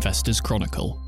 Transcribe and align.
Investors 0.00 0.40
Chronicle. 0.40 0.98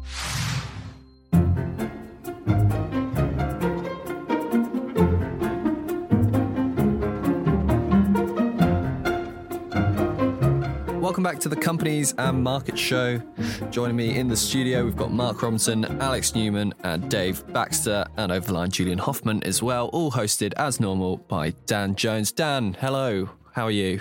Welcome 11.00 11.22
back 11.22 11.38
to 11.38 11.48
the 11.48 11.56
Companies 11.58 12.12
and 12.18 12.44
Market 12.44 12.78
Show. 12.78 13.22
Joining 13.70 13.96
me 13.96 14.18
in 14.18 14.28
the 14.28 14.36
studio, 14.36 14.84
we've 14.84 14.94
got 14.94 15.10
Mark 15.10 15.40
Robinson, 15.40 15.86
Alex 16.02 16.34
Newman, 16.34 16.74
and 16.84 17.10
Dave 17.10 17.50
Baxter, 17.54 18.04
and 18.18 18.30
over 18.30 18.48
the 18.48 18.52
line, 18.52 18.70
Julian 18.70 18.98
Hoffman 18.98 19.42
as 19.44 19.62
well, 19.62 19.88
all 19.94 20.10
hosted 20.10 20.52
as 20.58 20.80
normal 20.80 21.16
by 21.16 21.54
Dan 21.64 21.94
Jones. 21.94 22.30
Dan, 22.30 22.76
hello. 22.78 23.30
How 23.52 23.66
are 23.66 23.70
you? 23.70 24.00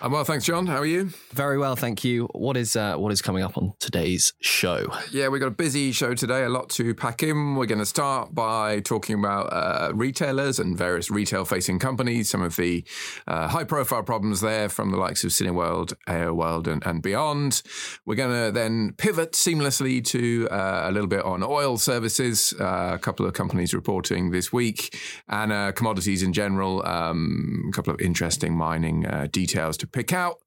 I'm 0.00 0.12
well, 0.12 0.22
thanks, 0.22 0.44
John. 0.44 0.68
How 0.68 0.76
are 0.76 0.86
you? 0.86 1.10
Very 1.32 1.58
well, 1.58 1.74
thank 1.74 2.04
you. 2.04 2.28
What 2.34 2.56
is 2.56 2.76
uh, 2.76 2.94
what 2.94 3.10
is 3.10 3.20
coming 3.20 3.42
up 3.42 3.58
on 3.58 3.72
today's 3.80 4.32
show? 4.40 4.94
Yeah, 5.10 5.26
we've 5.26 5.40
got 5.40 5.48
a 5.48 5.50
busy 5.50 5.90
show 5.90 6.14
today, 6.14 6.44
a 6.44 6.48
lot 6.48 6.70
to 6.70 6.94
pack 6.94 7.24
in. 7.24 7.56
We're 7.56 7.66
going 7.66 7.80
to 7.80 7.86
start 7.86 8.32
by 8.32 8.78
talking 8.78 9.18
about 9.18 9.52
uh, 9.52 9.90
retailers 9.92 10.60
and 10.60 10.78
various 10.78 11.10
retail 11.10 11.44
facing 11.44 11.80
companies, 11.80 12.30
some 12.30 12.42
of 12.42 12.54
the 12.54 12.84
uh, 13.26 13.48
high 13.48 13.64
profile 13.64 14.04
problems 14.04 14.40
there 14.40 14.68
from 14.68 14.92
the 14.92 14.98
likes 14.98 15.24
of 15.24 15.30
Cineworld, 15.30 15.94
AO 16.06 16.32
World, 16.32 16.68
and, 16.68 16.86
and 16.86 17.02
beyond. 17.02 17.62
We're 18.06 18.14
going 18.14 18.46
to 18.46 18.52
then 18.52 18.92
pivot 18.98 19.32
seamlessly 19.32 20.04
to 20.06 20.48
uh, 20.52 20.82
a 20.88 20.92
little 20.92 21.08
bit 21.08 21.24
on 21.24 21.42
oil 21.42 21.76
services, 21.76 22.54
uh, 22.60 22.92
a 22.94 22.98
couple 23.00 23.26
of 23.26 23.32
companies 23.32 23.74
reporting 23.74 24.30
this 24.30 24.52
week, 24.52 24.96
and 25.28 25.50
uh, 25.50 25.72
commodities 25.72 26.22
in 26.22 26.32
general, 26.32 26.86
um, 26.86 27.64
a 27.68 27.72
couple 27.72 27.92
of 27.92 28.00
interesting 28.00 28.56
mining 28.56 28.91
uh, 29.06 29.26
details 29.30 29.76
to 29.78 29.86
pick 29.86 30.12
out 30.12 30.38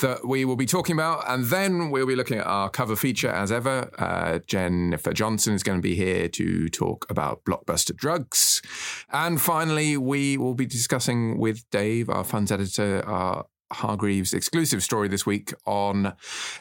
that 0.00 0.26
we 0.26 0.44
will 0.44 0.56
be 0.56 0.66
talking 0.66 0.94
about. 0.94 1.24
And 1.26 1.46
then 1.46 1.90
we'll 1.90 2.06
be 2.06 2.16
looking 2.16 2.38
at 2.38 2.46
our 2.46 2.68
cover 2.68 2.96
feature 2.96 3.30
as 3.30 3.50
ever. 3.50 3.90
Uh, 3.98 4.38
Jennifer 4.46 5.12
Johnson 5.12 5.54
is 5.54 5.62
going 5.62 5.78
to 5.78 5.82
be 5.82 5.94
here 5.94 6.28
to 6.28 6.68
talk 6.68 7.06
about 7.10 7.44
blockbuster 7.44 7.94
drugs. 7.94 8.62
And 9.12 9.40
finally, 9.40 9.96
we 9.96 10.36
will 10.36 10.54
be 10.54 10.66
discussing 10.66 11.38
with 11.38 11.68
Dave, 11.70 12.08
our 12.08 12.24
funds 12.24 12.50
editor, 12.52 13.02
our 13.06 13.46
Hargreaves 13.72 14.32
exclusive 14.32 14.82
story 14.82 15.08
this 15.08 15.26
week 15.26 15.52
on 15.66 16.14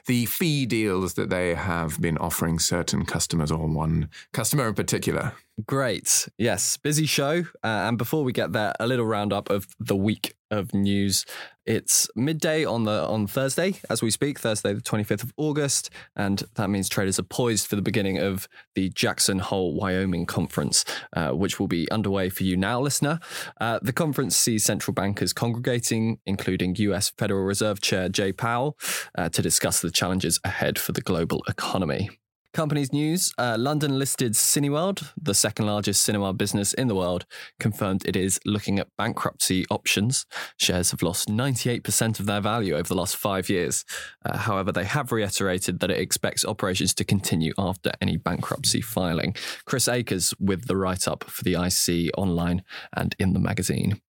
the 0.08 0.26
fee 0.26 0.66
deals 0.66 1.14
that 1.14 1.30
they 1.30 1.54
have 1.54 2.02
been 2.02 2.18
offering 2.18 2.60
certain 2.60 3.06
customers, 3.06 3.52
or 3.52 3.68
one 3.68 4.10
customer 4.32 4.68
in 4.68 4.74
particular. 4.74 5.34
Great. 5.66 6.28
Yes, 6.38 6.78
busy 6.78 7.06
show. 7.06 7.44
Uh, 7.64 7.88
and 7.88 7.98
before 7.98 8.24
we 8.24 8.34
get 8.34 8.54
there, 8.54 8.74
a 8.80 8.88
little 8.88 9.06
roundup 9.06 9.50
of 9.50 9.68
the 9.80 9.96
week 9.96 10.36
of 10.54 10.74
news. 10.74 11.26
It's 11.66 12.10
midday 12.16 12.66
on 12.66 12.84
the 12.84 13.06
on 13.06 13.26
Thursday 13.26 13.76
as 13.90 14.02
we 14.02 14.12
speak, 14.12 14.38
Thursday 14.38 14.74
the 14.74 14.82
25th 14.82 15.24
of 15.24 15.34
August, 15.38 15.90
and 16.16 16.44
that 16.56 16.70
means 16.70 16.90
traders 16.90 17.18
are 17.20 17.24
poised 17.24 17.68
for 17.68 17.76
the 17.76 17.82
beginning 17.82 18.18
of 18.18 18.50
the 18.76 18.90
Jackson 18.90 19.40
Hole, 19.40 19.74
Wyoming 19.74 20.26
conference, 20.26 20.84
uh, 21.16 21.30
which 21.32 21.60
will 21.60 21.70
be 21.70 21.90
underway 21.90 22.30
for 22.30 22.44
you 22.44 22.58
now, 22.58 22.82
listener. 22.82 23.20
Uh, 23.62 23.80
the 23.82 23.94
conference 23.94 24.36
sees 24.36 24.66
central 24.66 24.94
bankers 24.94 25.32
congregating, 25.32 26.20
including 26.26 26.76
U.S. 26.76 27.12
Federal 27.18 27.44
Reserve 27.44 27.80
Chair 27.82 28.10
Jay 28.10 28.34
Powell, 28.34 28.78
uh, 29.18 29.30
to 29.30 29.42
discuss 29.42 29.80
the 29.80 29.92
challenges 29.92 30.40
ahead 30.44 30.78
for 30.78 30.92
the 30.92 31.02
global 31.02 31.44
economy. 31.48 32.10
Companies 32.54 32.94
news 32.94 33.34
uh, 33.40 33.56
London 33.58 33.98
listed 33.98 34.34
Cineworld, 34.34 35.12
the 35.20 35.34
second 35.34 35.66
largest 35.66 36.04
cinema 36.04 36.34
business 36.34 36.72
in 36.72 36.88
the 36.88 36.94
world, 36.94 37.26
confirmed 37.60 38.04
it 38.06 38.16
is 38.16 38.40
looking 38.46 38.78
at 38.78 38.96
bankruptcy 38.96 39.66
options. 39.72 40.28
Shares 40.60 40.92
have 40.92 41.02
lost 41.02 41.30
98% 41.30 42.20
of 42.20 42.28
their 42.28 42.42
value 42.42 42.76
over 42.76 42.88
the 42.88 42.96
last 42.96 43.16
five 43.16 43.50
years. 43.50 43.86
Uh, 44.24 44.38
however, 44.38 44.72
they 44.72 44.84
have 44.84 45.12
reiterated 45.12 45.80
that 45.80 45.90
it 45.90 46.00
expects 46.00 46.46
operations 46.46 46.94
to 46.94 47.04
continue 47.04 47.54
after 47.58 47.92
any 48.00 48.18
bankruptcy 48.18 48.82
filing. 48.82 49.36
Chris 49.66 49.88
Akers 49.88 50.36
with 50.40 50.68
the 50.68 50.78
write 50.78 51.08
up 51.08 51.24
for 51.24 51.44
the 51.44 51.56
IC 51.56 52.12
online 52.16 52.62
and 52.96 53.16
in 53.18 53.34
the 53.34 53.40
magazine. 53.40 54.00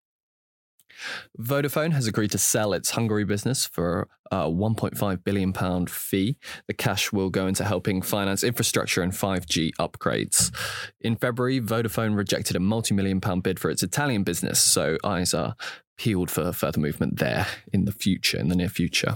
Vodafone 1.39 1.93
has 1.93 2.07
agreed 2.07 2.31
to 2.33 2.39
sell 2.39 2.73
its 2.73 2.91
Hungary 2.91 3.25
business 3.25 3.67
for 3.67 4.09
uh, 4.33 4.37
a 4.37 4.51
1.5 4.51 5.25
billion 5.25 5.53
pound 5.53 5.91
fee. 5.91 6.37
The 6.67 6.75
cash 6.75 7.13
will 7.13 7.31
go 7.31 7.47
into 7.47 7.65
helping 7.65 8.03
finance 8.03 8.43
infrastructure 8.43 9.03
and 9.03 9.13
5G 9.13 9.73
upgrades. 9.79 10.55
In 11.01 11.17
February, 11.17 11.61
Vodafone 11.61 12.17
rejected 12.17 12.57
a 12.57 12.61
multi-million 12.61 13.21
pound 13.21 13.43
bid 13.43 13.61
for 13.61 13.71
its 13.71 13.83
Italian 13.83 14.23
business, 14.23 14.61
so 14.61 14.99
eyes 15.05 15.35
are 15.35 15.57
peeled 15.97 16.31
for 16.31 16.53
further 16.53 16.81
movement 16.81 17.19
there 17.19 17.47
in 17.73 17.85
the 17.85 17.93
future, 17.93 18.39
in 18.39 18.49
the 18.49 18.57
near 18.57 18.69
future. 18.69 19.15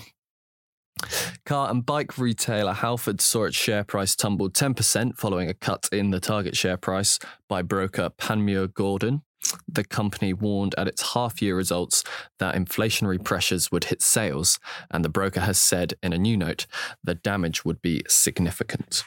Car 1.45 1.71
and 1.71 1.87
bike 1.87 2.19
retailer 2.19 2.73
Halford 2.73 3.21
saw 3.21 3.45
its 3.45 3.57
share 3.57 3.85
price 3.85 4.17
tumble 4.17 4.51
10% 4.51 5.17
following 5.17 5.49
a 5.49 5.55
cut 5.55 5.89
in 5.93 6.11
the 6.11 6.21
target 6.21 6.57
share 6.57 6.77
price 6.77 7.19
by 7.49 7.63
broker 7.63 8.11
Panmure 8.11 8.73
Gordon. 8.73 9.23
The 9.69 9.85
company 9.85 10.33
warned 10.33 10.75
at 10.77 10.89
its 10.89 11.15
half 11.15 11.41
year 11.43 11.57
results 11.57 12.05
that 12.39 12.55
inflationary 12.55 13.23
pressures 13.23 13.71
would 13.71 13.85
hit 13.85 14.03
sales, 14.03 14.59
and 14.91 15.05
the 15.05 15.09
broker 15.09 15.41
has 15.41 15.59
said 15.59 15.95
in 16.03 16.13
a 16.13 16.19
new 16.19 16.37
note 16.37 16.67
the 17.03 17.15
damage 17.15 17.65
would 17.65 17.83
be 17.83 18.03
significant. 18.09 19.05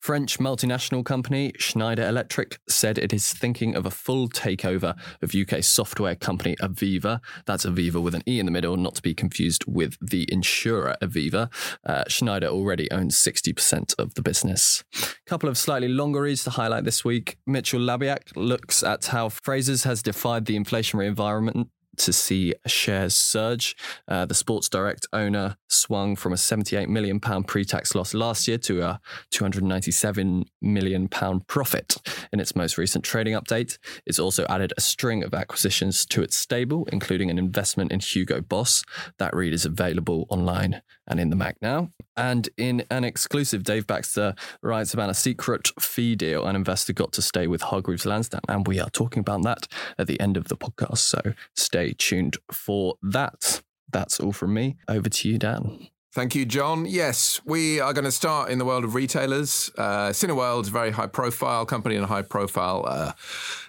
French 0.00 0.38
multinational 0.38 1.04
company 1.04 1.52
Schneider 1.58 2.08
Electric 2.08 2.58
said 2.68 2.96
it 2.96 3.12
is 3.12 3.34
thinking 3.34 3.76
of 3.76 3.84
a 3.84 3.90
full 3.90 4.28
takeover 4.30 4.96
of 5.20 5.34
UK 5.34 5.62
software 5.62 6.14
company 6.14 6.56
Aveva. 6.62 7.20
That's 7.44 7.66
Aveva 7.66 8.02
with 8.02 8.14
an 8.14 8.22
E 8.26 8.40
in 8.40 8.46
the 8.46 8.52
middle, 8.52 8.78
not 8.78 8.94
to 8.94 9.02
be 9.02 9.14
confused 9.14 9.64
with 9.66 9.98
the 10.00 10.26
insurer 10.32 10.96
Aviva. 11.02 11.52
Uh, 11.84 12.04
Schneider 12.08 12.46
already 12.46 12.90
owns 12.90 13.16
60% 13.16 13.94
of 13.98 14.14
the 14.14 14.22
business. 14.22 14.82
A 14.94 15.06
couple 15.26 15.50
of 15.50 15.58
slightly 15.58 15.88
longer 15.88 16.22
reads 16.22 16.44
to 16.44 16.50
highlight 16.50 16.84
this 16.84 17.04
week. 17.04 17.36
Mitchell 17.46 17.80
Labiak 17.80 18.34
looks 18.36 18.82
at 18.82 19.06
how 19.06 19.28
Frasers 19.28 19.84
has 19.84 20.02
defied 20.02 20.46
the 20.46 20.58
inflationary 20.58 21.06
environment 21.06 21.68
to 22.00 22.12
see 22.12 22.54
shares 22.66 23.14
surge. 23.14 23.76
Uh, 24.08 24.26
the 24.26 24.34
Sports 24.34 24.68
Direct 24.68 25.06
owner 25.12 25.56
swung 25.68 26.16
from 26.16 26.32
a 26.32 26.36
78 26.36 26.88
million 26.88 27.20
pound 27.20 27.46
pre-tax 27.46 27.94
loss 27.94 28.14
last 28.14 28.48
year 28.48 28.58
to 28.58 28.82
a 28.82 29.00
297 29.30 30.44
million 30.62 31.08
pound 31.08 31.46
profit 31.46 31.96
in 32.32 32.40
its 32.40 32.56
most 32.56 32.78
recent 32.78 33.04
trading 33.04 33.34
update. 33.34 33.78
It's 34.06 34.18
also 34.18 34.46
added 34.48 34.72
a 34.76 34.80
string 34.80 35.22
of 35.22 35.34
acquisitions 35.34 36.04
to 36.06 36.22
its 36.22 36.36
stable, 36.36 36.88
including 36.92 37.30
an 37.30 37.38
investment 37.38 37.92
in 37.92 38.00
Hugo 38.00 38.40
Boss. 38.40 38.82
That 39.18 39.34
read 39.34 39.52
is 39.52 39.64
available 39.64 40.26
online 40.30 40.82
and 41.10 41.20
in 41.20 41.28
the 41.28 41.36
Mac 41.36 41.56
now. 41.60 41.90
And 42.16 42.48
in 42.56 42.84
an 42.90 43.04
exclusive, 43.04 43.64
Dave 43.64 43.86
Baxter 43.86 44.34
writes 44.62 44.94
about 44.94 45.10
a 45.10 45.14
secret 45.14 45.68
fee 45.78 46.14
deal 46.14 46.46
an 46.46 46.56
investor 46.56 46.92
got 46.92 47.12
to 47.12 47.22
stay 47.22 47.46
with 47.46 47.62
Hargreaves 47.62 48.06
Lansdown, 48.06 48.42
and 48.48 48.66
we 48.66 48.80
are 48.80 48.90
talking 48.90 49.20
about 49.20 49.42
that 49.42 49.66
at 49.98 50.06
the 50.06 50.18
end 50.20 50.36
of 50.36 50.48
the 50.48 50.56
podcast. 50.56 50.98
So 50.98 51.34
stay 51.54 51.94
tuned 51.98 52.36
for 52.50 52.94
that. 53.02 53.62
That's 53.92 54.20
all 54.20 54.32
from 54.32 54.54
me. 54.54 54.76
Over 54.88 55.08
to 55.08 55.28
you, 55.28 55.38
Dan. 55.38 55.88
Thank 56.12 56.34
you, 56.34 56.44
John. 56.44 56.86
Yes, 56.86 57.40
we 57.44 57.78
are 57.78 57.92
going 57.92 58.04
to 58.04 58.10
start 58.10 58.50
in 58.50 58.58
the 58.58 58.64
world 58.64 58.82
of 58.82 58.96
retailers. 58.96 59.70
Uh, 59.78 60.12
very 60.12 60.90
high 60.90 61.06
profile 61.06 61.64
company 61.64 61.94
and 61.94 62.04
a 62.04 62.08
high 62.08 62.22
profile 62.22 62.84
uh, 62.86 63.12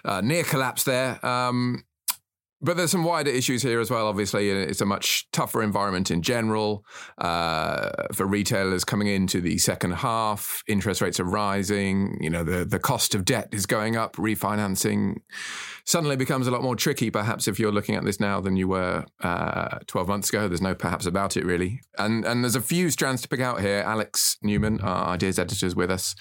uh, 0.04 0.20
near 0.22 0.42
collapse 0.42 0.82
there. 0.82 1.24
Um, 1.24 1.84
but 2.62 2.76
there's 2.76 2.92
some 2.92 3.02
wider 3.02 3.30
issues 3.30 3.62
here 3.62 3.80
as 3.80 3.90
well. 3.90 4.06
Obviously, 4.06 4.48
it's 4.50 4.80
a 4.80 4.86
much 4.86 5.28
tougher 5.32 5.62
environment 5.62 6.10
in 6.10 6.22
general 6.22 6.84
uh, 7.18 7.90
for 8.12 8.24
retailers 8.24 8.84
coming 8.84 9.08
into 9.08 9.40
the 9.40 9.58
second 9.58 9.92
half. 9.92 10.62
Interest 10.68 11.00
rates 11.00 11.18
are 11.18 11.24
rising. 11.24 12.16
You 12.20 12.30
know, 12.30 12.44
the 12.44 12.64
the 12.64 12.78
cost 12.78 13.14
of 13.16 13.24
debt 13.24 13.48
is 13.52 13.66
going 13.66 13.96
up. 13.96 14.16
Refinancing 14.16 15.16
suddenly 15.84 16.16
becomes 16.16 16.46
a 16.46 16.52
lot 16.52 16.62
more 16.62 16.76
tricky, 16.76 17.10
perhaps, 17.10 17.48
if 17.48 17.58
you're 17.58 17.72
looking 17.72 17.96
at 17.96 18.04
this 18.04 18.20
now 18.20 18.40
than 18.40 18.56
you 18.56 18.68
were 18.68 19.04
uh, 19.20 19.78
12 19.88 20.06
months 20.06 20.28
ago. 20.28 20.46
There's 20.46 20.62
no 20.62 20.74
perhaps 20.74 21.04
about 21.04 21.36
it 21.36 21.44
really. 21.44 21.80
And 21.98 22.24
and 22.24 22.44
there's 22.44 22.56
a 22.56 22.60
few 22.62 22.90
strands 22.90 23.22
to 23.22 23.28
pick 23.28 23.40
out 23.40 23.60
here. 23.60 23.82
Alex 23.84 24.38
Newman, 24.40 24.80
our 24.82 25.08
ideas 25.08 25.38
editor, 25.38 25.66
is 25.66 25.74
with 25.74 25.90
us. 25.90 26.14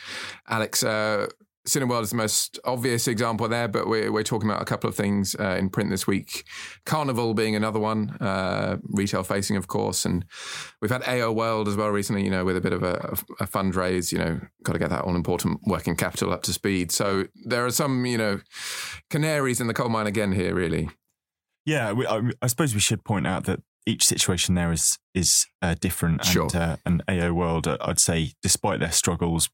Alex. 0.47 0.83
Uh, 0.83 1.27
Cineworld 1.67 2.01
is 2.01 2.09
the 2.09 2.15
most 2.15 2.59
obvious 2.65 3.07
example 3.07 3.47
there, 3.47 3.67
but 3.67 3.87
we're, 3.87 4.11
we're 4.11 4.23
talking 4.23 4.49
about 4.49 4.63
a 4.63 4.65
couple 4.65 4.89
of 4.89 4.95
things 4.95 5.35
uh, 5.39 5.55
in 5.59 5.69
print 5.69 5.91
this 5.91 6.07
week. 6.07 6.43
Carnival 6.85 7.35
being 7.35 7.55
another 7.55 7.79
one, 7.79 8.17
uh, 8.19 8.77
retail 8.83 9.21
facing, 9.23 9.57
of 9.57 9.67
course. 9.67 10.03
And 10.03 10.25
we've 10.81 10.89
had 10.89 11.07
AO 11.07 11.31
World 11.31 11.67
as 11.67 11.75
well 11.75 11.89
recently, 11.89 12.23
you 12.23 12.31
know, 12.31 12.43
with 12.43 12.57
a 12.57 12.61
bit 12.61 12.73
of 12.73 12.81
a, 12.81 13.15
a 13.39 13.45
fundraise, 13.45 14.11
you 14.11 14.17
know, 14.17 14.41
got 14.63 14.73
to 14.73 14.79
get 14.79 14.89
that 14.89 15.03
all 15.03 15.15
important 15.15 15.59
working 15.67 15.95
capital 15.95 16.33
up 16.33 16.41
to 16.43 16.53
speed. 16.53 16.91
So 16.91 17.27
there 17.45 17.63
are 17.63 17.71
some, 17.71 18.07
you 18.07 18.17
know, 18.17 18.39
canaries 19.11 19.61
in 19.61 19.67
the 19.67 19.73
coal 19.75 19.89
mine 19.89 20.07
again 20.07 20.31
here, 20.31 20.55
really. 20.55 20.89
Yeah, 21.65 21.91
we, 21.91 22.07
I, 22.07 22.31
I, 22.41 22.47
suppose 22.47 22.73
we 22.73 22.79
should 22.79 23.03
point 23.03 23.27
out 23.27 23.43
that 23.43 23.61
each 23.85 24.03
situation 24.03 24.55
there 24.55 24.71
is 24.71 24.97
is 25.13 25.45
uh, 25.61 25.75
different. 25.79 26.25
Sure. 26.25 26.49
And, 26.53 26.55
uh, 26.55 26.77
and 26.85 27.03
AO 27.07 27.33
World, 27.33 27.67
uh, 27.67 27.77
I'd 27.81 27.99
say, 27.99 28.31
despite 28.41 28.79
their 28.79 28.91
struggles, 28.91 29.49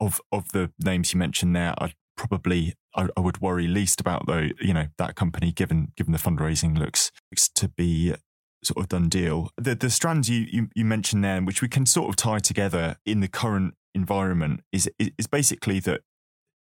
of 0.00 0.20
of 0.32 0.52
the 0.52 0.72
names 0.78 1.12
you 1.12 1.18
mentioned 1.18 1.54
there, 1.54 1.74
I'd 1.78 1.94
probably 2.16 2.74
I, 2.94 3.08
I, 3.16 3.20
would 3.20 3.40
worry 3.40 3.66
least 3.66 4.00
about 4.00 4.26
though 4.26 4.48
you 4.60 4.72
know 4.72 4.86
that 4.98 5.16
company 5.16 5.52
given 5.52 5.92
given 5.96 6.12
the 6.12 6.18
fundraising 6.18 6.78
looks, 6.78 7.10
looks 7.30 7.48
to 7.50 7.68
be 7.68 8.14
sort 8.62 8.82
of 8.82 8.88
done 8.88 9.08
deal. 9.08 9.50
The 9.56 9.74
the 9.74 9.90
strands 9.90 10.28
you, 10.28 10.46
you, 10.50 10.68
you 10.74 10.84
mentioned 10.84 11.24
there, 11.24 11.40
which 11.42 11.62
we 11.62 11.68
can 11.68 11.86
sort 11.86 12.08
of 12.08 12.16
tie 12.16 12.38
together 12.38 12.96
in 13.04 13.20
the 13.20 13.28
current 13.28 13.74
environment, 13.94 14.60
is 14.72 14.90
is 14.98 15.26
basically 15.26 15.80
that 15.80 16.02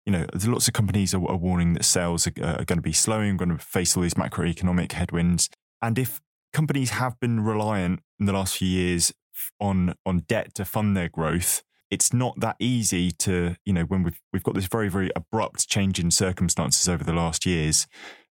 you 0.06 0.12
know 0.12 0.26
there's 0.32 0.48
lots 0.48 0.68
of 0.68 0.74
companies 0.74 1.14
are, 1.14 1.28
are 1.28 1.38
warning 1.38 1.74
that 1.74 1.86
sales 1.86 2.28
are, 2.28 2.34
are 2.42 2.66
going 2.66 2.78
to 2.78 2.82
be 2.82 2.94
slowing, 2.94 3.38
going 3.38 3.50
to 3.50 3.58
face 3.58 3.96
all 3.96 4.04
these 4.04 4.16
macroeconomic 4.16 4.94
headwinds, 4.94 5.50
and 5.82 5.98
if 5.98 6.22
companies 6.52 6.92
have 6.92 7.20
been 7.20 7.40
reliant 7.40 8.02
in 8.20 8.26
the 8.26 8.34
last 8.34 8.58
few 8.58 8.68
years 8.68 9.14
on 9.60 9.96
on 10.06 10.20
debt 10.20 10.54
to 10.56 10.66
fund 10.66 10.96
their 10.96 11.10
growth, 11.10 11.64
it's 11.94 12.12
not 12.12 12.40
that 12.40 12.56
easy 12.60 13.12
to 13.12 13.56
you 13.66 13.74
know 13.74 13.84
when 13.84 14.04
we've 14.04 14.20
we've 14.32 14.44
got 14.44 14.56
this 14.56 14.66
very 14.66 14.90
very 14.90 15.12
abrupt 15.16 15.68
change 15.68 16.00
in 16.00 16.12
circumstances 16.12 16.90
over 16.90 17.04
the 17.04 17.14
last 17.14 17.46
years 17.46 17.88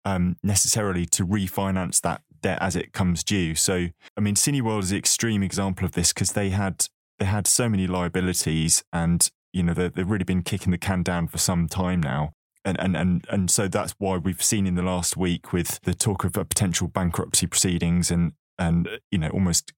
um, 0.04 0.36
necessarily 0.42 1.04
to 1.06 1.26
refinance 1.26 2.00
that 2.00 2.22
debt 2.40 2.58
as 2.60 2.76
it 2.76 2.92
comes 2.92 3.24
due. 3.24 3.54
So, 3.54 3.88
I 4.16 4.20
mean, 4.20 4.34
Cineworld 4.34 4.84
is 4.84 4.92
an 4.92 4.98
extreme 4.98 5.42
example 5.42 5.84
of 5.84 5.92
this 5.92 6.12
because 6.12 6.32
they 6.32 6.50
had 6.50 6.86
they 7.18 7.26
had 7.26 7.46
so 7.46 7.68
many 7.68 7.86
liabilities, 7.86 8.82
and 8.92 9.28
you 9.52 9.62
know 9.62 9.74
they've 9.74 10.08
really 10.08 10.24
been 10.24 10.42
kicking 10.42 10.70
the 10.70 10.78
can 10.78 11.02
down 11.02 11.28
for 11.28 11.38
some 11.38 11.68
time 11.68 12.00
now. 12.00 12.32
And, 12.64 12.78
and 12.80 12.96
and 12.96 13.26
and 13.30 13.50
so 13.50 13.68
that's 13.68 13.94
why 13.98 14.16
we've 14.16 14.42
seen 14.42 14.66
in 14.66 14.74
the 14.74 14.82
last 14.82 15.16
week 15.16 15.52
with 15.52 15.80
the 15.82 15.94
talk 15.94 16.24
of 16.24 16.36
a 16.36 16.44
potential 16.44 16.88
bankruptcy 16.88 17.46
proceedings 17.46 18.10
and 18.10 18.32
and 18.58 18.88
you 19.10 19.18
know 19.18 19.28
almost 19.28 19.72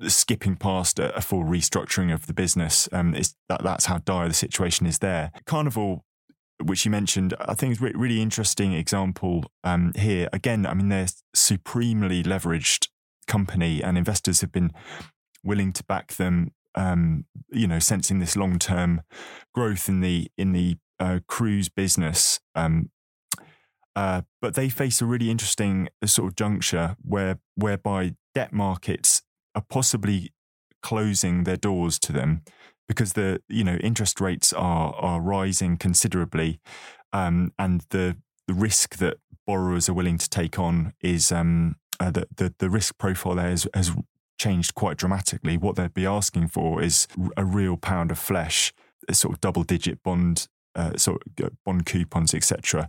skipping 0.00 0.56
past 0.56 0.98
a, 0.98 1.14
a 1.16 1.20
full 1.20 1.44
restructuring 1.44 2.12
of 2.12 2.26
the 2.26 2.34
business. 2.34 2.88
Um, 2.92 3.14
is 3.14 3.34
that 3.48 3.62
that's 3.62 3.86
how 3.86 3.98
dire 3.98 4.28
the 4.28 4.34
situation 4.34 4.86
is 4.86 4.98
there. 4.98 5.32
Carnival 5.46 6.04
which 6.62 6.84
you 6.84 6.90
mentioned, 6.90 7.34
I 7.40 7.54
think 7.54 7.72
is 7.72 7.82
a 7.82 7.90
really 7.96 8.22
interesting 8.22 8.74
example 8.74 9.44
um, 9.64 9.92
here. 9.96 10.28
Again, 10.32 10.66
I 10.66 10.74
mean, 10.74 10.88
they're 10.88 11.08
supremely 11.34 12.22
leveraged 12.22 12.88
company, 13.26 13.82
and 13.82 13.98
investors 13.98 14.40
have 14.40 14.52
been 14.52 14.72
willing 15.42 15.72
to 15.74 15.84
back 15.84 16.14
them. 16.14 16.52
Um, 16.76 17.26
you 17.50 17.68
know, 17.68 17.78
sensing 17.78 18.18
this 18.18 18.36
long 18.36 18.58
term 18.58 19.02
growth 19.54 19.88
in 19.88 20.00
the 20.00 20.28
in 20.36 20.52
the 20.52 20.76
uh, 20.98 21.20
cruise 21.28 21.68
business. 21.68 22.40
Um, 22.54 22.90
uh, 23.96 24.22
but 24.42 24.54
they 24.54 24.68
face 24.68 25.00
a 25.00 25.06
really 25.06 25.30
interesting 25.30 25.88
sort 26.04 26.28
of 26.28 26.36
juncture 26.36 26.96
where 27.00 27.38
whereby 27.54 28.14
debt 28.34 28.52
markets 28.52 29.22
are 29.54 29.64
possibly 29.68 30.32
closing 30.82 31.44
their 31.44 31.56
doors 31.56 31.98
to 31.98 32.12
them 32.12 32.42
because 32.86 33.14
the 33.14 33.40
you 33.48 33.64
know 33.64 33.76
interest 33.76 34.20
rates 34.20 34.52
are 34.52 34.94
are 34.94 35.20
rising 35.20 35.76
considerably, 35.76 36.60
um, 37.12 37.52
and 37.58 37.84
the 37.90 38.16
the 38.46 38.54
risk 38.54 38.96
that 38.96 39.16
borrowers 39.46 39.88
are 39.88 39.94
willing 39.94 40.18
to 40.18 40.28
take 40.28 40.58
on 40.58 40.92
is 41.00 41.32
um, 41.32 41.76
uh, 42.00 42.10
the, 42.10 42.26
the 42.36 42.54
the 42.58 42.70
risk 42.70 42.98
profile 42.98 43.36
there 43.36 43.48
has, 43.48 43.66
has 43.74 43.92
changed 44.38 44.74
quite 44.74 44.96
dramatically. 44.96 45.56
What 45.56 45.76
they'd 45.76 45.94
be 45.94 46.06
asking 46.06 46.48
for 46.48 46.82
is 46.82 47.06
a 47.36 47.44
real 47.44 47.76
pound 47.76 48.10
of 48.10 48.18
flesh, 48.18 48.72
sort 49.10 49.34
of 49.34 49.40
double 49.40 49.62
digit 49.62 50.02
bond, 50.02 50.48
uh, 50.74 50.96
sort 50.96 51.22
of 51.40 51.50
bond 51.64 51.86
coupons, 51.86 52.34
etc. 52.34 52.88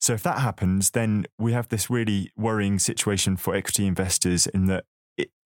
So 0.00 0.14
if 0.14 0.22
that 0.24 0.38
happens, 0.38 0.90
then 0.90 1.26
we 1.38 1.52
have 1.52 1.68
this 1.68 1.88
really 1.88 2.32
worrying 2.36 2.80
situation 2.80 3.36
for 3.36 3.54
equity 3.54 3.86
investors 3.86 4.48
in 4.48 4.66
that, 4.66 4.84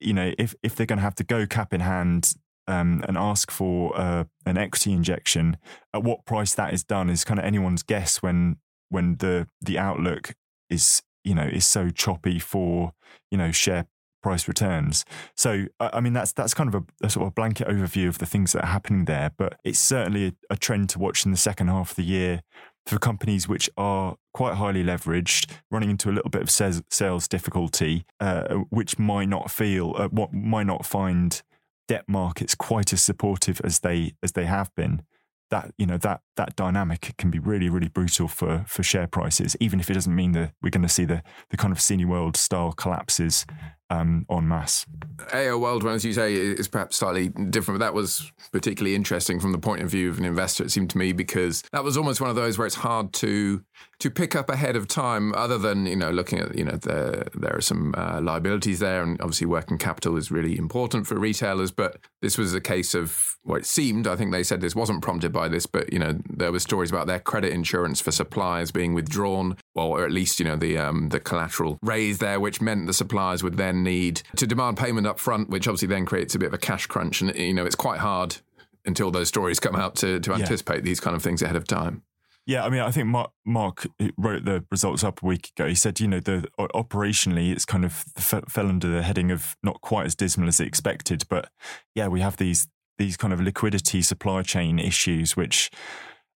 you 0.00 0.12
know, 0.12 0.32
if 0.38 0.54
if 0.62 0.74
they're 0.74 0.86
going 0.86 0.98
to 0.98 1.02
have 1.02 1.14
to 1.16 1.24
go 1.24 1.46
cap 1.46 1.72
in 1.72 1.80
hand 1.80 2.34
um, 2.68 3.04
and 3.06 3.16
ask 3.16 3.50
for 3.50 3.96
uh, 3.98 4.24
an 4.44 4.58
equity 4.58 4.92
injection. 4.92 5.56
At 5.94 6.02
what 6.02 6.24
price 6.24 6.54
that 6.54 6.72
is 6.72 6.84
done 6.84 7.10
is 7.10 7.24
kind 7.24 7.38
of 7.38 7.46
anyone's 7.46 7.82
guess 7.82 8.22
when 8.22 8.56
when 8.88 9.16
the 9.16 9.48
the 9.60 9.78
outlook 9.78 10.34
is 10.70 11.02
you 11.24 11.34
know 11.34 11.44
is 11.44 11.66
so 11.66 11.90
choppy 11.90 12.38
for 12.38 12.92
you 13.30 13.38
know 13.38 13.52
share 13.52 13.86
price 14.22 14.48
returns. 14.48 15.04
So 15.36 15.66
I 15.78 16.00
mean 16.00 16.12
that's 16.12 16.32
that's 16.32 16.54
kind 16.54 16.72
of 16.74 16.82
a, 16.82 17.06
a, 17.06 17.10
sort 17.10 17.26
of 17.26 17.34
blanket 17.34 17.68
overview 17.68 18.08
of 18.08 18.18
the 18.18 18.26
things 18.26 18.52
that 18.52 18.64
are 18.64 18.68
happening 18.68 19.04
there, 19.04 19.30
but 19.36 19.58
it's 19.64 19.78
certainly 19.78 20.26
a, 20.26 20.32
a 20.54 20.56
trend 20.56 20.88
to 20.90 20.98
watch 20.98 21.24
in 21.24 21.30
the 21.30 21.36
second 21.36 21.68
half 21.68 21.90
of 21.90 21.96
the 21.96 22.04
year 22.04 22.42
for 22.86 22.98
companies 22.98 23.48
which 23.48 23.68
are 23.76 24.16
quite 24.32 24.54
highly 24.54 24.84
leveraged, 24.84 25.50
running 25.70 25.90
into 25.90 26.08
a 26.08 26.12
little 26.12 26.30
bit 26.30 26.42
of 26.42 26.50
sales, 26.50 27.28
difficulty, 27.28 28.04
uh, 28.20 28.54
which 28.70 28.98
might 28.98 29.28
not 29.28 29.50
feel, 29.50 29.94
uh, 29.96 30.08
what 30.08 30.32
might 30.32 30.66
not 30.66 30.86
find 30.86 31.42
debt 31.88 32.04
markets 32.08 32.54
quite 32.54 32.92
as 32.92 33.02
supportive 33.02 33.60
as 33.64 33.80
they 33.80 34.12
as 34.22 34.32
they 34.32 34.44
have 34.44 34.72
been, 34.74 35.02
that 35.50 35.72
you 35.78 35.86
know 35.86 35.96
that 35.98 36.20
that 36.36 36.54
dynamic 36.56 37.14
can 37.18 37.30
be 37.30 37.38
really 37.38 37.68
really 37.68 37.88
brutal 37.88 38.28
for 38.28 38.64
for 38.66 38.82
share 38.82 39.06
prices, 39.06 39.56
even 39.60 39.80
if 39.80 39.90
it 39.90 39.94
doesn't 39.94 40.14
mean 40.14 40.32
that 40.32 40.52
we're 40.62 40.70
going 40.70 40.82
to 40.82 40.88
see 40.88 41.04
the 41.04 41.22
the 41.50 41.56
kind 41.56 41.72
of 41.72 41.78
Cineworld 41.78 42.36
style 42.36 42.72
collapses 42.72 43.46
um, 43.90 44.26
en 44.30 44.48
masse. 44.48 44.86
AO 45.32 45.58
World, 45.58 45.86
as 45.86 46.04
you 46.04 46.12
say, 46.12 46.34
is 46.34 46.68
perhaps 46.68 46.96
slightly 46.96 47.28
different, 47.28 47.78
but 47.80 47.84
that 47.84 47.94
was 47.94 48.32
particularly 48.52 48.94
interesting 48.94 49.40
from 49.40 49.52
the 49.52 49.58
point 49.58 49.82
of 49.82 49.90
view 49.90 50.10
of 50.10 50.18
an 50.18 50.24
investor, 50.24 50.64
it 50.64 50.70
seemed 50.70 50.90
to 50.90 50.98
me, 50.98 51.12
because 51.12 51.62
that 51.72 51.84
was 51.84 51.96
almost 51.96 52.20
one 52.20 52.30
of 52.30 52.36
those 52.36 52.58
where 52.58 52.66
it's 52.66 52.76
hard 52.76 53.12
to 53.14 53.62
to 53.98 54.10
pick 54.10 54.36
up 54.36 54.50
ahead 54.50 54.76
of 54.76 54.86
time, 54.86 55.34
other 55.34 55.56
than 55.56 55.86
you 55.86 55.96
know 55.96 56.10
looking 56.10 56.38
at 56.38 56.56
you 56.56 56.64
know 56.64 56.76
the, 56.76 57.26
there 57.34 57.56
are 57.56 57.60
some 57.60 57.94
uh, 57.96 58.20
liabilities 58.20 58.80
there, 58.80 59.02
and 59.02 59.20
obviously 59.20 59.46
working 59.46 59.78
capital 59.78 60.16
is 60.16 60.30
really 60.30 60.58
important 60.58 61.06
for 61.06 61.18
retailers. 61.18 61.70
But 61.70 61.98
this 62.20 62.36
was 62.36 62.54
a 62.54 62.60
case 62.60 62.94
of 62.94 63.36
what 63.42 63.52
well, 63.52 63.60
it 63.60 63.66
seemed. 63.66 64.06
I 64.06 64.16
think 64.16 64.32
they 64.32 64.42
said 64.42 64.60
this 64.60 64.76
wasn't 64.76 65.02
prompted 65.02 65.32
by 65.32 65.48
this, 65.48 65.66
but 65.66 65.92
you 65.92 65.98
know 65.98 66.18
there 66.28 66.52
were 66.52 66.60
stories 66.60 66.90
about 66.90 67.06
their 67.06 67.20
credit 67.20 67.52
insurance 67.52 68.00
for 68.00 68.10
suppliers 68.10 68.70
being 68.70 68.92
withdrawn, 68.92 69.56
well, 69.74 69.86
or 69.86 70.04
at 70.04 70.12
least 70.12 70.40
you 70.40 70.44
know 70.44 70.56
the 70.56 70.76
um, 70.76 71.08
the 71.08 71.20
collateral 71.20 71.78
raised 71.82 72.20
there, 72.20 72.40
which 72.40 72.60
meant 72.60 72.86
the 72.86 72.92
suppliers 72.92 73.42
would 73.42 73.56
then 73.56 73.75
need 73.82 74.22
to 74.36 74.46
demand 74.46 74.76
payment 74.76 75.06
up 75.06 75.18
front, 75.18 75.50
which 75.50 75.66
obviously 75.68 75.88
then 75.88 76.06
creates 76.06 76.34
a 76.34 76.38
bit 76.38 76.46
of 76.46 76.54
a 76.54 76.58
cash 76.58 76.86
crunch. 76.86 77.20
And, 77.20 77.34
you 77.36 77.54
know, 77.54 77.64
it's 77.64 77.74
quite 77.74 78.00
hard 78.00 78.36
until 78.84 79.10
those 79.10 79.28
stories 79.28 79.58
come 79.58 79.76
out 79.76 79.96
to, 79.96 80.20
to 80.20 80.32
anticipate 80.32 80.76
yeah. 80.76 80.82
these 80.82 81.00
kind 81.00 81.16
of 81.16 81.22
things 81.22 81.42
ahead 81.42 81.56
of 81.56 81.66
time. 81.66 82.02
Yeah, 82.46 82.64
I 82.64 82.68
mean, 82.68 82.80
I 82.80 82.92
think 82.92 83.08
Mark, 83.08 83.32
Mark 83.44 83.88
wrote 84.16 84.44
the 84.44 84.64
results 84.70 85.02
up 85.02 85.20
a 85.20 85.26
week 85.26 85.50
ago. 85.56 85.68
He 85.68 85.74
said, 85.74 85.98
you 85.98 86.06
know, 86.06 86.20
the 86.20 86.46
operationally, 86.60 87.50
it's 87.50 87.64
kind 87.64 87.84
of 87.84 88.04
fell 88.14 88.68
under 88.68 88.86
the 88.86 89.02
heading 89.02 89.32
of 89.32 89.56
not 89.64 89.80
quite 89.80 90.06
as 90.06 90.14
dismal 90.14 90.46
as 90.46 90.60
expected, 90.60 91.24
but 91.28 91.50
yeah, 91.96 92.06
we 92.06 92.20
have 92.20 92.36
these 92.36 92.68
these 92.98 93.16
kind 93.16 93.32
of 93.32 93.40
liquidity 93.40 94.00
supply 94.00 94.42
chain 94.42 94.78
issues, 94.78 95.36
which, 95.36 95.70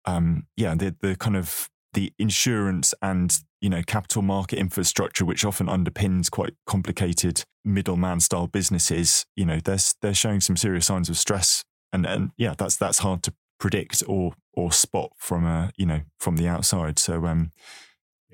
um, 0.06 0.48
yeah, 0.58 0.74
the 0.74 0.96
the 1.00 1.16
kind 1.16 1.38
of 1.38 1.70
the 1.94 2.12
insurance 2.18 2.96
and 3.04 3.44
you 3.62 3.70
know 3.70 3.82
capital 3.86 4.22
market 4.22 4.60
infrastructure, 4.60 5.26
which 5.26 5.46
often 5.46 5.68
underpins 5.68 6.30
quite 6.30 6.54
complicated 6.66 7.44
middleman 7.66 8.20
style 8.20 8.48
businesses, 8.48 9.26
you 9.36 9.46
know, 9.46 9.60
they're 9.64 9.78
they're 10.02 10.14
showing 10.14 10.42
some 10.42 10.58
serious 10.58 10.86
signs 10.86 11.10
of 11.10 11.18
stress, 11.18 11.64
and 11.94 12.06
and 12.06 12.32
yeah, 12.38 12.56
that's 12.58 12.76
that's 12.76 13.00
hard 13.00 13.24
to 13.24 13.34
predict 13.60 14.04
or 14.08 14.34
or 14.54 14.72
spot 14.72 15.12
from 15.18 15.46
a 15.46 15.72
you 15.78 15.86
know 15.86 16.02
from 16.20 16.38
the 16.38 16.48
outside. 16.48 17.00
So 17.00 17.26
um, 17.26 17.52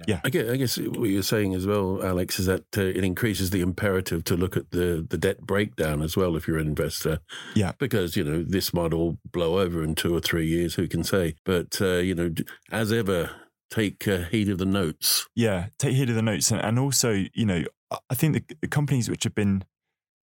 yeah. 0.07 0.19
I 0.25 0.29
guess, 0.29 0.49
I 0.49 0.57
guess, 0.57 0.77
what 0.77 1.09
you're 1.09 1.23
saying 1.23 1.53
as 1.53 1.65
well, 1.65 2.03
Alex, 2.03 2.37
is 2.39 2.47
that 2.47 2.77
uh, 2.77 2.81
it 2.81 3.03
increases 3.03 3.51
the 3.51 3.61
imperative 3.61 4.25
to 4.25 4.35
look 4.35 4.57
at 4.57 4.71
the, 4.71 5.05
the 5.09 5.17
debt 5.17 5.41
breakdown 5.41 6.01
as 6.01 6.17
well 6.17 6.35
if 6.35 6.47
you're 6.47 6.57
an 6.57 6.67
investor. 6.67 7.19
Yeah. 7.53 7.71
Because, 7.79 8.17
you 8.17 8.25
know, 8.25 8.43
this 8.43 8.73
might 8.73 8.93
all 8.93 9.17
blow 9.31 9.59
over 9.59 9.83
in 9.83 9.95
two 9.95 10.13
or 10.13 10.19
three 10.19 10.47
years, 10.47 10.75
who 10.75 10.89
can 10.89 11.05
say? 11.05 11.35
But, 11.45 11.81
uh, 11.81 11.97
you 11.97 12.13
know, 12.13 12.33
as 12.71 12.91
ever, 12.91 13.31
take 13.69 14.07
uh, 14.07 14.23
heed 14.23 14.49
of 14.49 14.57
the 14.57 14.65
notes. 14.65 15.27
Yeah, 15.35 15.67
take 15.77 15.95
heed 15.95 16.09
of 16.09 16.15
the 16.15 16.21
notes, 16.21 16.51
and, 16.51 16.61
and 16.61 16.79
also, 16.79 17.25
you 17.33 17.45
know, 17.45 17.63
I 18.09 18.15
think 18.15 18.33
the, 18.33 18.55
the 18.61 18.67
companies 18.67 19.09
which 19.09 19.23
have 19.23 19.35
been 19.35 19.63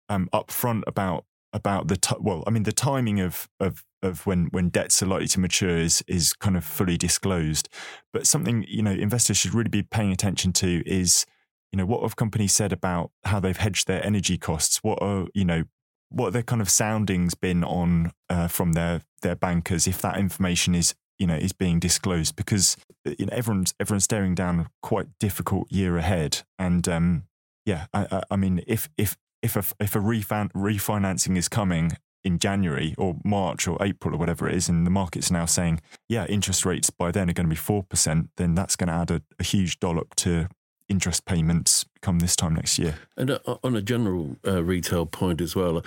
um, 0.09 0.29
upfront 0.33 0.83
about 0.87 1.25
about 1.53 1.87
the 1.87 1.97
t- 1.97 2.15
well, 2.19 2.43
I 2.45 2.49
mean, 2.49 2.63
the 2.63 2.71
timing 2.71 3.19
of 3.19 3.47
of 3.59 3.83
of 4.03 4.25
when 4.25 4.45
when 4.51 4.69
debts 4.69 5.01
are 5.01 5.07
likely 5.07 5.27
to 5.27 5.39
mature 5.39 5.77
is 5.77 6.03
is 6.07 6.33
kind 6.33 6.57
of 6.57 6.63
fully 6.63 6.97
disclosed. 6.97 7.69
But 8.13 8.27
something 8.27 8.65
you 8.67 8.83
know 8.83 8.91
investors 8.91 9.37
should 9.37 9.53
really 9.53 9.69
be 9.69 9.83
paying 9.83 10.11
attention 10.11 10.53
to 10.53 10.83
is 10.85 11.25
you 11.71 11.77
know 11.77 11.85
what 11.85 12.01
have 12.01 12.15
companies 12.15 12.53
said 12.53 12.71
about 12.71 13.11
how 13.23 13.39
they've 13.39 13.57
hedged 13.57 13.87
their 13.87 14.05
energy 14.05 14.37
costs? 14.37 14.83
What 14.83 15.01
are 15.01 15.27
you 15.33 15.45
know 15.45 15.63
what 16.09 16.33
their 16.33 16.43
kind 16.43 16.61
of 16.61 16.69
soundings 16.69 17.33
been 17.33 17.63
on 17.63 18.11
uh, 18.29 18.47
from 18.47 18.73
their 18.73 19.01
their 19.21 19.35
bankers 19.35 19.87
if 19.87 20.01
that 20.01 20.17
information 20.17 20.75
is 20.75 20.95
you 21.19 21.27
know 21.27 21.35
is 21.35 21.53
being 21.53 21.79
disclosed 21.79 22.35
because 22.35 22.77
you 23.05 23.25
know 23.25 23.33
everyone's 23.33 23.73
everyone's 23.79 24.03
staring 24.03 24.35
down 24.35 24.59
a 24.59 24.67
quite 24.81 25.07
difficult 25.19 25.71
year 25.71 25.97
ahead 25.97 26.43
and 26.59 26.87
um, 26.87 27.23
yeah 27.65 27.87
I, 27.93 28.23
I, 28.29 28.35
mean 28.35 28.63
if 28.67 28.89
if 28.97 29.17
if 29.41 29.55
a 29.55 29.63
if 29.79 29.95
a 29.95 29.99
refinancing 29.99 31.37
is 31.37 31.47
coming 31.47 31.97
in 32.23 32.39
January 32.39 32.93
or 32.97 33.15
March 33.23 33.67
or 33.67 33.81
April 33.81 34.13
or 34.13 34.17
whatever 34.17 34.49
it 34.49 34.55
is, 34.55 34.67
and 34.67 34.85
the 34.85 34.91
market's 34.91 35.31
now 35.31 35.45
saying, 35.45 35.79
yeah, 36.09 36.25
interest 36.25 36.65
rates 36.65 36.89
by 36.89 37.09
then 37.09 37.29
are 37.29 37.33
going 37.33 37.49
to 37.49 37.49
be 37.49 37.55
4%, 37.55 38.27
then 38.35 38.53
that's 38.53 38.75
going 38.75 38.89
to 38.89 38.93
add 38.93 39.11
a, 39.11 39.21
a 39.39 39.43
huge 39.43 39.79
dollop 39.79 40.13
to 40.15 40.49
interest 40.89 41.25
payments 41.25 41.85
come 42.01 42.19
this 42.19 42.35
time 42.35 42.55
next 42.55 42.77
year. 42.77 42.95
And 43.15 43.31
uh, 43.31 43.39
on 43.63 43.75
a 43.75 43.81
general 43.81 44.35
uh, 44.45 44.63
retail 44.63 45.05
point 45.05 45.39
as 45.39 45.55
well, 45.55 45.83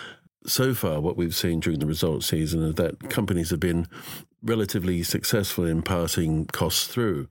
so 0.47 0.73
far 0.73 1.01
what 1.01 1.17
we've 1.17 1.35
seen 1.35 1.61
during 1.61 1.79
the 1.79 1.87
results 1.87 2.27
season 2.27 2.63
is 2.63 2.75
that 2.77 3.11
companies 3.11 3.51
have 3.51 3.61
been 3.61 3.87
relatively 4.43 5.03
successful 5.03 5.65
in 5.65 5.83
passing 5.83 6.47
costs 6.47 6.87
through. 6.87 7.29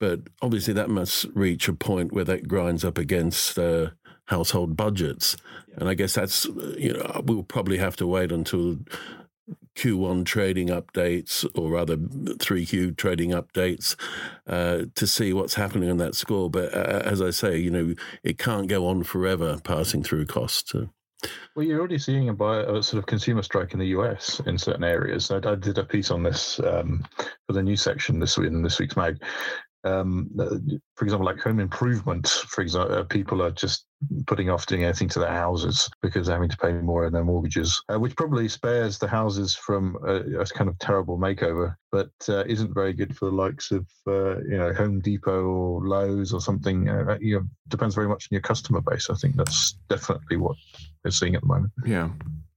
But 0.00 0.20
obviously, 0.42 0.74
that 0.74 0.90
must 0.90 1.26
reach 1.34 1.68
a 1.68 1.72
point 1.72 2.12
where 2.12 2.24
that 2.24 2.48
grinds 2.48 2.84
up 2.84 2.98
against 2.98 3.58
uh, 3.58 3.90
household 4.26 4.76
budgets. 4.76 5.36
And 5.76 5.88
I 5.88 5.94
guess 5.94 6.14
that's, 6.14 6.44
you 6.76 6.92
know, 6.92 7.22
we'll 7.24 7.42
probably 7.42 7.78
have 7.78 7.96
to 7.96 8.06
wait 8.06 8.32
until 8.32 8.78
Q1 9.76 10.24
trading 10.24 10.68
updates, 10.68 11.46
or 11.54 11.70
rather 11.70 11.96
3Q 11.96 12.96
trading 12.96 13.30
updates, 13.30 13.96
uh, 14.46 14.84
to 14.94 15.06
see 15.06 15.32
what's 15.32 15.54
happening 15.54 15.90
on 15.90 15.96
that 15.98 16.14
score. 16.14 16.48
But 16.48 16.74
uh, 16.74 17.02
as 17.04 17.20
I 17.20 17.30
say, 17.30 17.58
you 17.58 17.70
know, 17.70 17.94
it 18.22 18.38
can't 18.38 18.68
go 18.68 18.86
on 18.86 19.02
forever 19.02 19.60
passing 19.64 20.02
through 20.02 20.26
costs. 20.26 20.70
So. 20.70 20.88
Well, 21.54 21.64
you're 21.64 21.78
already 21.78 21.98
seeing 21.98 22.28
a, 22.28 22.34
a, 22.34 22.82
sort 22.82 22.98
of 22.98 23.06
consumer 23.06 23.42
strike 23.42 23.72
in 23.72 23.78
the 23.78 23.88
US 23.88 24.40
in 24.46 24.58
certain 24.58 24.84
areas. 24.84 25.30
I, 25.30 25.36
I 25.36 25.54
did 25.54 25.78
a 25.78 25.84
piece 25.84 26.10
on 26.10 26.22
this 26.22 26.58
um, 26.60 27.04
for 27.46 27.52
the 27.52 27.62
news 27.62 27.82
section 27.82 28.18
this 28.18 28.36
in 28.38 28.62
this 28.62 28.78
week's 28.78 28.96
mag, 28.96 29.22
um, 29.84 30.30
uh, 30.38 30.56
for 30.96 31.04
example, 31.04 31.26
like 31.26 31.38
home 31.38 31.60
improvement, 31.60 32.28
for 32.28 32.62
example, 32.62 32.96
uh, 32.96 33.04
people 33.04 33.42
are 33.42 33.50
just 33.50 33.86
putting 34.26 34.50
off 34.50 34.66
doing 34.66 34.84
anything 34.84 35.08
to 35.08 35.18
their 35.18 35.32
houses 35.32 35.88
because 36.02 36.26
they're 36.26 36.36
having 36.36 36.48
to 36.48 36.56
pay 36.56 36.72
more 36.72 37.06
in 37.06 37.12
their 37.12 37.24
mortgages, 37.24 37.80
uh, 37.92 37.98
which 37.98 38.16
probably 38.16 38.48
spares 38.48 38.98
the 38.98 39.08
houses 39.08 39.54
from 39.54 39.96
a, 40.06 40.40
a 40.40 40.46
kind 40.46 40.68
of 40.70 40.78
terrible 40.78 41.18
makeover, 41.18 41.74
but 41.92 42.10
uh, 42.28 42.44
isn't 42.46 42.74
very 42.74 42.92
good 42.92 43.16
for 43.16 43.26
the 43.26 43.36
likes 43.36 43.70
of 43.70 43.86
uh, 44.06 44.38
you 44.40 44.56
know 44.56 44.72
Home 44.72 45.00
Depot 45.00 45.44
or 45.44 45.86
Lowe's 45.86 46.32
or 46.32 46.40
something. 46.40 46.88
Uh, 46.88 47.18
you 47.20 47.38
know, 47.38 47.44
depends 47.68 47.94
very 47.94 48.08
much 48.08 48.24
on 48.24 48.34
your 48.34 48.42
customer 48.42 48.80
base. 48.80 49.10
I 49.10 49.14
think 49.14 49.36
that's 49.36 49.76
definitely 49.88 50.38
what 50.38 50.56
we're 51.04 51.10
seeing 51.10 51.34
at 51.34 51.42
the 51.42 51.48
moment. 51.48 51.72
Yeah. 51.84 52.10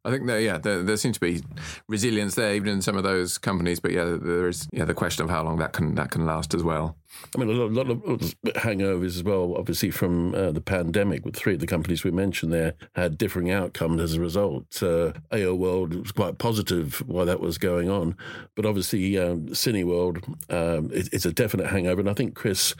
I 0.08 0.12
think 0.12 0.26
there, 0.26 0.40
yeah, 0.40 0.58
there, 0.58 0.84
there 0.84 0.96
seems 0.96 1.18
to 1.18 1.20
be 1.20 1.44
resilience 1.90 2.36
there, 2.36 2.56
even 2.56 2.70
in 2.70 2.82
some 2.82 2.96
of 2.96 3.04
those 3.04 3.38
companies. 3.38 3.82
But 3.82 3.92
yeah, 3.92 4.06
there 4.06 4.48
is 4.48 4.66
yeah 4.72 4.86
the 4.86 4.94
question 4.94 5.26
of 5.26 5.30
how 5.30 5.44
long 5.44 5.58
that 5.58 5.74
can 5.74 5.96
that 5.96 6.12
can 6.12 6.26
last 6.26 6.54
as 6.54 6.64
well. 6.64 6.96
I 7.36 7.40
mean, 7.40 7.50
a 7.50 7.52
lot, 7.52 7.72
lot 7.74 7.90
of 7.90 8.34
hangovers 8.56 9.18
as 9.18 9.24
well, 9.24 9.56
obviously 9.58 9.92
from 9.92 10.34
uh, 10.34 10.52
the 10.52 10.62
pandemic. 10.62 11.26
With 11.26 11.36
three 11.36 11.56
of 11.56 11.60
the 11.60 11.68
companies 11.68 12.06
we 12.06 12.12
mentioned 12.12 12.54
there 12.54 12.76
had 12.96 13.18
differing 13.18 13.52
outcomes 13.52 14.02
as 14.02 14.14
a 14.14 14.22
result. 14.22 14.82
Uh, 14.82 15.12
AO 15.34 15.54
World 15.56 15.94
was 15.94 16.14
quite 16.14 16.38
positive 16.38 17.00
while 17.06 17.26
that 17.26 17.42
was 17.42 17.58
going 17.58 17.90
on, 17.90 18.16
but 18.56 18.66
obviously 18.66 19.18
um, 19.18 19.48
Cineworld, 19.48 20.24
um, 20.50 20.90
it, 20.94 21.10
it's 21.12 21.26
a 21.26 21.34
definite 21.34 21.68
hangover. 21.68 22.00
And 22.00 22.10
I 22.10 22.14
think 22.14 22.34
Chris 22.34 22.76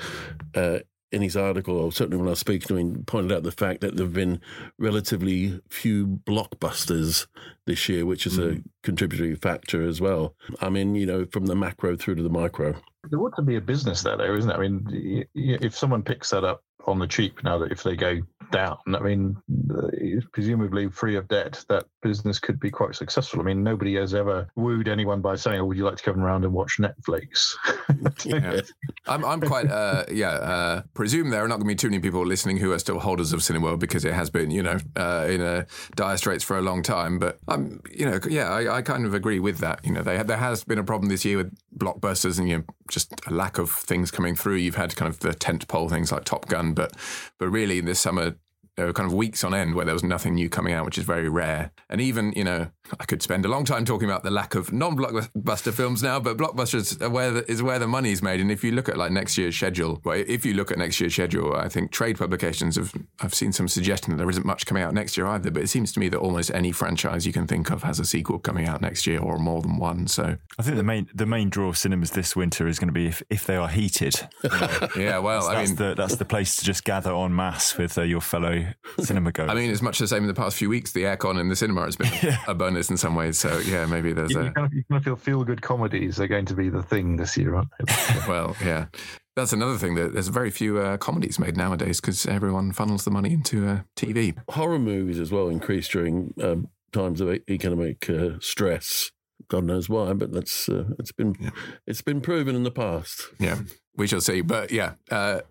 uh, 0.56 0.80
in 1.12 1.22
his 1.22 1.38
article, 1.38 1.78
or 1.78 1.92
certainly 1.92 2.18
when 2.18 2.28
I 2.28 2.32
was 2.32 2.40
speaking 2.40 2.68
to 2.68 2.76
him, 2.76 3.04
pointed 3.06 3.32
out 3.32 3.44
the 3.44 3.52
fact 3.52 3.82
that 3.82 3.96
there 3.96 4.06
have 4.06 4.14
been 4.14 4.42
relatively 4.78 5.62
few 5.70 6.06
blockbusters 6.26 7.28
this 7.66 7.88
year, 7.88 8.06
which 8.06 8.28
is 8.28 8.38
mm. 8.38 8.44
a 8.44 8.48
mm-hmm. 8.52 8.62
contributory 8.84 9.36
factor 9.36 9.88
as 9.88 10.02
well. 10.02 10.36
I 10.62 10.70
mean, 10.70 10.96
you 10.96 11.06
know, 11.06 11.26
from 11.32 11.46
the 11.46 11.56
macro 11.56 11.96
through 11.96 12.16
to 12.16 12.24
the 12.24 12.30
micro. 12.30 12.76
There 13.10 13.20
ought 13.20 13.36
to 13.38 13.42
be 13.42 13.56
a 13.56 13.62
business 13.62 14.04
there, 14.04 14.18
though, 14.18 14.36
isn't 14.36 14.52
it? 14.52 14.56
I 14.56 14.60
mean, 14.60 15.26
if 15.34 15.78
someone 15.78 16.04
picks 16.04 16.30
that 16.32 16.44
up 16.44 16.64
on 16.88 17.00
the 17.00 17.08
cheap 17.08 17.44
now 17.44 17.58
that 17.58 17.72
if 17.72 17.84
they 17.84 17.96
go 17.96 18.22
down, 18.52 18.78
I 18.88 19.00
mean, 19.00 19.36
uh, 19.70 20.22
presumably 20.32 20.90
free 20.90 21.18
of 21.18 21.28
debt, 21.28 21.64
that 21.68 21.86
business 22.02 22.40
could 22.40 22.60
be 22.60 22.72
quite 22.72 22.96
successful. 22.96 23.42
I 23.42 23.44
mean, 23.44 23.64
nobody 23.64 23.96
has 23.96 24.14
ever 24.14 24.48
wooed 24.56 24.88
anyone 24.88 25.22
by 25.22 25.36
saying, 25.36 25.60
"Oh, 25.60 25.66
would 25.66 25.78
you 25.78 25.84
like 25.84 25.98
to 25.98 26.04
come 26.04 26.24
around 26.24 26.46
and 26.46 26.54
watch 26.54 26.78
Netflix?" 26.80 27.56
yeah. 28.26 28.62
I'm, 29.06 29.26
I'm 29.26 29.42
quite, 29.42 29.70
uh, 29.70 30.06
yeah. 30.12 30.30
Uh, 30.30 30.82
presume 30.94 31.30
there 31.30 31.44
are 31.44 31.48
not 31.48 31.56
going 31.56 31.66
to 31.66 31.68
be 31.68 31.76
too 31.76 31.90
many 31.90 32.02
people 32.02 32.26
listening 32.26 32.58
who 32.58 32.72
are 32.72 32.80
still 32.80 33.00
holders 33.00 33.34
of 33.34 33.42
Cineworld 33.42 33.80
because 33.80 34.06
it 34.06 34.14
has 34.14 34.30
been, 34.30 34.52
you 34.52 34.64
know, 34.64 34.78
uh, 34.96 35.28
in 35.30 35.42
a 35.42 35.66
dire 35.96 36.18
straits 36.18 36.44
for 36.44 36.58
a 36.58 36.62
long 36.62 36.84
time. 36.84 37.20
But 37.20 37.40
I'm, 37.48 37.82
you 37.92 38.10
know, 38.10 38.20
yeah, 38.30 38.50
I, 38.50 38.78
I 38.78 38.82
kind 38.82 39.06
of 39.06 39.14
agree 39.14 39.40
with 39.40 39.58
that. 39.60 39.84
You 39.84 39.94
know, 39.94 40.02
they, 40.02 40.22
there 40.24 40.38
has 40.38 40.64
been 40.64 40.80
a 40.80 40.84
problem 40.84 41.10
this 41.10 41.26
year 41.26 41.38
with 41.38 41.54
blockbusters 41.78 42.40
and 42.40 42.50
you 42.50 42.58
know 42.58 42.64
just 42.90 43.14
a 43.28 43.34
lack 43.34 43.58
of 43.58 43.72
things 43.72 44.12
coming 44.12 44.36
through. 44.36 44.56
You've 44.56 44.76
had 44.76 44.96
kind 44.96 45.10
of 45.10 45.20
the 45.20 45.34
tent 45.34 45.68
pole 45.68 45.90
things 45.90 46.12
like 46.12 46.26
Top 46.26 46.48
Gun, 46.48 46.74
but 46.74 46.94
but 47.40 47.50
really 47.50 47.82
this 47.82 48.00
summer 48.00 48.36
there 48.78 48.86
were 48.86 48.94
kind 48.94 49.08
of 49.08 49.14
weeks 49.14 49.44
on 49.44 49.56
end 49.56 49.74
where 49.74 49.86
there 49.86 49.94
was 49.94 50.04
nothing 50.04 50.36
new 50.36 50.50
coming 50.50 50.72
out, 50.72 50.86
which 50.86 51.00
is 51.00 51.04
very 51.04 51.28
rare. 51.28 51.72
And 51.90 52.00
even, 52.00 52.32
you 52.36 52.44
know, 52.44 52.70
I 53.00 53.06
could 53.06 53.24
spend 53.24 53.44
a 53.44 53.48
long 53.48 53.66
time 53.66 53.86
talking 53.86 54.08
about 54.08 54.24
the 54.24 54.30
lack 54.30 54.54
of 54.54 54.72
non-blockbuster 54.72 55.74
films 55.74 56.04
now, 56.04 56.20
but 56.20 56.38
blockbusters 56.38 57.02
are 57.02 57.10
where 57.10 57.32
the, 57.32 57.52
is 57.52 57.64
where 57.64 57.80
the 57.80 57.88
money 57.88 58.12
is 58.12 58.22
made. 58.22 58.40
And 58.40 58.52
if 58.52 58.64
you 58.64 58.72
look 58.72 58.88
at 58.88 58.96
like 58.96 59.12
next 59.12 59.36
year's 59.36 59.56
schedule, 59.56 60.00
well, 60.06 60.24
if 60.28 60.46
you 60.46 60.54
look 60.54 60.72
at 60.72 60.78
next 60.78 61.00
year's 61.00 61.14
schedule, 61.14 61.56
I 61.56 61.70
think 61.70 61.92
trade 61.92 62.20
publications 62.20 62.76
have 62.76 62.94
I've 63.20 63.34
seen 63.34 63.52
some 63.52 63.68
suggestion 63.68 64.12
that 64.12 64.18
there 64.18 64.30
isn't 64.30 64.46
much 64.46 64.68
coming 64.68 64.84
out 64.84 64.94
next 64.94 65.18
year 65.18 65.26
either. 65.26 65.50
But 65.50 65.64
it 65.64 65.68
seems 65.68 65.92
to 65.94 66.00
me 66.00 66.08
that 66.10 66.20
almost 66.20 66.52
any 66.54 66.72
franchise 66.72 67.26
you 67.26 67.34
can 67.34 67.48
think 67.48 67.72
of 67.72 67.82
has 67.82 68.00
a 68.00 68.06
sequel 68.06 68.38
coming 68.38 68.68
out 68.68 68.82
next 68.82 69.08
year 69.08 69.20
or 69.20 69.40
more 69.40 69.64
than 69.64 69.78
one. 69.78 70.06
So 70.06 70.38
I 70.60 70.62
think 70.62 70.78
the 70.78 70.84
main 70.84 71.10
the 71.16 71.26
main 71.26 71.50
draw 71.50 71.70
of 71.70 71.80
cinemas 71.80 72.12
this 72.12 72.36
winter 72.36 72.68
is 72.68 72.78
going 72.78 72.90
to 72.90 72.94
be 72.94 73.08
if, 73.08 73.24
if 73.32 73.48
they 73.48 73.56
are 73.56 73.70
heated. 73.70 74.28
You 74.44 74.50
know. 74.52 74.88
yeah, 74.96 75.18
well, 75.18 75.48
that's, 75.48 75.56
I 75.58 75.66
mean, 75.66 75.76
the, 75.76 75.96
that's 75.96 76.18
the 76.18 76.26
place 76.26 76.58
to 76.58 76.66
just 76.66 76.84
gather 76.84 77.14
en 77.16 77.36
masse 77.36 77.76
with 77.76 77.98
uh, 77.98 78.04
your 78.04 78.22
fellow 78.22 78.67
cinema 79.00 79.32
goers. 79.32 79.50
I 79.50 79.54
mean, 79.54 79.70
it's 79.70 79.82
much 79.82 80.00
the 80.00 80.08
same 80.08 80.24
in 80.24 80.28
the 80.28 80.34
past 80.34 80.58
few 80.58 80.70
weeks. 80.70 80.92
The 80.92 81.04
aircon 81.04 81.40
in 81.40 81.50
the 81.50 81.56
cinema 81.56 81.86
has 81.86 81.96
been 81.96 82.12
yeah. 82.22 82.38
a 82.48 82.54
bonus 82.54 82.90
in 82.90 82.98
some 82.98 83.16
ways. 83.16 83.38
So 83.38 83.58
yeah, 83.60 83.86
maybe 83.86 84.14
there's 84.14 84.32
you, 84.32 84.40
a. 84.40 84.44
You 84.46 84.52
kind, 84.52 84.68
of, 84.68 84.74
you 84.74 84.84
kind 84.90 84.98
of 85.00 85.04
feel 85.04 85.16
feel 85.16 85.44
good 85.44 85.62
comedies 85.62 86.20
are 86.20 86.28
going 86.28 86.46
to 86.46 86.56
be 86.56 86.70
the 86.70 86.84
thing 86.84 87.18
this 87.18 87.38
year, 87.38 87.56
aren't 87.56 87.70
they? 87.80 87.94
well, 88.28 88.56
yeah. 88.64 88.88
That's 89.36 89.54
another 89.54 89.78
thing 89.78 89.94
that 89.96 90.14
there's 90.14 90.30
very 90.30 90.50
few 90.50 90.80
uh, 90.80 90.98
comedies 90.98 91.38
made 91.38 91.56
nowadays 91.56 92.02
because 92.02 92.26
everyone 92.26 92.72
funnels 92.72 93.06
the 93.06 93.12
money 93.12 93.32
into 93.34 93.68
uh, 93.68 93.80
TV. 93.96 94.36
Horror 94.50 94.80
movies 94.80 95.20
as 95.20 95.32
well 95.32 95.48
increase 95.48 95.88
during 95.88 96.34
um, 96.42 96.70
times 96.92 97.22
of 97.22 97.30
economic 97.48 98.10
uh, 98.10 98.40
stress. 98.40 99.12
God 99.50 99.66
knows 99.66 99.88
why, 99.88 100.14
but 100.14 100.32
that's 100.32 100.68
uh, 100.68 100.86
it's 100.98 101.12
been 101.12 101.36
yeah. 101.40 101.52
it's 101.86 102.02
been 102.02 102.20
proven 102.22 102.56
in 102.56 102.64
the 102.64 102.72
past. 102.72 103.28
Yeah, 103.40 103.60
we 103.98 104.08
shall 104.08 104.22
see. 104.22 104.42
But 104.42 104.72
yeah, 104.72 104.94
uh, 105.12 105.42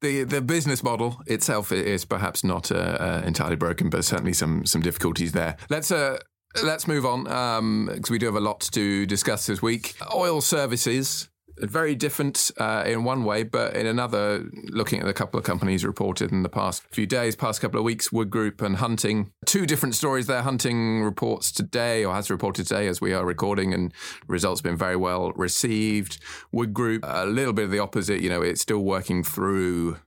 the 0.00 0.24
the 0.24 0.40
business 0.40 0.82
model 0.82 1.20
itself 1.26 1.72
is 1.72 2.04
perhaps 2.04 2.44
not 2.44 2.70
uh, 2.70 2.74
uh, 2.74 3.22
entirely 3.26 3.56
broken, 3.56 3.90
but 3.90 4.04
certainly 4.04 4.32
some 4.32 4.66
some 4.66 4.82
difficulties 4.82 5.32
there. 5.32 5.56
Let's. 5.70 5.90
Uh, 5.90 6.18
let's 6.62 6.88
move 6.88 7.04
on 7.04 7.24
because 7.24 7.58
um, 7.58 7.90
we 8.08 8.16
do 8.16 8.24
have 8.24 8.34
a 8.34 8.40
lot 8.40 8.60
to 8.60 9.04
discuss 9.04 9.44
this 9.46 9.60
week. 9.60 9.94
Oil 10.14 10.40
services 10.40 11.28
very 11.58 11.94
different 11.94 12.50
uh, 12.58 12.84
in 12.86 13.04
one 13.04 13.24
way, 13.24 13.42
but 13.42 13.74
in 13.74 13.86
another, 13.86 14.44
looking 14.68 15.00
at 15.00 15.08
a 15.08 15.12
couple 15.12 15.38
of 15.38 15.44
companies 15.44 15.84
reported 15.84 16.32
in 16.32 16.42
the 16.42 16.48
past 16.48 16.82
few 16.90 17.06
days, 17.06 17.36
past 17.36 17.60
couple 17.60 17.78
of 17.78 17.84
weeks, 17.84 18.12
Wood 18.12 18.30
Group 18.30 18.60
and 18.62 18.76
Hunting. 18.76 19.32
Two 19.46 19.66
different 19.66 19.94
stories 19.94 20.26
there. 20.26 20.42
Hunting 20.42 21.02
reports 21.02 21.50
today, 21.50 22.04
or 22.04 22.14
has 22.14 22.30
reported 22.30 22.66
today 22.66 22.86
as 22.86 23.00
we 23.00 23.12
are 23.12 23.24
recording, 23.24 23.72
and 23.72 23.92
results 24.26 24.60
been 24.60 24.76
very 24.76 24.96
well 24.96 25.32
received. 25.32 26.18
Wood 26.52 26.74
Group, 26.74 27.04
a 27.06 27.26
little 27.26 27.52
bit 27.52 27.66
of 27.66 27.70
the 27.70 27.78
opposite. 27.78 28.20
You 28.20 28.28
know, 28.28 28.42
it's 28.42 28.60
still 28.60 28.84
working 28.84 29.22
through 29.22 29.98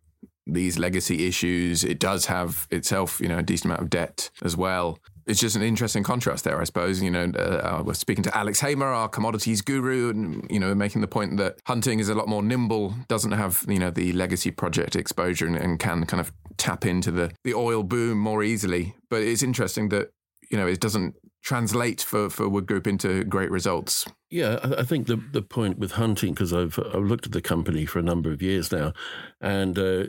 these 0.46 0.80
legacy 0.80 1.28
issues. 1.28 1.84
It 1.84 2.00
does 2.00 2.26
have 2.26 2.68
itself, 2.72 3.20
you 3.20 3.28
know, 3.28 3.38
a 3.38 3.44
decent 3.44 3.66
amount 3.66 3.82
of 3.82 3.90
debt 3.90 4.30
as 4.42 4.58
well 4.58 5.00
it's 5.30 5.40
just 5.40 5.56
an 5.56 5.62
interesting 5.62 6.04
contrast 6.04 6.44
there, 6.44 6.60
I 6.60 6.64
suppose. 6.64 7.02
You 7.02 7.12
know, 7.12 7.26
uh, 7.26 7.84
we're 7.86 7.94
speaking 7.94 8.24
to 8.24 8.36
Alex 8.36 8.60
Hamer, 8.60 8.88
our 8.88 9.08
commodities 9.08 9.62
guru, 9.62 10.10
and 10.10 10.48
you 10.50 10.60
know, 10.60 10.74
making 10.74 11.02
the 11.02 11.08
point 11.08 11.38
that 11.38 11.60
hunting 11.66 12.00
is 12.00 12.10
a 12.10 12.16
lot 12.16 12.28
more 12.28 12.42
nimble, 12.42 12.96
doesn't 13.08 13.34
have 13.34 13.64
you 13.68 13.80
know 13.80 13.92
the 13.92 14.12
legacy 14.14 14.50
project 14.50 14.96
exposure, 14.96 15.46
and, 15.46 15.56
and 15.56 15.80
can 15.80 16.06
kind 16.06 16.20
of 16.20 16.34
tap 16.58 16.84
into 16.84 17.12
the 17.12 17.32
the 17.44 17.54
oil 17.54 17.84
boom 17.84 18.18
more 18.18 18.44
easily. 18.44 18.96
But 19.10 19.22
it's 19.22 19.44
interesting 19.44 19.90
that 19.90 20.12
you 20.50 20.58
know 20.58 20.66
it 20.66 20.80
doesn't 20.80 21.16
translate 21.42 22.02
for, 22.02 22.30
for 22.30 22.50
Wood 22.50 22.68
Group 22.68 22.86
into 22.86 23.24
great 23.24 23.50
results. 23.50 24.06
Yeah, 24.30 24.60
I 24.78 24.84
think 24.84 25.08
the 25.08 25.16
the 25.32 25.44
point 25.44 25.78
with 25.78 25.94
hunting 25.94 26.34
because 26.34 26.54
I've 26.54 26.80
I've 26.80 27.06
looked 27.06 27.28
at 27.28 27.32
the 27.34 27.42
company 27.42 27.86
for 27.86 28.00
a 28.00 28.04
number 28.04 28.32
of 28.32 28.42
years 28.42 28.72
now, 28.72 28.94
and 29.40 29.78
uh, 29.78 30.06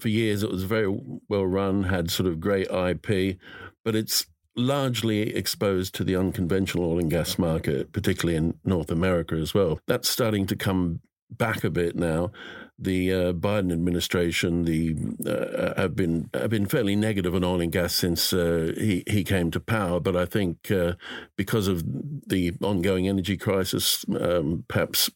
for 0.00 0.08
years 0.08 0.42
it 0.42 0.50
was 0.50 0.64
very 0.64 0.88
well 1.28 1.46
run, 1.46 1.84
had 1.84 2.10
sort 2.10 2.26
of 2.26 2.40
great 2.40 2.70
IP, 2.70 3.38
but 3.84 3.94
it's 3.94 4.26
largely 4.56 5.34
exposed 5.34 5.94
to 5.94 6.04
the 6.04 6.16
unconventional 6.16 6.84
oil 6.84 6.98
and 6.98 7.10
gas 7.10 7.38
market, 7.38 7.92
particularly 7.92 8.36
in 8.36 8.54
North 8.64 8.90
America 8.90 9.34
as 9.34 9.54
well. 9.54 9.80
That's 9.86 10.08
starting 10.08 10.46
to 10.46 10.56
come 10.56 11.00
back 11.30 11.64
a 11.64 11.70
bit 11.70 11.96
now. 11.96 12.30
The 12.78 13.12
uh, 13.12 13.32
Biden 13.32 13.72
administration, 13.72 14.64
the 14.64 14.96
uh, 15.24 15.80
have 15.80 15.94
been 15.94 16.28
have 16.34 16.50
been 16.50 16.66
fairly 16.66 16.96
negative 16.96 17.34
on 17.34 17.44
oil 17.44 17.60
and 17.60 17.70
gas 17.70 17.94
since 17.94 18.32
uh, 18.32 18.72
he 18.76 19.04
he 19.06 19.22
came 19.22 19.52
to 19.52 19.60
power. 19.60 20.00
But 20.00 20.16
I 20.16 20.26
think 20.26 20.70
uh, 20.72 20.94
because 21.36 21.68
of 21.68 21.84
the 22.26 22.52
ongoing 22.60 23.08
energy 23.08 23.36
crisis, 23.36 24.04
um, 24.20 24.64
perhaps 24.66 25.08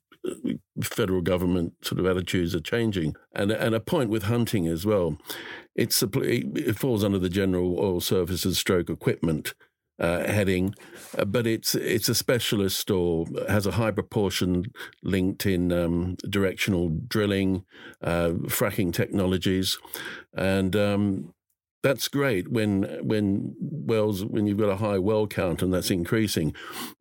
federal 0.83 1.21
government 1.21 1.75
sort 1.83 2.01
of 2.01 2.07
attitudes 2.07 2.55
are 2.55 2.61
changing. 2.61 3.15
And 3.35 3.51
and 3.51 3.75
a 3.75 3.81
point 3.81 4.11
with 4.11 4.25
hunting 4.25 4.67
as 4.67 4.87
well 4.87 5.19
it's 5.79 6.03
it 6.03 6.77
falls 6.77 7.05
under 7.05 7.21
the 7.21 7.29
general 7.29 7.79
oil 7.79 8.01
services 8.01 8.59
stroke 8.59 8.91
equipment 8.91 9.55
uh, 10.01 10.25
heading, 10.27 10.75
uh, 11.17 11.25
but 11.25 11.47
it's 11.47 11.75
it's 11.75 12.09
a 12.09 12.15
specialist 12.15 12.91
or 12.91 13.27
has 13.49 13.65
a 13.65 13.73
high 13.73 13.93
proportion 13.93 14.65
linked 15.03 15.47
in 15.47 15.73
um, 15.73 16.17
directional 16.29 16.89
drilling, 17.09 17.65
uh, 18.03 18.31
fracking 18.47 18.93
technologies, 18.93 19.79
and 20.37 20.75
um, 20.75 21.33
that's 21.83 22.09
great 22.09 22.51
when 22.51 22.83
when 23.03 23.55
wells 23.61 24.25
when 24.25 24.47
you've 24.47 24.59
got 24.59 24.69
a 24.69 24.77
high 24.77 24.99
well 24.99 25.27
count 25.27 25.63
and 25.63 25.73
that's 25.73 25.91
increasing. 25.91 26.55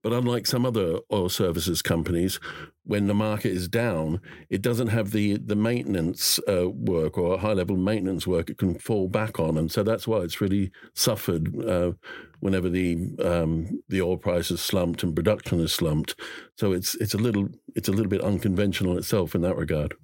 But 0.03 0.13
unlike 0.13 0.45
some 0.45 0.65
other 0.65 0.99
oil 1.11 1.29
services 1.29 1.81
companies, 1.81 2.39
when 2.83 3.07
the 3.07 3.13
market 3.13 3.51
is 3.51 3.67
down, 3.67 4.21
it 4.49 4.61
doesn't 4.61 4.89
have 4.89 5.11
the 5.11 5.37
the 5.37 5.55
maintenance 5.55 6.39
uh, 6.47 6.69
work 6.69 7.17
or 7.17 7.39
high 7.39 7.53
level 7.53 7.75
maintenance 7.75 8.27
work 8.27 8.49
it 8.49 8.57
can 8.57 8.77
fall 8.77 9.07
back 9.07 9.39
on, 9.39 9.57
and 9.57 9.71
so 9.71 9.83
that's 9.83 10.07
why 10.07 10.19
it's 10.19 10.41
really 10.41 10.71
suffered 10.93 11.53
uh, 11.67 11.93
whenever 12.39 12.69
the 12.69 12.97
um, 13.23 13.81
the 13.89 14.01
oil 14.01 14.17
price 14.17 14.49
has 14.49 14.61
slumped 14.61 15.01
and 15.01 15.15
production 15.15 15.59
has 15.59 15.73
slumped. 15.73 16.15
So 16.55 16.71
it's 16.71 16.93
it's 16.95 17.15
a 17.15 17.19
little 17.19 17.49
it's 17.75 17.89
a 17.89 17.93
little 17.93 18.09
bit 18.09 18.21
unconventional 18.21 18.97
itself 18.97 19.33
in 19.33 19.41
that 19.41 19.57
regard. 19.57 19.95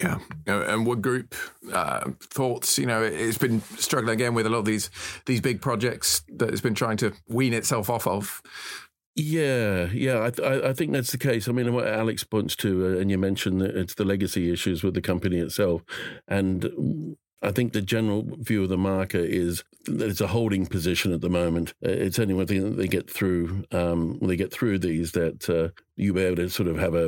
Yeah, 0.00 0.18
and 0.46 0.86
Wood 0.86 1.02
Group 1.02 1.34
uh, 1.72 2.10
thoughts. 2.20 2.78
You 2.78 2.86
know, 2.86 3.02
it's 3.02 3.36
been 3.36 3.60
struggling 3.76 4.14
again 4.14 4.32
with 4.34 4.46
a 4.46 4.48
lot 4.48 4.60
of 4.60 4.64
these 4.64 4.88
these 5.26 5.42
big 5.42 5.60
projects 5.60 6.22
that 6.36 6.48
it's 6.48 6.62
been 6.62 6.74
trying 6.74 6.96
to 6.98 7.12
wean 7.28 7.52
itself 7.52 7.90
off 7.90 8.06
of. 8.06 8.40
Yeah, 9.16 9.88
yeah, 9.92 10.22
I, 10.24 10.30
th- 10.30 10.64
I 10.64 10.72
think 10.72 10.92
that's 10.92 11.12
the 11.12 11.18
case. 11.18 11.48
I 11.48 11.52
mean, 11.52 11.74
what 11.74 11.86
Alex 11.86 12.24
points 12.24 12.56
to, 12.56 12.86
uh, 12.86 13.00
and 13.00 13.10
you 13.10 13.18
mentioned 13.18 13.60
that 13.60 13.76
it's 13.76 13.94
the 13.94 14.04
legacy 14.04 14.50
issues 14.50 14.82
with 14.82 14.94
the 14.94 15.02
company 15.02 15.38
itself, 15.38 15.82
and 16.26 17.16
I 17.42 17.52
think 17.52 17.72
the 17.72 17.82
general 17.82 18.26
view 18.38 18.62
of 18.62 18.68
the 18.68 18.76
market 18.76 19.30
is 19.30 19.64
that 19.86 20.10
it's 20.10 20.20
a 20.20 20.26
holding 20.26 20.66
position 20.66 21.12
at 21.12 21.22
the 21.22 21.30
moment. 21.30 21.70
Uh, 21.84 21.88
it's 21.88 22.18
only 22.18 22.34
when 22.34 22.76
they 22.76 22.86
get 22.86 23.10
through 23.10 23.64
um, 23.72 24.18
when 24.18 24.28
they 24.28 24.36
get 24.36 24.52
through 24.52 24.78
these 24.78 25.12
that 25.12 25.48
uh, 25.48 25.70
you'll 25.96 26.14
be 26.14 26.22
able 26.22 26.36
to 26.36 26.50
sort 26.50 26.68
of 26.68 26.78
have 26.78 26.94
a 26.94 27.06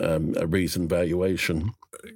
um, 0.00 0.34
a 0.36 0.46
reasoned 0.46 0.88
valuation. 0.88 1.72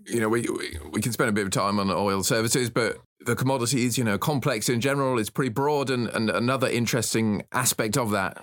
You 0.07 0.21
know, 0.21 0.29
we, 0.29 0.47
we 0.91 1.01
can 1.01 1.13
spend 1.13 1.31
a 1.31 1.33
bit 1.33 1.45
of 1.45 1.51
time 1.51 1.81
on 1.81 1.91
oil 1.91 2.23
services, 2.23 2.69
but 2.69 2.99
the 3.21 3.35
commodities, 3.35 3.97
you 3.97 4.05
know, 4.05 4.19
complex 4.19 4.69
in 4.69 4.81
general 4.81 5.19
is 5.19 5.31
pretty 5.31 5.51
broad, 5.51 5.91
and, 5.91 6.09
and 6.09 6.31
another 6.31 6.69
interesting 6.69 7.43
aspect 7.53 7.97
of 7.97 8.11
that 8.11 8.43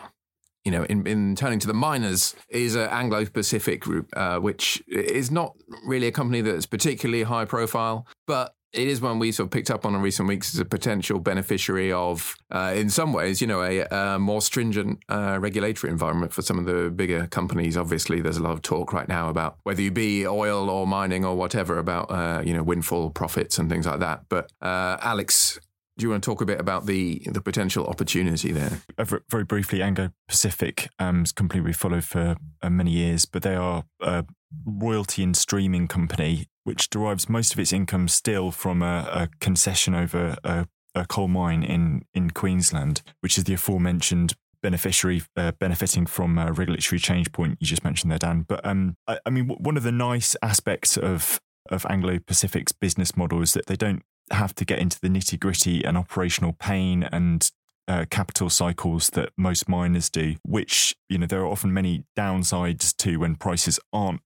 you 0.66 0.72
know, 0.72 0.84
in, 0.84 1.08
in 1.08 1.36
turning 1.36 1.58
to 1.58 1.68
the 1.68 1.74
miners, 1.74 2.36
is 2.50 2.76
uh, 2.76 2.90
Anglo 2.92 3.26
Pacific 3.26 3.80
Group, 3.80 4.10
uh, 4.16 4.40
which 4.40 4.84
is 4.88 5.32
not 5.32 5.56
really 5.86 6.08
a 6.08 6.12
company 6.12 6.42
that's 6.42 6.66
particularly 6.66 7.24
high 7.24 7.46
profile, 7.46 8.06
but 8.28 8.54
it 8.72 8.88
is 8.88 9.02
one 9.02 9.18
we 9.18 9.32
sort 9.32 9.48
of 9.48 9.52
picked 9.52 9.72
up 9.72 9.86
on 9.86 9.96
in 9.96 10.02
recent 10.02 10.28
weeks 10.28 10.54
as 10.54 10.60
a 10.60 10.66
potential 10.66 11.20
beneficiary 11.20 11.92
of, 11.92 12.36
uh, 12.52 12.72
in 12.76 12.90
some 12.90 13.14
ways, 13.14 13.42
you 13.42 13.48
know, 13.48 13.64
a, 13.64 13.80
a 13.90 14.20
more 14.20 14.42
stringent 14.42 15.00
uh, 15.10 15.38
regulatory 15.42 15.92
environment 15.92 16.32
for 16.32 16.44
some 16.44 16.60
of 16.60 16.66
the 16.66 16.92
bigger 16.92 17.26
companies. 17.28 17.76
Obviously, 17.76 18.22
there's 18.22 18.38
a 18.38 18.44
lot 18.44 18.54
of 18.54 18.62
talk 18.62 18.94
right 18.94 19.08
now 19.08 19.30
about 19.30 19.58
whether 19.64 19.82
you 19.82 19.90
be 19.90 20.28
oil 20.28 20.70
or 20.70 20.86
mining 20.86 21.26
or 21.26 21.36
whatever 21.36 21.80
about, 21.80 22.12
uh, 22.12 22.44
you 22.46 22.54
know, 22.54 22.62
windfall 22.62 23.10
profits 23.10 23.58
and 23.58 23.70
things 23.70 23.88
like 23.88 24.02
that. 24.02 24.26
But 24.30 24.52
uh, 24.62 24.98
Alex, 25.02 25.60
do 25.98 26.06
you 26.06 26.12
want 26.12 26.24
to 26.24 26.30
talk 26.30 26.42
a 26.42 26.46
bit 26.46 26.62
about 26.62 26.86
the 26.86 27.22
the 27.26 27.42
potential 27.42 27.86
opportunity 27.88 28.52
there? 28.52 28.82
Very 29.30 29.44
briefly, 29.44 29.82
Anglo 29.82 30.12
Pacific 30.28 30.90
um, 30.98 31.24
is 31.24 31.32
a 31.32 31.34
company 31.34 31.60
we 31.62 31.74
followed 31.74 32.06
for 32.06 32.38
uh, 32.62 32.70
many 32.70 32.92
years, 32.92 33.26
but 33.26 33.44
they 33.44 33.56
are 33.56 33.84
a 34.00 34.26
royalty 34.66 35.24
and 35.24 35.36
streaming 35.36 35.88
company 35.88 36.48
which 36.70 36.92
derives 36.92 37.28
most 37.28 37.52
of 37.52 37.60
its 37.60 37.74
income 37.74 38.08
still 38.08 38.52
from 38.52 38.84
a, 38.84 39.10
a 39.12 39.30
concession 39.40 39.96
over 39.96 40.38
a, 40.44 40.68
a, 40.94 41.04
coal 41.08 41.28
mine 41.28 41.64
in 41.64 42.04
in 42.14 42.30
Queensland, 42.30 43.02
which 43.22 43.40
is 43.40 43.46
the 43.46 43.56
aforementioned 43.56 44.36
beneficiary 44.62 45.24
uh, 45.36 45.52
benefiting 45.54 46.06
from 46.06 46.38
a 46.38 46.52
regulatory 46.52 47.00
change 47.00 47.32
point 47.32 47.58
you 47.60 47.66
just 47.66 47.84
mentioned 47.84 48.12
there, 48.12 48.20
Dan. 48.20 48.46
But 48.48 48.64
um, 48.64 48.98
I, 49.08 49.18
I 49.26 49.32
mean, 49.32 49.48
one 49.48 49.78
of 49.78 49.84
the 49.84 49.92
nice 49.92 50.36
aspects 50.44 50.96
of 50.96 51.42
of 51.72 51.88
Anglo 51.90 52.20
Pacific's 52.20 52.72
business 52.72 53.18
model 53.18 53.42
is 53.42 53.54
that 53.54 53.66
they 53.66 53.76
don't 53.76 54.04
have 54.30 54.54
to 54.54 54.64
get 54.64 54.78
into 54.78 55.00
the 55.02 55.08
nitty 55.08 55.40
gritty 55.40 55.84
and 55.84 55.98
operational 55.98 56.54
pain 56.54 57.02
and 57.02 57.50
uh, 57.88 58.06
capital 58.12 58.52
cycles 58.52 59.10
that 59.10 59.32
most 59.36 59.68
miners 59.68 60.08
do, 60.08 60.36
which 60.44 60.96
you 61.10 61.18
know 61.18 61.26
there 61.26 61.42
are 61.42 61.48
often 61.48 61.74
many 61.74 62.04
downsides 62.16 62.96
to 62.98 63.18
when 63.18 63.38
prices 63.38 63.80
aren't 63.92 64.22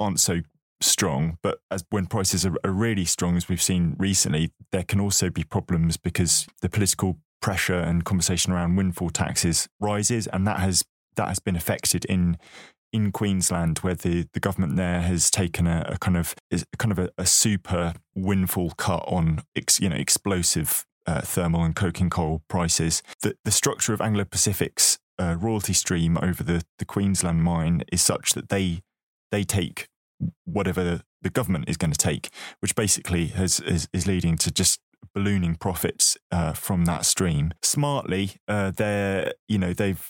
aren't 0.00 0.18
so 0.18 0.40
strong. 0.80 1.38
But 1.42 1.60
as 1.70 1.84
when 1.90 2.06
prices 2.06 2.46
are, 2.46 2.54
are 2.64 2.70
really 2.70 3.04
strong, 3.04 3.36
as 3.36 3.48
we've 3.48 3.62
seen 3.62 3.96
recently, 3.98 4.52
there 4.72 4.84
can 4.84 5.00
also 5.00 5.30
be 5.30 5.44
problems 5.44 5.96
because 5.96 6.46
the 6.62 6.68
political 6.68 7.18
pressure 7.40 7.78
and 7.78 8.04
conversation 8.04 8.52
around 8.52 8.76
windfall 8.76 9.10
taxes 9.10 9.68
rises, 9.80 10.26
and 10.28 10.46
that 10.46 10.60
has 10.60 10.84
that 11.16 11.28
has 11.28 11.38
been 11.38 11.56
affected 11.56 12.04
in 12.04 12.36
in 12.92 13.12
Queensland, 13.12 13.78
where 13.78 13.94
the, 13.94 14.26
the 14.32 14.40
government 14.40 14.76
there 14.76 15.02
has 15.02 15.30
taken 15.30 15.66
a, 15.66 15.84
a 15.88 15.98
kind 15.98 16.16
of 16.16 16.34
a 16.50 16.76
kind 16.78 16.92
of 16.92 16.98
a, 16.98 17.10
a, 17.18 17.26
super 17.26 17.94
windfall 18.14 18.70
cut 18.70 19.04
on 19.06 19.42
ex, 19.54 19.78
you 19.78 19.88
know 19.88 19.96
explosive 19.96 20.86
uh, 21.06 21.20
thermal 21.20 21.64
and 21.64 21.76
coking 21.76 22.10
coal 22.10 22.42
prices. 22.48 23.02
The 23.22 23.36
the 23.44 23.50
structure 23.50 23.92
of 23.92 24.00
Anglo 24.00 24.24
Pacific's 24.24 24.98
uh, 25.18 25.36
royalty 25.38 25.72
stream 25.72 26.18
over 26.22 26.42
the 26.42 26.62
the 26.78 26.84
Queensland 26.84 27.42
mine 27.42 27.82
is 27.92 28.02
such 28.02 28.32
that 28.32 28.48
they 28.48 28.80
they 29.30 29.44
take 29.44 29.88
whatever 30.44 31.02
the 31.22 31.30
government 31.30 31.68
is 31.68 31.76
going 31.76 31.92
to 31.92 31.98
take, 31.98 32.30
which 32.60 32.74
basically 32.74 33.26
has, 33.28 33.60
is, 33.60 33.88
is 33.92 34.06
leading 34.06 34.36
to 34.38 34.50
just 34.50 34.80
ballooning 35.14 35.54
profits 35.54 36.16
uh, 36.30 36.52
from 36.52 36.84
that 36.84 37.04
stream. 37.04 37.52
Smartly, 37.62 38.36
uh, 38.46 38.70
they're 38.70 39.32
you 39.48 39.58
know 39.58 39.72
they've 39.72 40.08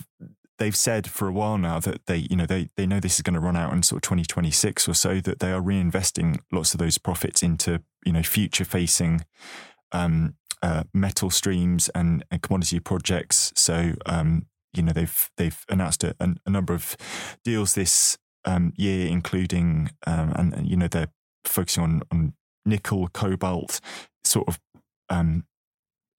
they've 0.59 0.77
said 0.77 1.09
for 1.09 1.29
a 1.29 1.33
while 1.33 1.57
now 1.57 1.79
that 1.81 2.05
they, 2.07 2.17
you 2.17 2.37
know, 2.37 2.47
they, 2.47 2.69
they 2.77 2.87
know 2.87 3.01
this 3.01 3.15
is 3.15 3.23
going 3.23 3.35
to 3.35 3.41
run 3.41 3.57
out 3.57 3.73
in 3.73 3.83
sort 3.83 3.99
of 3.99 4.03
2026 4.03 4.89
or 4.89 4.95
so, 4.95 5.21
that 5.21 5.39
they 5.39 5.53
are 5.53 5.61
reinvesting 5.61 6.41
lots 6.53 6.75
of 6.75 6.79
those 6.79 6.99
profits 6.99 7.43
into, 7.43 7.83
you 8.05 8.13
know, 8.13 8.23
future 8.23 8.65
facing 8.65 9.25
um, 9.93 10.35
uh, 10.63 10.83
metal 10.93 11.31
streams 11.31 11.89
and, 11.91 12.25
and, 12.31 12.43
commodity 12.43 12.81
projects. 12.81 13.53
So, 13.55 13.93
um, 14.07 14.47
you 14.75 14.83
know, 14.83 14.93
they've 14.93 15.31
they've 15.37 15.65
announced 15.69 16.05
a, 16.05 16.15
a 16.21 16.51
number 16.51 16.75
of 16.75 16.97
deals 17.45 17.75
this 17.75 18.19
um, 18.45 18.73
year, 18.77 19.09
including, 19.09 19.91
um, 20.07 20.33
and, 20.37 20.55
and, 20.55 20.69
you 20.69 20.77
know, 20.77 20.89
they're 20.89 21.13
focusing 21.45 21.83
on 21.83 22.03
on 22.11 22.35
nickel, 22.65 23.09
cobalt, 23.09 23.81
sort 24.25 24.49
of 24.49 24.61
um, 25.09 25.45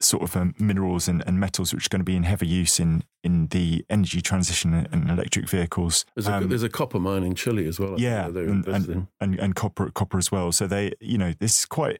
sort 0.01 0.23
of 0.23 0.36
um, 0.36 0.55
minerals 0.58 1.08
and, 1.08 1.23
and, 1.27 1.39
metals 1.39 1.73
which 1.73 1.86
are 1.86 1.89
going 1.89 1.99
to 1.99 2.05
be 2.05 2.15
in 2.15 2.23
heavy 2.23 2.47
use 2.47 2.79
in 2.79 3.03
in 3.23 3.47
the 3.47 3.86
energy 3.89 4.21
transition 4.21 4.73
and 4.73 5.10
electric 5.10 5.49
vehicles. 5.49 6.05
There's 6.15 6.27
a, 6.27 6.36
um, 6.36 6.49
there's 6.49 6.63
a 6.63 6.69
copper 6.69 6.99
mine 6.99 7.23
in 7.23 7.36
Chile 7.36 7.67
as 7.67 7.79
well. 7.79 7.95
Yeah, 7.99 8.27
and, 8.27 8.65
and, 8.65 9.08
and, 9.19 9.39
and, 9.39 9.55
copper 9.55 9.91
copper 9.91 10.17
as 10.17 10.32
well. 10.32 10.51
So 10.51 10.67
they, 10.67 10.93
you 10.99 11.17
know, 11.17 11.34
this 11.39 11.60
is 11.60 11.65
quite. 11.65 11.99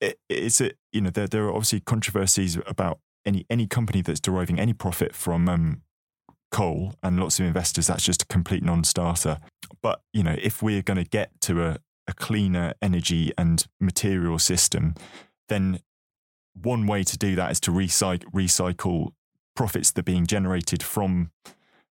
It, 0.00 0.18
it's 0.28 0.60
a 0.60 0.72
you 0.92 1.00
know 1.00 1.10
there 1.10 1.28
there 1.28 1.44
are 1.44 1.50
obviously 1.50 1.80
controversies 1.80 2.58
about 2.66 2.98
any 3.24 3.46
any 3.48 3.66
company 3.66 4.02
that's 4.02 4.20
deriving 4.20 4.58
any 4.58 4.72
profit 4.72 5.14
from 5.14 5.48
um, 5.48 5.82
coal 6.54 6.94
and 7.02 7.18
lots 7.18 7.40
of 7.40 7.46
investors 7.46 7.88
that's 7.88 8.04
just 8.04 8.22
a 8.22 8.26
complete 8.26 8.62
non-starter. 8.62 9.38
But 9.82 10.00
you 10.12 10.22
know 10.22 10.36
if 10.40 10.62
we're 10.62 10.82
going 10.82 11.02
to 11.02 11.10
get 11.18 11.30
to 11.42 11.64
a, 11.64 11.78
a 12.06 12.14
cleaner 12.14 12.74
energy 12.80 13.32
and 13.36 13.66
material 13.80 14.38
system, 14.38 14.94
then 15.48 15.80
one 16.54 16.86
way 16.86 17.02
to 17.02 17.18
do 17.18 17.34
that 17.34 17.50
is 17.50 17.60
to 17.60 17.72
recycle, 17.72 18.24
recycle 18.32 19.08
profits 19.56 19.90
that 19.90 20.00
are 20.02 20.04
being 20.04 20.26
generated 20.26 20.80
from 20.80 21.32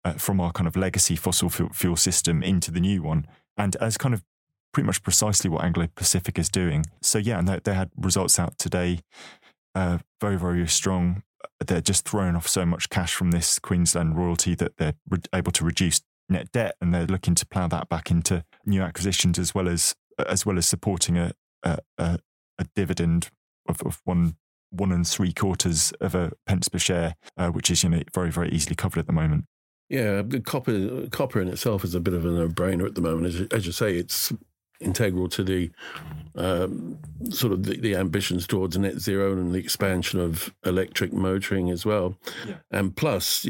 uh, 0.05 0.13
from 0.13 0.39
our 0.39 0.53
kind 0.53 0.67
of 0.67 0.77
legacy 0.77 1.17
fossil 1.17 1.49
fuel 1.49 1.97
system 1.97 2.41
into 2.41 2.71
the 2.71 2.79
new 2.79 3.01
one, 3.01 3.27
and 3.57 3.75
as 3.77 3.97
kind 3.97 4.13
of 4.13 4.23
pretty 4.71 4.87
much 4.87 5.03
precisely 5.03 5.49
what 5.49 5.65
Anglo 5.65 5.87
Pacific 5.95 6.39
is 6.39 6.47
doing. 6.49 6.85
So 7.01 7.17
yeah, 7.17 7.39
and 7.39 7.47
they, 7.47 7.59
they 7.61 7.73
had 7.73 7.89
results 7.97 8.39
out 8.39 8.57
today, 8.57 8.99
uh, 9.73 9.97
very 10.21 10.37
very 10.37 10.65
strong. 10.67 11.23
They're 11.59 11.81
just 11.81 12.07
throwing 12.07 12.35
off 12.35 12.47
so 12.47 12.65
much 12.65 12.89
cash 12.89 13.15
from 13.15 13.31
this 13.31 13.59
Queensland 13.59 14.17
royalty 14.17 14.55
that 14.55 14.77
they're 14.77 14.95
re- 15.09 15.19
able 15.33 15.51
to 15.53 15.65
reduce 15.65 16.01
net 16.29 16.51
debt, 16.51 16.75
and 16.81 16.93
they're 16.93 17.07
looking 17.07 17.35
to 17.35 17.45
plough 17.45 17.67
that 17.69 17.89
back 17.89 18.11
into 18.11 18.43
new 18.65 18.81
acquisitions 18.81 19.39
as 19.39 19.55
well 19.55 19.67
as 19.67 19.95
as 20.27 20.45
well 20.45 20.57
as 20.57 20.67
supporting 20.67 21.17
a 21.17 21.31
a, 21.63 21.79
a, 21.97 22.19
a 22.59 22.65
dividend 22.75 23.29
of, 23.67 23.81
of 23.83 24.01
one 24.03 24.35
one 24.69 24.91
and 24.91 25.07
three 25.07 25.31
quarters 25.31 25.93
of 26.01 26.15
a 26.15 26.31
pence 26.45 26.69
per 26.69 26.77
share, 26.77 27.15
uh, 27.37 27.49
which 27.49 27.71
is 27.71 27.83
you 27.83 27.89
know 27.89 28.01
very 28.13 28.31
very 28.31 28.49
easily 28.49 28.75
covered 28.75 28.99
at 28.99 29.07
the 29.07 29.13
moment. 29.13 29.45
Yeah, 29.89 30.23
copper 30.43 31.07
copper 31.11 31.41
in 31.41 31.47
itself 31.47 31.83
is 31.83 31.95
a 31.95 31.99
bit 31.99 32.13
of 32.13 32.25
a 32.25 32.29
no 32.29 32.47
brainer 32.47 32.85
at 32.85 32.95
the 32.95 33.01
moment. 33.01 33.27
As, 33.27 33.41
as 33.51 33.65
you 33.65 33.71
say, 33.71 33.95
it's 33.95 34.33
integral 34.79 35.27
to 35.29 35.43
the 35.43 35.71
um, 36.35 36.97
sort 37.29 37.53
of 37.53 37.63
the, 37.63 37.77
the, 37.77 37.95
ambitions 37.95 38.45
towards 38.45 38.77
net 38.77 38.99
zero 38.99 39.31
and 39.31 39.53
the 39.53 39.59
expansion 39.59 40.19
of 40.19 40.53
electric 40.65 41.13
motoring 41.13 41.69
as 41.69 41.85
well. 41.85 42.17
Yeah. 42.45 42.55
And 42.71 42.95
plus, 42.95 43.45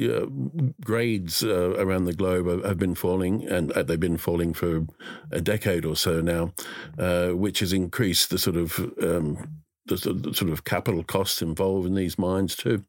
grades 0.84 1.44
uh, 1.44 1.76
around 1.78 2.06
the 2.06 2.14
globe 2.14 2.64
have, 2.64 2.78
been 2.78 2.96
falling, 2.96 3.48
and 3.48 3.72
uh, 3.72 3.84
they've 3.84 4.00
been 4.00 4.18
falling 4.18 4.54
for 4.54 4.86
a 5.32 5.42
decade 5.42 5.86
or 5.86 5.96
so 5.96 6.22
now, 6.22 6.54
uh, 7.00 7.30
which 7.30 7.60
has 7.60 7.74
increased 7.74 8.30
the 8.30 8.38
sort 8.38 8.58
of 8.58 8.80
um, 9.02 9.62
the, 9.88 9.96
the, 9.96 10.34
sort 10.34 10.52
of 10.52 10.64
capital 10.64 11.04
costs 11.04 11.42
involved 11.42 11.88
in 11.88 11.96
these 11.96 12.18
mines 12.20 12.56
too, 12.56 12.84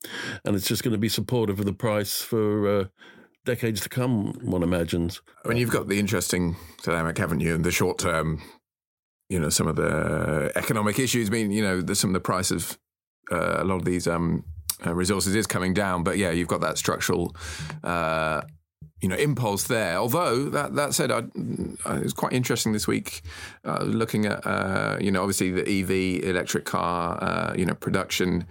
and 0.45 0.57
it's 0.57 0.69
just 0.69 0.83
going 0.83 0.93
to 0.93 0.99
be 0.99 1.09
supportive 1.09 1.59
of 1.59 1.67
the 1.67 1.73
price 1.73 2.21
for 2.21 2.81
uh, 2.81 2.85
decades 3.47 3.81
to 3.83 3.89
come. 3.89 4.35
One 4.43 4.63
imagines. 4.63 5.23
I 5.45 5.49
mean, 5.49 5.57
you've 5.57 5.71
got 5.71 5.89
the 5.89 5.99
interesting 5.99 6.57
dynamic, 6.83 7.17
haven't 7.17 7.41
you? 7.41 7.55
In 7.55 7.63
the 7.63 7.71
short 7.71 7.99
term, 7.99 8.43
you 9.31 9.41
know, 9.41 9.49
some 9.49 9.67
of 9.67 9.77
the 9.77 10.53
economic 10.55 10.99
issues. 10.99 11.29
I 11.29 11.33
mean, 11.33 11.51
you 11.51 11.63
know, 11.63 11.83
some 11.95 12.11
of 12.11 12.15
the 12.15 12.21
price 12.21 12.51
of 12.51 12.79
uh, 13.33 13.57
a 13.59 13.65
lot 13.65 13.77
of 13.77 13.85
these 13.85 14.07
um, 14.07 14.45
uh, 14.85 14.95
resources 14.95 15.35
is 15.35 15.47
coming 15.47 15.73
down. 15.73 16.03
But 16.03 16.19
yeah, 16.19 16.31
you've 16.31 16.49
got 16.49 16.61
that 16.61 16.77
structural. 16.77 17.35
Uh, 17.83 18.43
you 19.01 19.11
know, 19.11 19.17
impulse 19.17 19.65
there. 19.65 19.97
Although 19.97 20.49
that 20.51 20.75
that 20.75 20.95
said, 20.95 21.11
I, 21.11 21.19
I, 21.85 21.97
it 21.97 22.03
was 22.03 22.13
quite 22.13 22.33
interesting 22.33 22.73
this 22.73 22.87
week, 22.87 23.23
uh, 23.65 23.83
looking 23.83 24.27
at 24.27 24.47
uh, 24.47 24.99
you 25.01 25.11
know 25.11 25.23
obviously 25.23 25.51
the 25.51 25.63
EV 25.63 26.25
electric 26.25 26.65
car 26.65 27.23
uh, 27.23 27.55
you 27.57 27.67
know 27.67 27.75
production. 27.75 28.47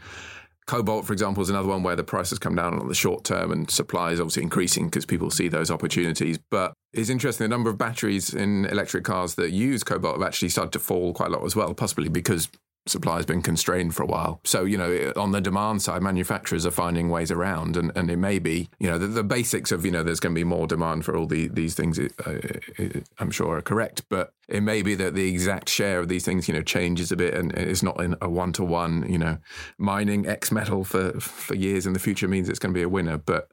Cobalt, 0.68 1.06
for 1.06 1.14
example, 1.14 1.44
is 1.44 1.50
another 1.50 1.68
one 1.68 1.84
where 1.84 1.96
the 1.96 2.04
price 2.04 2.32
has 2.32 2.40
come 2.40 2.56
down 2.56 2.80
on 2.80 2.88
the 2.88 2.96
short 2.96 3.24
term 3.24 3.52
and 3.52 3.70
supply 3.70 4.12
is 4.12 4.20
obviously 4.20 4.42
increasing 4.42 4.86
because 4.86 5.06
people 5.06 5.30
see 5.30 5.48
those 5.48 5.70
opportunities. 5.70 6.40
But 6.50 6.74
it's 6.92 7.10
interesting 7.10 7.46
the 7.46 7.50
number 7.50 7.70
of 7.70 7.78
batteries 7.78 8.34
in 8.34 8.66
electric 8.66 9.04
cars 9.04 9.36
that 9.36 9.52
use 9.52 9.84
cobalt 9.84 10.18
have 10.18 10.28
actually 10.28 10.50
started 10.50 10.72
to 10.74 10.80
fall 10.80 11.14
quite 11.14 11.30
a 11.30 11.34
lot 11.34 11.46
as 11.46 11.56
well, 11.56 11.74
possibly 11.76 12.10
because 12.10 12.50
supply 12.88 13.16
has 13.16 13.26
been 13.26 13.42
constrained 13.42 13.96
for 13.96 14.04
a 14.04 14.06
while. 14.06 14.40
So, 14.44 14.64
you 14.64 14.78
know, 14.78 15.12
on 15.16 15.32
the 15.32 15.42
demand 15.42 15.82
side, 15.82 16.02
manufacturers 16.04 16.66
are 16.66 16.72
finding 16.72 17.10
ways 17.10 17.32
around, 17.32 17.76
and, 17.78 17.92
and 17.96 18.12
it 18.12 18.18
may 18.18 18.38
be, 18.38 18.70
you 18.80 18.90
know, 18.90 19.00
the, 19.00 19.08
the 19.08 19.24
basics 19.24 19.72
of, 19.72 19.86
you 19.86 19.92
know, 19.92 20.04
there's 20.04 20.20
going 20.20 20.36
to 20.36 20.40
be 20.40 20.44
more 20.44 20.68
demand 20.68 21.04
for 21.04 21.16
all 21.16 21.26
the, 21.26 21.48
these 21.48 21.74
things, 21.74 21.98
uh, 22.00 23.02
I'm 23.18 23.32
sure 23.32 23.58
are 23.58 23.62
correct, 23.62 24.04
but 24.10 24.34
it 24.48 24.62
may 24.62 24.84
be 24.84 24.94
that 24.96 25.16
the 25.16 25.28
exact 25.28 25.68
share 25.68 26.00
of 26.00 26.10
these 26.10 26.26
things, 26.26 26.48
you 26.48 26.54
know, 26.54 26.62
changes 26.62 27.12
a 27.12 27.16
bit 27.16 27.34
and 27.34 27.52
it's 27.54 27.82
not 27.82 28.00
in 28.00 28.16
a 28.22 28.30
one 28.30 28.54
to 28.54 28.64
one, 28.64 29.12
you 29.12 29.18
know, 29.18 29.40
mining 29.80 30.28
X 30.28 30.52
metal 30.52 30.84
for, 30.84 31.20
for 31.20 31.56
years 31.56 31.88
in 31.88 31.94
the 31.94 32.00
future 32.00 32.28
means 32.28 32.50
it's 32.50 32.60
going 32.60 32.74
to 32.74 32.78
be 32.78 32.84
a 32.84 32.90
winner. 32.90 33.18
But, 33.18 33.50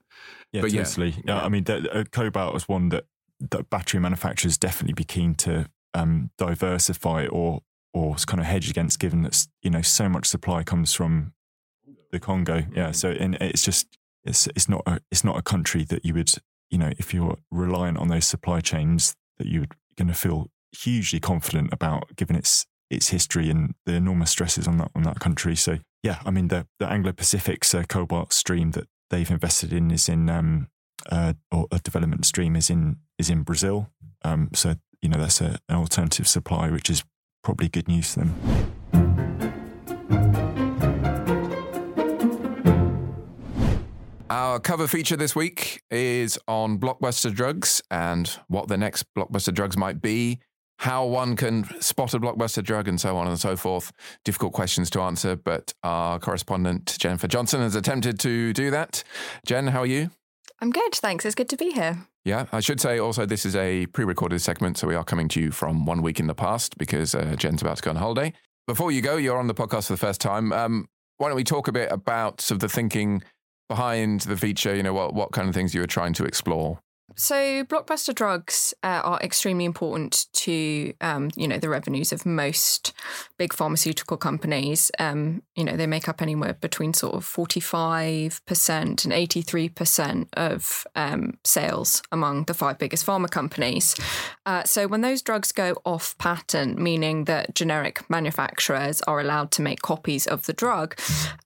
yeah, 0.53 0.61
but 0.61 0.73
totally. 0.73 1.15
yeah. 1.25 1.43
I 1.43 1.49
mean, 1.49 1.65
the, 1.65 1.91
uh, 1.91 2.05
cobalt 2.05 2.53
was 2.53 2.69
one 2.69 2.91
that, 2.91 3.07
that 3.41 3.71
battery 3.71 3.99
manufacturers 3.99 4.59
definitely 4.59 4.93
be 4.93 5.05
keen 5.05 5.35
to 5.37 5.71
um, 5.95 6.31
diversify 6.37 7.27
or 7.27 7.63
or 7.93 8.15
it's 8.15 8.25
kind 8.25 8.41
of 8.41 8.47
hedge 8.47 8.71
against, 8.71 8.99
given 8.99 9.23
that 9.23 9.47
you 9.63 9.71
know 9.71 9.83
so 9.83 10.09
much 10.09 10.27
supply 10.27 10.63
comes 10.63 10.93
from 10.93 11.33
the 12.11 12.21
Congo. 12.21 12.65
Yeah, 12.75 12.93
so 12.93 13.15
it's 13.19 13.63
just 13.63 13.99
it's 14.25 14.47
it's 14.49 14.69
not 14.69 14.83
a 14.87 15.01
it's 15.11 15.25
not 15.25 15.39
a 15.39 15.43
country 15.43 15.85
that 15.85 16.05
you 16.05 16.15
would 16.15 16.33
you 16.71 16.79
know 16.79 16.91
if 16.99 17.13
you're 17.13 17.39
reliant 17.51 17.99
on 17.99 18.09
those 18.09 18.27
supply 18.27 18.61
chains 18.61 19.15
that 19.39 19.47
you're 19.47 19.67
going 19.97 20.09
to 20.09 20.15
feel 20.15 20.49
hugely 20.73 21.21
confident 21.21 21.73
about, 21.73 22.17
given 22.17 22.37
its 22.37 22.67
its 22.91 23.09
history 23.09 23.49
and 23.51 23.75
the 23.87 23.95
enormous 23.95 24.31
stresses 24.31 24.69
on 24.69 24.79
that 24.79 24.91
on 24.95 25.03
that 25.03 25.21
country. 25.21 25.57
So 25.57 25.79
yeah, 26.03 26.21
I 26.25 26.31
mean 26.31 26.49
the 26.49 26.67
the 26.79 26.87
Anglo 26.87 27.13
Pacific's 27.13 27.75
uh, 27.75 27.85
cobalt 27.89 28.33
stream 28.33 28.73
that 28.73 28.89
they've 29.11 29.31
invested 29.31 29.73
in 29.73 29.91
is 29.91 30.09
in 30.09 30.29
um 30.29 30.69
uh, 31.11 31.35
or 31.51 31.67
a 31.73 31.79
development 31.79 32.27
stream 32.27 32.57
is 32.57 32.71
in 32.71 32.99
is 33.19 33.31
in 33.31 33.43
Brazil. 33.43 33.89
Um, 34.25 34.51
so 34.55 34.75
you 35.01 35.09
know 35.09 35.19
that's 35.19 35.41
a, 35.41 35.59
an 35.69 35.77
alternative 35.77 36.29
supply, 36.29 36.71
which 36.71 36.89
is 36.91 37.03
probably 37.43 37.69
good 37.69 37.89
news 37.89 38.15
to 38.15 38.21
them. 38.21 38.35
Our 44.31 44.61
cover 44.61 44.87
feature 44.87 45.17
this 45.17 45.37
week 45.37 45.83
is 45.91 46.39
on 46.49 46.79
blockbuster 46.79 47.33
drugs 47.33 47.83
and 47.91 48.29
what 48.49 48.69
the 48.69 48.79
next 48.79 49.05
blockbuster 49.15 49.53
drugs 49.53 49.77
might 49.77 50.01
be, 50.01 50.41
how 50.79 51.05
one 51.05 51.37
can 51.37 51.65
spot 51.83 52.15
a 52.15 52.19
blockbuster 52.19 52.63
drug, 52.63 52.89
and 52.89 53.01
so 53.01 53.17
on 53.17 53.29
and 53.29 53.39
so 53.39 53.57
forth. 53.57 53.93
Difficult 54.25 54.53
questions 54.53 54.89
to 54.91 55.01
answer, 55.03 55.37
but 55.37 55.75
our 55.83 56.19
correspondent 56.19 56.97
Jennifer 56.99 57.29
Johnson 57.29 57.61
has 57.61 57.75
attempted 57.75 58.19
to 58.21 58.53
do 58.55 58.71
that. 58.71 59.05
Jen, 59.47 59.69
how 59.69 59.81
are 59.81 59.87
you? 59.87 60.11
I'm 60.61 60.71
good, 60.71 60.95
thanks. 60.95 61.25
It's 61.25 61.35
good 61.35 61.49
to 61.51 61.57
be 61.57 61.73
here. 61.73 62.07
Yeah, 62.25 62.47
I 62.53 62.61
should 62.61 62.81
say 62.81 62.99
also 62.99 63.27
this 63.27 63.45
is 63.45 63.57
a 63.57 63.87
pre 63.87 64.05
recorded 64.05 64.41
segment, 64.41 64.79
so 64.79 64.87
we 64.87 64.95
are 64.95 65.05
coming 65.05 65.29
to 65.29 65.41
you 65.41 65.51
from 65.51 65.87
one 65.87 66.03
week 66.03 66.21
in 66.21 66.29
the 66.29 66.35
past 66.35 66.79
because 66.79 67.15
uh, 67.15 67.35
Jen's 67.37 67.63
about 67.63 67.79
to 67.79 67.83
go 67.83 67.91
on 67.91 67.97
holiday. 67.97 68.33
Before 68.69 68.93
you 68.93 69.03
go, 69.03 69.17
you're 69.17 69.39
on 69.39 69.49
the 69.49 69.55
podcast 69.55 69.89
for 69.89 69.95
the 69.95 69.99
first 69.99 70.21
time. 70.21 70.53
Um, 70.53 70.89
why 71.19 71.29
don't 71.29 71.37
we 71.37 71.45
talk 71.45 71.67
a 71.67 71.73
bit 71.73 71.91
about 71.91 72.41
sort 72.41 72.57
of 72.57 72.61
the 72.61 72.69
thinking 72.69 73.23
behind 73.69 74.21
the 74.23 74.37
feature? 74.37 74.75
You 74.75 74.85
know, 74.85 74.95
what, 74.95 75.15
what 75.15 75.33
kind 75.33 75.49
of 75.49 75.55
things 75.55 75.75
you 75.75 75.81
were 75.81 75.87
trying 75.89 76.13
to 76.15 76.25
explore? 76.25 76.79
So, 77.17 77.65
blockbuster 77.65 78.15
drugs 78.15 78.75
uh, 78.83 79.01
are 79.05 79.21
extremely 79.21 79.65
important 79.65 80.27
to, 80.33 80.95
um, 81.01 81.31
you 81.37 81.47
know, 81.47 81.59
the 81.59 81.69
revenues 81.69 82.13
of 82.13 82.25
most 82.25 82.93
big 83.39 83.53
pharmaceutical 83.53 84.17
companies. 84.17 84.91
Um, 84.99 85.43
you 85.55 85.65
know, 85.65 85.77
they 85.77 85.87
make 85.87 86.09
up 86.09 86.23
anywhere 86.23 86.55
between 86.55 86.95
sort 86.95 87.15
of 87.15 87.25
forty-five 87.25 88.41
percent 88.47 89.05
and 89.05 89.13
eighty-three 89.13 89.69
percent 89.69 90.29
of 90.35 90.87
um, 90.97 91.39
sales 91.45 92.03
among 92.13 92.45
the 92.45 92.55
five 92.55 92.79
biggest 92.79 93.07
pharma 93.07 93.31
companies. 93.31 93.95
Uh, 94.47 94.65
so, 94.65 94.87
when 94.87 95.03
those 95.03 95.23
drugs 95.23 95.53
go 95.53 95.75
off 95.85 96.17
patent, 96.19 96.79
meaning 96.79 97.25
that 97.25 97.55
generic 97.55 98.09
manufacturers 98.09 99.01
are 99.03 99.21
allowed 99.21 99.51
to 99.53 99.63
make 99.63 99.83
copies 99.83 100.27
of 100.27 100.47
the 100.47 100.53
drug, 100.53 100.99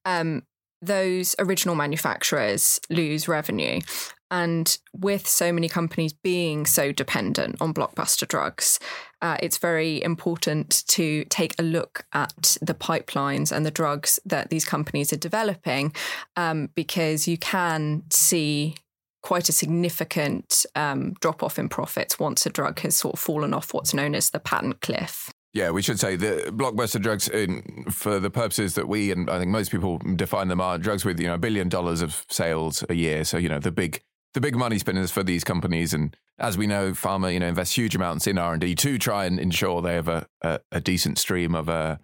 um, 0.04 0.42
those 0.82 1.34
original 1.38 1.74
manufacturers 1.74 2.78
lose 2.90 3.28
revenue. 3.28 3.80
And 4.30 4.76
with 4.92 5.26
so 5.26 5.52
many 5.52 5.68
companies 5.68 6.12
being 6.12 6.66
so 6.66 6.92
dependent 6.92 7.60
on 7.60 7.72
blockbuster 7.72 8.26
drugs, 8.26 8.80
uh, 9.22 9.36
it's 9.40 9.58
very 9.58 10.02
important 10.02 10.86
to 10.88 11.24
take 11.26 11.54
a 11.58 11.62
look 11.62 12.04
at 12.12 12.56
the 12.60 12.74
pipelines 12.74 13.54
and 13.54 13.64
the 13.64 13.70
drugs 13.70 14.18
that 14.24 14.50
these 14.50 14.64
companies 14.64 15.12
are 15.12 15.16
developing 15.18 15.94
um, 16.36 16.70
because 16.74 17.28
you 17.28 17.38
can 17.38 18.02
see 18.10 18.74
quite 19.22 19.48
a 19.48 19.52
significant 19.52 20.64
um, 20.76 21.12
drop 21.20 21.42
off 21.42 21.58
in 21.58 21.68
profits 21.68 22.18
once 22.18 22.46
a 22.46 22.50
drug 22.50 22.78
has 22.80 22.94
sort 22.94 23.14
of 23.14 23.18
fallen 23.18 23.52
off 23.52 23.74
what's 23.74 23.92
known 23.92 24.14
as 24.14 24.30
the 24.30 24.38
patent 24.38 24.80
cliff. 24.80 25.32
Yeah, 25.52 25.70
we 25.70 25.80
should 25.80 25.98
say 25.98 26.16
the 26.16 26.52
blockbuster 26.54 27.00
drugs, 27.00 27.28
in, 27.28 27.86
for 27.90 28.20
the 28.20 28.30
purposes 28.30 28.74
that 28.74 28.88
we 28.88 29.10
and 29.10 29.30
I 29.30 29.38
think 29.38 29.50
most 29.50 29.70
people 29.70 29.98
define 30.14 30.48
them, 30.48 30.60
are 30.60 30.76
drugs 30.76 31.04
with 31.04 31.18
you 31.18 31.26
know 31.26 31.34
a 31.34 31.38
billion 31.38 31.68
dollars 31.68 32.02
of 32.02 32.26
sales 32.28 32.84
a 32.90 32.94
year. 32.94 33.24
So 33.24 33.38
you 33.38 33.48
know 33.48 33.58
the 33.58 33.72
big 33.72 34.02
the 34.34 34.40
big 34.40 34.56
money 34.56 34.78
spinners 34.78 35.10
for 35.10 35.22
these 35.22 35.44
companies. 35.44 35.94
And 35.94 36.16
as 36.38 36.58
we 36.58 36.66
know, 36.66 36.92
pharma 36.92 37.32
you 37.32 37.40
know 37.40 37.48
invests 37.48 37.76
huge 37.76 37.94
amounts 37.94 38.26
in 38.26 38.38
R 38.38 38.52
and 38.52 38.60
D 38.60 38.74
to 38.74 38.98
try 38.98 39.26
and 39.26 39.38
ensure 39.38 39.82
they 39.82 39.94
have 39.94 40.08
a, 40.08 40.26
a, 40.42 40.60
a 40.72 40.80
decent 40.80 41.18
stream 41.18 41.54
of 41.54 41.68
uh, 41.68 41.96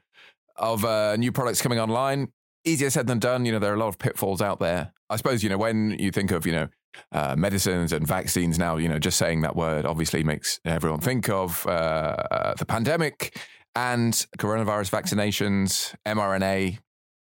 of 0.57 0.85
uh, 0.85 1.17
new 1.17 1.33
products 1.33 1.63
coming 1.63 1.79
online. 1.79 2.33
Easier 2.65 2.91
said 2.91 3.07
than 3.07 3.19
done. 3.19 3.45
You 3.45 3.53
know 3.53 3.59
there 3.59 3.73
are 3.73 3.77
a 3.77 3.81
lot 3.81 3.89
of 3.89 3.99
pitfalls 3.99 4.41
out 4.41 4.61
there. 4.61 4.93
I 5.11 5.17
suppose 5.17 5.43
you 5.43 5.51
know 5.51 5.59
when 5.59 5.97
you 5.99 6.11
think 6.11 6.31
of 6.31 6.47
you 6.47 6.53
know 6.53 6.69
uh, 7.11 7.35
medicines 7.37 7.93
and 7.93 8.07
vaccines 8.07 8.59
now, 8.59 8.77
you 8.77 8.87
know, 8.87 8.99
just 8.99 9.17
saying 9.17 9.41
that 9.41 9.57
word 9.57 9.87
obviously 9.87 10.23
makes 10.23 10.61
everyone 10.65 11.01
think 11.01 11.29
of 11.31 11.67
uh, 11.67 12.55
the 12.59 12.67
pandemic 12.67 13.41
and 13.75 14.27
coronavirus 14.39 14.91
vaccinations, 14.91 15.95
mRNA 16.07 16.79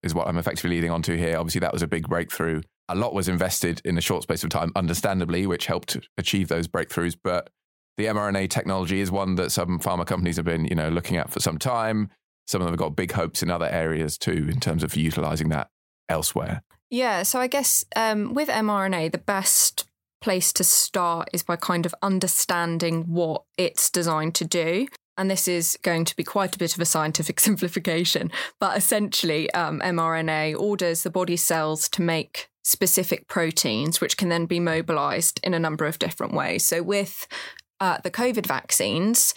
is 0.04 0.16
what 0.16 0.28
I'm 0.28 0.38
effectively 0.38 0.72
leading 0.72 0.92
onto 0.92 1.16
here. 1.16 1.38
Obviously, 1.38 1.60
that 1.60 1.74
was 1.74 1.84
a 1.84 1.88
big 1.88 2.08
breakthrough. 2.08 2.62
A 2.92 2.96
lot 2.96 3.14
was 3.14 3.30
invested 3.30 3.82
in 3.86 3.98
a 3.98 4.02
short 4.02 4.24
space 4.24 4.44
of 4.44 4.50
time, 4.50 4.74
understandably, 4.76 5.48
which 5.48 5.66
helped 5.68 5.98
achieve 6.18 6.50
those 6.50 6.68
breakthroughs. 6.68 7.16
But 7.22 7.50
the 7.98 8.06
mRNA 8.06 8.50
technology 8.50 9.00
is 9.00 9.10
one 9.10 9.36
that 9.36 9.52
some 9.52 9.80
pharma 9.80 10.06
companies 10.06 10.36
have 10.36 10.46
been, 10.46 10.66
you 10.66 10.76
know, 10.76 10.90
looking 10.90 11.16
at 11.16 11.30
for 11.30 11.40
some 11.40 11.58
time. 11.58 12.10
Some 12.48 12.62
of 12.62 12.66
them 12.66 12.74
have 12.74 12.80
got 12.80 12.98
big 12.98 13.14
hopes 13.14 13.42
in 13.42 13.50
other 13.50 13.68
areas 13.68 14.18
too, 14.18 14.50
in 14.52 14.60
terms 14.60 14.84
of 14.84 14.96
utilizing 14.98 15.50
that 15.50 15.70
elsewhere. 16.10 16.64
Yeah, 16.90 17.24
so 17.24 17.40
I 17.40 17.48
guess 17.48 17.86
um, 17.96 18.34
with 18.34 18.50
mRNA, 18.50 19.14
the 19.14 19.18
best 19.18 19.86
place 20.20 20.52
to 20.54 20.64
start 20.64 21.30
is 21.32 21.44
by 21.44 21.56
kind 21.56 21.86
of 21.86 21.96
understanding 22.02 23.04
what 23.04 23.44
it's 23.58 23.90
designed 23.90 24.36
to 24.36 24.46
do. 24.46 24.88
And 25.22 25.30
this 25.30 25.48
is 25.48 25.78
going 25.84 26.06
to 26.06 26.16
be 26.16 26.24
quite 26.24 26.56
a 26.56 26.58
bit 26.58 26.74
of 26.74 26.82
a 26.82 26.86
scientific 26.86 27.40
simplification, 27.48 28.32
but 28.60 28.76
essentially, 28.76 29.54
um, 29.54 29.80
mRNA 29.82 30.60
orders 30.60 31.04
the 31.04 31.12
body 31.12 31.38
cells 31.38 31.88
to 31.90 32.02
make 32.02 32.50
specific 32.64 33.28
proteins, 33.28 34.02
which 34.02 34.18
can 34.18 34.30
then 34.30 34.48
be 34.48 34.60
mobilized 34.60 35.40
in 35.44 35.54
a 35.54 35.60
number 35.60 35.86
of 35.86 36.00
different 36.00 36.34
ways. 36.34 36.66
So, 36.66 36.82
with 36.82 37.28
uh, 37.80 38.00
the 38.04 38.10
COVID 38.10 38.48
vaccines, 38.48 39.36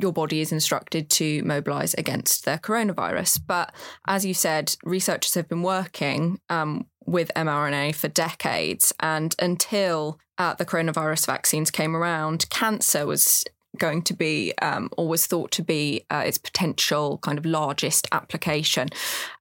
your 0.00 0.12
body 0.12 0.40
is 0.40 0.52
instructed 0.52 1.10
to 1.10 1.42
mobilize 1.42 1.94
against 1.94 2.44
the 2.44 2.60
coronavirus. 2.62 3.40
But 3.44 3.74
as 4.06 4.24
you 4.24 4.32
said, 4.32 4.76
researchers 4.84 5.34
have 5.34 5.48
been 5.48 5.64
working 5.64 6.38
um, 6.50 6.86
with 7.04 7.32
mRNA 7.34 7.96
for 7.96 8.06
decades. 8.06 8.94
And 9.00 9.34
until 9.40 10.20
uh, 10.36 10.54
the 10.54 10.66
coronavirus 10.66 11.26
vaccines 11.26 11.72
came 11.72 11.96
around, 11.96 12.48
cancer 12.48 13.06
was 13.06 13.44
going 13.76 14.02
to 14.02 14.14
be 14.14 14.52
um, 14.62 14.88
or 14.96 15.08
was 15.08 15.26
thought 15.26 15.50
to 15.52 15.62
be 15.62 16.04
uh, 16.10 16.22
its 16.24 16.38
potential 16.38 17.18
kind 17.18 17.38
of 17.38 17.44
largest 17.44 18.08
application. 18.12 18.88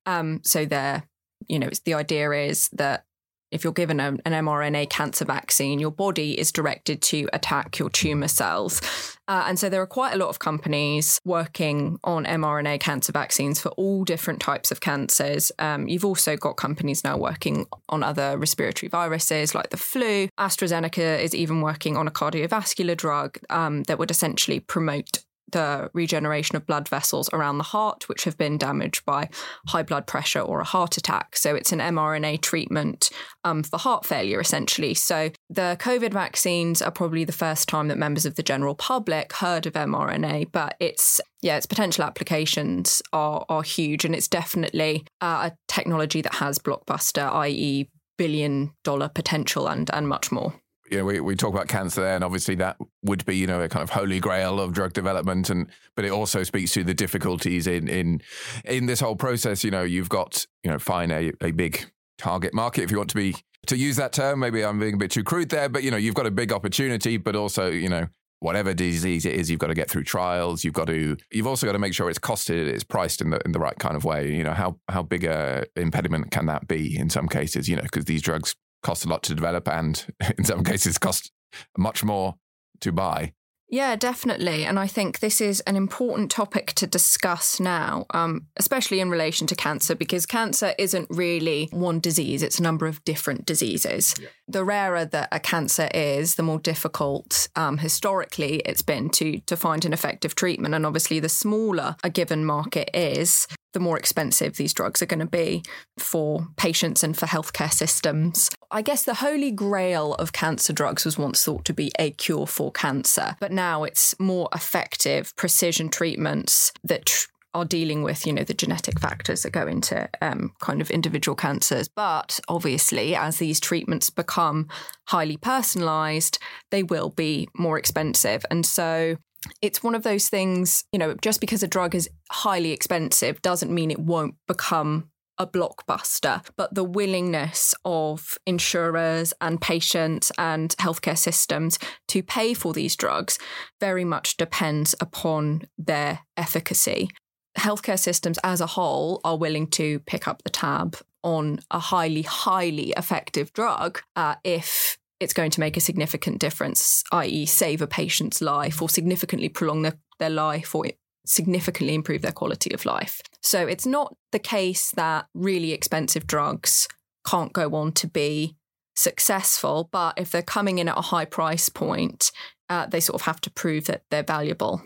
Um, 0.05 0.41
so 0.43 0.65
there, 0.65 1.03
you 1.47 1.59
know, 1.59 1.67
it's, 1.67 1.79
the 1.79 1.93
idea 1.93 2.31
is 2.31 2.69
that 2.73 3.05
if 3.51 3.63
you're 3.63 3.73
given 3.73 3.99
a, 3.99 4.09
an 4.25 4.45
mRNA 4.45 4.89
cancer 4.89 5.25
vaccine, 5.25 5.79
your 5.79 5.91
body 5.91 6.39
is 6.39 6.51
directed 6.51 7.01
to 7.03 7.29
attack 7.33 7.79
your 7.79 7.89
tumor 7.89 8.27
cells. 8.27 8.81
Uh, 9.27 9.45
and 9.47 9.59
so 9.59 9.67
there 9.69 9.81
are 9.81 9.87
quite 9.87 10.13
a 10.13 10.17
lot 10.17 10.29
of 10.29 10.39
companies 10.39 11.19
working 11.25 11.99
on 12.03 12.25
mRNA 12.25 12.79
cancer 12.79 13.11
vaccines 13.11 13.59
for 13.59 13.69
all 13.69 14.03
different 14.03 14.39
types 14.39 14.71
of 14.71 14.79
cancers. 14.79 15.51
Um, 15.59 15.87
you've 15.87 16.05
also 16.05 16.37
got 16.37 16.53
companies 16.53 17.03
now 17.03 17.17
working 17.17 17.65
on 17.89 18.03
other 18.03 18.37
respiratory 18.37 18.89
viruses 18.89 19.53
like 19.53 19.69
the 19.69 19.77
flu. 19.77 20.29
AstraZeneca 20.39 21.19
is 21.19 21.35
even 21.35 21.61
working 21.61 21.97
on 21.97 22.07
a 22.07 22.11
cardiovascular 22.11 22.95
drug 22.95 23.37
um, 23.49 23.83
that 23.83 23.99
would 23.99 24.11
essentially 24.11 24.59
promote 24.59 25.23
the 25.51 25.89
regeneration 25.93 26.55
of 26.55 26.65
blood 26.65 26.89
vessels 26.89 27.29
around 27.33 27.57
the 27.57 27.63
heart, 27.63 28.09
which 28.09 28.23
have 28.25 28.37
been 28.37 28.57
damaged 28.57 29.05
by 29.05 29.29
high 29.67 29.83
blood 29.83 30.07
pressure 30.07 30.41
or 30.41 30.59
a 30.59 30.65
heart 30.65 30.97
attack. 30.97 31.35
So 31.35 31.55
it's 31.55 31.71
an 31.71 31.79
mRNA 31.79 32.41
treatment 32.41 33.09
um, 33.43 33.63
for 33.63 33.77
heart 33.77 34.05
failure, 34.05 34.39
essentially. 34.39 34.93
So 34.93 35.31
the 35.49 35.77
COVID 35.79 36.11
vaccines 36.11 36.81
are 36.81 36.91
probably 36.91 37.23
the 37.23 37.31
first 37.31 37.69
time 37.69 37.87
that 37.87 37.97
members 37.97 38.25
of 38.25 38.35
the 38.35 38.43
general 38.43 38.75
public 38.75 39.33
heard 39.33 39.65
of 39.65 39.73
mRNA, 39.73 40.51
but 40.51 40.75
it's 40.79 41.21
yeah, 41.41 41.55
its 41.55 41.65
potential 41.65 42.03
applications 42.03 43.01
are 43.13 43.45
are 43.47 43.63
huge, 43.63 44.05
and 44.05 44.15
it's 44.15 44.27
definitely 44.27 45.05
uh, 45.21 45.49
a 45.51 45.55
technology 45.67 46.21
that 46.21 46.35
has 46.35 46.57
blockbuster, 46.57 47.31
i.e., 47.31 47.89
billion 48.17 48.71
dollar 48.83 49.09
potential, 49.09 49.67
and 49.67 49.89
and 49.93 50.07
much 50.07 50.31
more 50.31 50.55
you 50.89 50.97
know, 50.97 51.05
we, 51.05 51.19
we 51.19 51.35
talk 51.35 51.53
about 51.53 51.67
cancer 51.67 52.01
there, 52.01 52.15
and 52.15 52.23
obviously 52.23 52.55
that 52.55 52.77
would 53.03 53.25
be, 53.25 53.35
you 53.35 53.47
know, 53.47 53.61
a 53.61 53.69
kind 53.69 53.83
of 53.83 53.89
holy 53.89 54.19
grail 54.19 54.59
of 54.59 54.73
drug 54.73 54.93
development, 54.93 55.49
and 55.49 55.67
but 55.95 56.05
it 56.05 56.11
also 56.11 56.43
speaks 56.43 56.71
to 56.73 56.83
the 56.83 56.93
difficulties 56.93 57.67
in 57.67 57.87
in 57.87 58.21
in 58.65 58.85
this 58.85 58.99
whole 58.99 59.15
process. 59.15 59.63
You 59.63 59.71
know, 59.71 59.83
you've 59.83 60.09
got, 60.09 60.45
you 60.63 60.71
know, 60.71 60.79
fine 60.79 61.11
a, 61.11 61.31
a 61.41 61.51
big 61.51 61.91
target 62.17 62.53
market 62.53 62.83
if 62.83 62.91
you 62.91 62.97
want 62.97 63.09
to 63.09 63.15
be 63.15 63.35
to 63.67 63.77
use 63.77 63.95
that 63.97 64.13
term. 64.13 64.39
Maybe 64.39 64.63
I'm 64.63 64.79
being 64.79 64.95
a 64.95 64.97
bit 64.97 65.11
too 65.11 65.23
crude 65.23 65.49
there, 65.49 65.69
but 65.69 65.83
you 65.83 65.91
know, 65.91 65.97
you've 65.97 66.15
got 66.15 66.25
a 66.25 66.31
big 66.31 66.51
opportunity, 66.51 67.17
but 67.17 67.35
also, 67.35 67.69
you 67.69 67.89
know, 67.89 68.07
whatever 68.39 68.73
disease 68.73 69.25
it 69.25 69.33
is, 69.33 69.49
you've 69.49 69.59
got 69.59 69.67
to 69.67 69.73
get 69.73 69.89
through 69.89 70.03
trials. 70.03 70.63
You've 70.63 70.73
got 70.73 70.87
to, 70.87 71.17
you've 71.31 71.47
also 71.47 71.65
got 71.65 71.73
to 71.73 71.79
make 71.79 71.93
sure 71.93 72.09
it's 72.09 72.19
costed, 72.19 72.67
it's 72.67 72.83
priced 72.83 73.21
in 73.21 73.31
the 73.31 73.39
in 73.45 73.51
the 73.51 73.59
right 73.59 73.77
kind 73.77 73.95
of 73.95 74.05
way. 74.05 74.33
You 74.33 74.43
know, 74.43 74.53
how 74.53 74.79
how 74.89 75.03
big 75.03 75.23
a 75.23 75.65
impediment 75.75 76.31
can 76.31 76.45
that 76.47 76.67
be 76.67 76.97
in 76.97 77.09
some 77.09 77.27
cases? 77.27 77.67
You 77.67 77.75
know, 77.75 77.83
because 77.83 78.05
these 78.05 78.21
drugs 78.21 78.55
cost 78.87 79.03
a 79.03 79.09
lot 79.09 79.21
to 79.21 79.35
develop 79.35 79.67
and 79.67 80.05
in 80.37 80.45
some 80.45 80.63
cases 80.63 80.97
cost 80.97 81.31
much 81.77 82.05
more 82.05 82.35
to 82.79 82.93
buy. 82.93 83.33
Yeah, 83.69 83.97
definitely. 83.97 84.63
And 84.63 84.79
I 84.79 84.87
think 84.87 85.19
this 85.19 85.41
is 85.41 85.59
an 85.61 85.75
important 85.75 86.31
topic 86.31 86.67
to 86.75 86.87
discuss 86.87 87.59
now, 87.59 88.05
um, 88.11 88.47
especially 88.55 89.01
in 89.01 89.09
relation 89.09 89.45
to 89.47 89.55
cancer, 89.55 89.93
because 89.93 90.25
cancer 90.25 90.73
isn't 90.77 91.09
really 91.09 91.67
one 91.73 91.99
disease, 91.99 92.41
it's 92.43 92.59
a 92.59 92.63
number 92.63 92.87
of 92.87 93.03
different 93.03 93.45
diseases. 93.45 94.15
Yeah. 94.17 94.29
The 94.47 94.63
rarer 94.63 95.03
that 95.03 95.27
a 95.33 95.41
cancer 95.41 95.89
is, 95.93 96.35
the 96.35 96.43
more 96.43 96.59
difficult 96.59 97.49
um, 97.57 97.79
historically 97.79 98.59
it's 98.59 98.81
been 98.81 99.09
to, 99.09 99.41
to 99.41 99.57
find 99.57 99.83
an 99.83 99.91
effective 99.91 100.33
treatment. 100.33 100.73
And 100.73 100.85
obviously, 100.85 101.19
the 101.19 101.27
smaller 101.27 101.97
a 102.05 102.09
given 102.09 102.45
market 102.45 102.89
is, 102.93 103.47
the 103.77 103.83
more 103.83 103.99
expensive 103.99 104.57
these 104.57 104.73
drugs 104.73 105.03
are 105.03 105.05
going 105.05 105.19
to 105.19 105.27
be 105.27 105.61
for 105.99 106.47
patients 106.57 107.03
and 107.03 107.15
for 107.15 107.27
healthcare 107.27 107.71
systems. 107.71 108.49
I 108.71 108.81
guess 108.81 109.03
the 109.03 109.13
holy 109.13 109.51
grail 109.51 110.15
of 110.15 110.33
cancer 110.33 110.73
drugs 110.73 111.05
was 111.05 111.19
once 111.19 111.43
thought 111.43 111.63
to 111.65 111.73
be 111.75 111.91
a 111.99 112.09
cure 112.09 112.47
for 112.47 112.71
cancer, 112.71 113.35
but 113.39 113.51
now 113.51 113.83
it's 113.83 114.19
more 114.19 114.49
effective 114.51 115.31
precision 115.35 115.89
treatments 115.89 116.71
that 116.83 117.05
tr- 117.05 117.27
are 117.53 117.65
dealing 117.65 118.01
with, 118.01 118.25
you 118.25 118.33
know, 118.33 118.43
the 118.43 118.55
genetic 118.55 118.99
factors 118.99 119.43
that 119.43 119.51
go 119.51 119.67
into 119.67 120.09
um, 120.23 120.53
kind 120.59 120.81
of 120.81 120.89
individual 120.89 121.35
cancers. 121.35 121.87
But 121.87 122.39
obviously, 122.47 123.15
as 123.15 123.37
these 123.37 123.59
treatments 123.59 124.09
become 124.09 124.69
highly 125.09 125.37
personalized, 125.37 126.39
they 126.71 126.81
will 126.81 127.11
be 127.11 127.47
more 127.55 127.77
expensive. 127.77 128.43
And 128.49 128.65
so 128.65 129.17
it's 129.61 129.83
one 129.83 129.95
of 129.95 130.03
those 130.03 130.29
things, 130.29 130.83
you 130.91 130.99
know, 130.99 131.15
just 131.21 131.41
because 131.41 131.63
a 131.63 131.67
drug 131.67 131.95
is 131.95 132.09
highly 132.31 132.71
expensive 132.71 133.41
doesn't 133.41 133.73
mean 133.73 133.91
it 133.91 133.99
won't 133.99 134.35
become 134.47 135.09
a 135.37 135.47
blockbuster, 135.47 136.43
but 136.55 136.73
the 136.73 136.83
willingness 136.83 137.75
of 137.85 138.37
insurers 138.45 139.33
and 139.39 139.61
patients 139.61 140.31
and 140.37 140.75
healthcare 140.77 141.17
systems 141.17 141.77
to 142.07 142.23
pay 142.23 142.53
for 142.53 142.73
these 142.73 142.95
drugs 142.95 143.37
very 143.79 144.03
much 144.03 144.37
depends 144.37 144.95
upon 144.99 145.63
their 145.77 146.19
efficacy. 146.35 147.09
Healthcare 147.57 147.99
systems 147.99 148.39
as 148.43 148.61
a 148.61 148.67
whole 148.67 149.21
are 149.23 149.37
willing 149.37 149.67
to 149.67 149.99
pick 150.01 150.27
up 150.27 150.43
the 150.43 150.49
tab 150.49 150.97
on 151.23 151.59
a 151.71 151.79
highly, 151.79 152.21
highly 152.21 152.91
effective 152.91 153.51
drug 153.53 154.01
uh, 154.15 154.35
if 154.43 154.97
it's 155.19 155.33
going 155.33 155.51
to 155.51 155.59
make 155.59 155.77
a 155.77 155.81
significant 155.81 156.39
difference, 156.39 157.03
i.e., 157.11 157.45
save 157.45 157.81
a 157.81 157.87
patient's 157.87 158.41
life 158.41 158.81
or 158.81 158.89
significantly 158.89 159.49
prolong 159.49 159.81
their, 159.81 159.93
their 160.19 160.29
life 160.29 160.75
or 160.75 160.85
significantly 161.25 161.93
improve 161.93 162.21
their 162.21 162.31
quality 162.31 162.73
of 162.73 162.85
life. 162.85 163.21
So 163.41 163.67
it's 163.67 163.85
not 163.85 164.15
the 164.31 164.39
case 164.39 164.91
that 164.91 165.25
really 165.33 165.73
expensive 165.73 166.27
drugs 166.27 166.87
can't 167.25 167.53
go 167.53 167.75
on 167.75 167.91
to 167.93 168.07
be 168.07 168.55
successful, 168.95 169.89
but 169.91 170.13
if 170.17 170.31
they're 170.31 170.41
coming 170.41 170.79
in 170.79 170.87
at 170.87 170.97
a 170.97 171.01
high 171.01 171.25
price 171.25 171.69
point, 171.69 172.31
uh, 172.69 172.85
they 172.87 172.99
sort 172.99 173.21
of 173.21 173.25
have 173.25 173.41
to 173.41 173.51
prove 173.51 173.85
that 173.85 174.03
they're 174.09 174.23
valuable. 174.23 174.81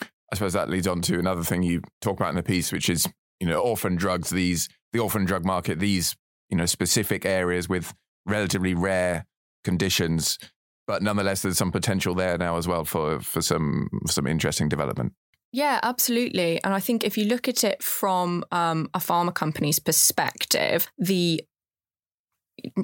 I 0.00 0.34
suppose 0.34 0.52
that 0.54 0.68
leads 0.68 0.86
on 0.86 1.02
to 1.02 1.18
another 1.18 1.42
thing 1.42 1.62
you 1.62 1.82
talk 2.00 2.18
about 2.18 2.30
in 2.30 2.36
the 2.36 2.42
piece, 2.42 2.72
which 2.72 2.90
is 2.90 3.08
you 3.40 3.46
know 3.46 3.60
orphan 3.60 3.96
drugs. 3.96 4.30
These 4.30 4.68
the 4.92 4.98
orphan 4.98 5.24
drug 5.24 5.44
market. 5.44 5.78
These 5.78 6.16
you 6.50 6.56
know 6.56 6.66
specific 6.66 7.24
areas 7.24 7.68
with 7.68 7.94
relatively 8.26 8.74
rare 8.74 9.24
conditions, 9.66 10.38
but 10.86 11.02
nonetheless, 11.02 11.42
there's 11.42 11.58
some 11.58 11.72
potential 11.72 12.14
there 12.14 12.38
now 12.38 12.56
as 12.56 12.66
well 12.66 12.84
for 12.84 13.20
for 13.20 13.42
some 13.42 13.88
some 14.06 14.26
interesting 14.26 14.68
development. 14.70 15.12
Yeah, 15.52 15.80
absolutely. 15.82 16.62
And 16.64 16.74
I 16.74 16.80
think 16.80 17.04
if 17.04 17.18
you 17.18 17.24
look 17.24 17.48
at 17.48 17.64
it 17.64 17.82
from 17.82 18.44
um, 18.52 18.88
a 18.94 18.98
pharma 18.98 19.34
company's 19.34 19.78
perspective, 19.78 20.88
the 20.98 21.42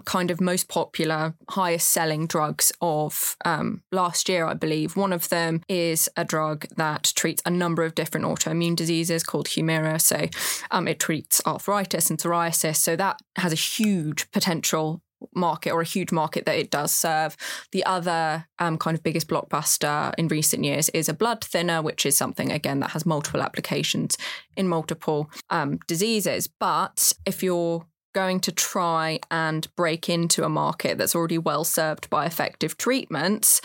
kind 0.04 0.30
of 0.30 0.40
most 0.40 0.68
popular, 0.68 1.34
highest 1.50 1.88
selling 1.90 2.26
drugs 2.26 2.72
of 2.80 3.36
um, 3.44 3.82
last 3.90 4.28
year, 4.28 4.46
I 4.46 4.54
believe. 4.54 4.96
One 4.96 5.12
of 5.12 5.28
them 5.28 5.62
is 5.68 6.08
a 6.16 6.24
drug 6.24 6.66
that 6.76 7.12
treats 7.14 7.42
a 7.46 7.50
number 7.50 7.84
of 7.84 7.94
different 7.94 8.26
autoimmune 8.26 8.76
diseases 8.76 9.22
called 9.22 9.48
Humira. 9.48 10.00
So 10.00 10.28
um, 10.70 10.88
it 10.88 11.00
treats 11.00 11.40
arthritis 11.46 12.10
and 12.10 12.18
psoriasis. 12.18 12.76
So 12.76 12.96
that 12.96 13.20
has 13.36 13.52
a 13.52 13.56
huge 13.56 14.30
potential 14.30 15.02
market 15.34 15.70
or 15.70 15.80
a 15.80 15.84
huge 15.84 16.12
market 16.12 16.46
that 16.46 16.58
it 16.58 16.70
does 16.70 16.92
serve. 16.92 17.36
The 17.72 17.84
other 17.84 18.46
um, 18.58 18.78
kind 18.78 18.96
of 18.96 19.02
biggest 19.02 19.28
blockbuster 19.28 20.12
in 20.18 20.28
recent 20.28 20.64
years 20.64 20.88
is 20.90 21.08
a 21.08 21.14
blood 21.14 21.42
thinner, 21.44 21.82
which 21.82 22.06
is 22.06 22.16
something, 22.16 22.50
again, 22.50 22.80
that 22.80 22.90
has 22.90 23.06
multiple 23.06 23.42
applications 23.42 24.16
in 24.56 24.68
multiple 24.68 25.30
um, 25.50 25.78
diseases. 25.86 26.48
But 26.48 27.12
if 27.26 27.42
you're 27.42 27.86
going 28.12 28.40
to 28.40 28.52
try 28.52 29.18
and 29.30 29.74
break 29.74 30.08
into 30.08 30.44
a 30.44 30.48
market 30.48 30.98
that's 30.98 31.14
already 31.14 31.38
well 31.38 31.64
served 31.64 32.08
by 32.10 32.26
effective 32.26 32.76
treatments, 32.76 33.60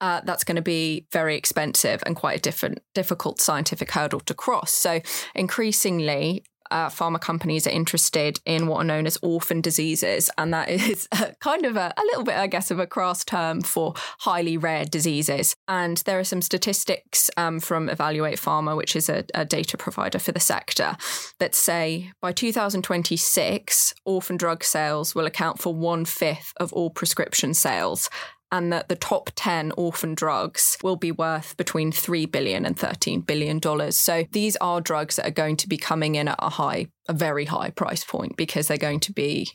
uh, 0.00 0.20
that's 0.24 0.44
going 0.44 0.56
to 0.56 0.62
be 0.62 1.06
very 1.12 1.36
expensive 1.36 2.02
and 2.04 2.16
quite 2.16 2.38
a 2.38 2.40
different, 2.40 2.80
difficult 2.94 3.40
scientific 3.40 3.90
hurdle 3.92 4.20
to 4.20 4.34
cross. 4.34 4.72
So, 4.72 5.00
increasingly, 5.34 6.44
uh, 6.72 6.88
pharma 6.88 7.20
companies 7.20 7.66
are 7.66 7.70
interested 7.70 8.40
in 8.46 8.66
what 8.66 8.78
are 8.78 8.84
known 8.84 9.06
as 9.06 9.18
orphan 9.22 9.60
diseases. 9.60 10.30
And 10.38 10.52
that 10.54 10.70
is 10.70 11.06
kind 11.40 11.66
of 11.66 11.76
a, 11.76 11.92
a 11.96 12.02
little 12.02 12.24
bit, 12.24 12.36
I 12.36 12.46
guess, 12.46 12.70
of 12.70 12.78
a 12.78 12.86
crass 12.86 13.24
term 13.24 13.60
for 13.60 13.94
highly 14.20 14.56
rare 14.56 14.84
diseases. 14.84 15.54
And 15.68 15.98
there 15.98 16.18
are 16.18 16.24
some 16.24 16.42
statistics 16.42 17.30
um, 17.36 17.60
from 17.60 17.88
Evaluate 17.88 18.38
Pharma, 18.38 18.76
which 18.76 18.96
is 18.96 19.08
a, 19.08 19.24
a 19.34 19.44
data 19.44 19.76
provider 19.76 20.18
for 20.18 20.32
the 20.32 20.40
sector, 20.40 20.96
that 21.38 21.54
say 21.54 22.12
by 22.20 22.32
2026, 22.32 23.94
orphan 24.04 24.36
drug 24.36 24.64
sales 24.64 25.14
will 25.14 25.26
account 25.26 25.60
for 25.60 25.74
one 25.74 26.04
fifth 26.04 26.54
of 26.56 26.72
all 26.72 26.90
prescription 26.90 27.52
sales 27.54 28.08
and 28.52 28.72
that 28.72 28.88
the 28.88 28.94
top 28.94 29.30
10 29.34 29.72
orphan 29.78 30.14
drugs 30.14 30.76
will 30.82 30.96
be 30.96 31.10
worth 31.10 31.56
between 31.56 31.90
3 31.90 32.26
billion 32.26 32.66
and 32.66 32.78
13 32.78 33.22
billion 33.22 33.58
dollars. 33.58 33.96
So 33.96 34.24
these 34.30 34.56
are 34.56 34.80
drugs 34.80 35.16
that 35.16 35.26
are 35.26 35.32
going 35.32 35.56
to 35.56 35.68
be 35.68 35.78
coming 35.78 36.14
in 36.14 36.28
at 36.28 36.36
a 36.38 36.50
high 36.50 36.88
a 37.08 37.14
very 37.14 37.46
high 37.46 37.70
price 37.70 38.04
point 38.04 38.36
because 38.36 38.68
they're 38.68 38.76
going 38.76 39.00
to 39.00 39.12
be 39.12 39.48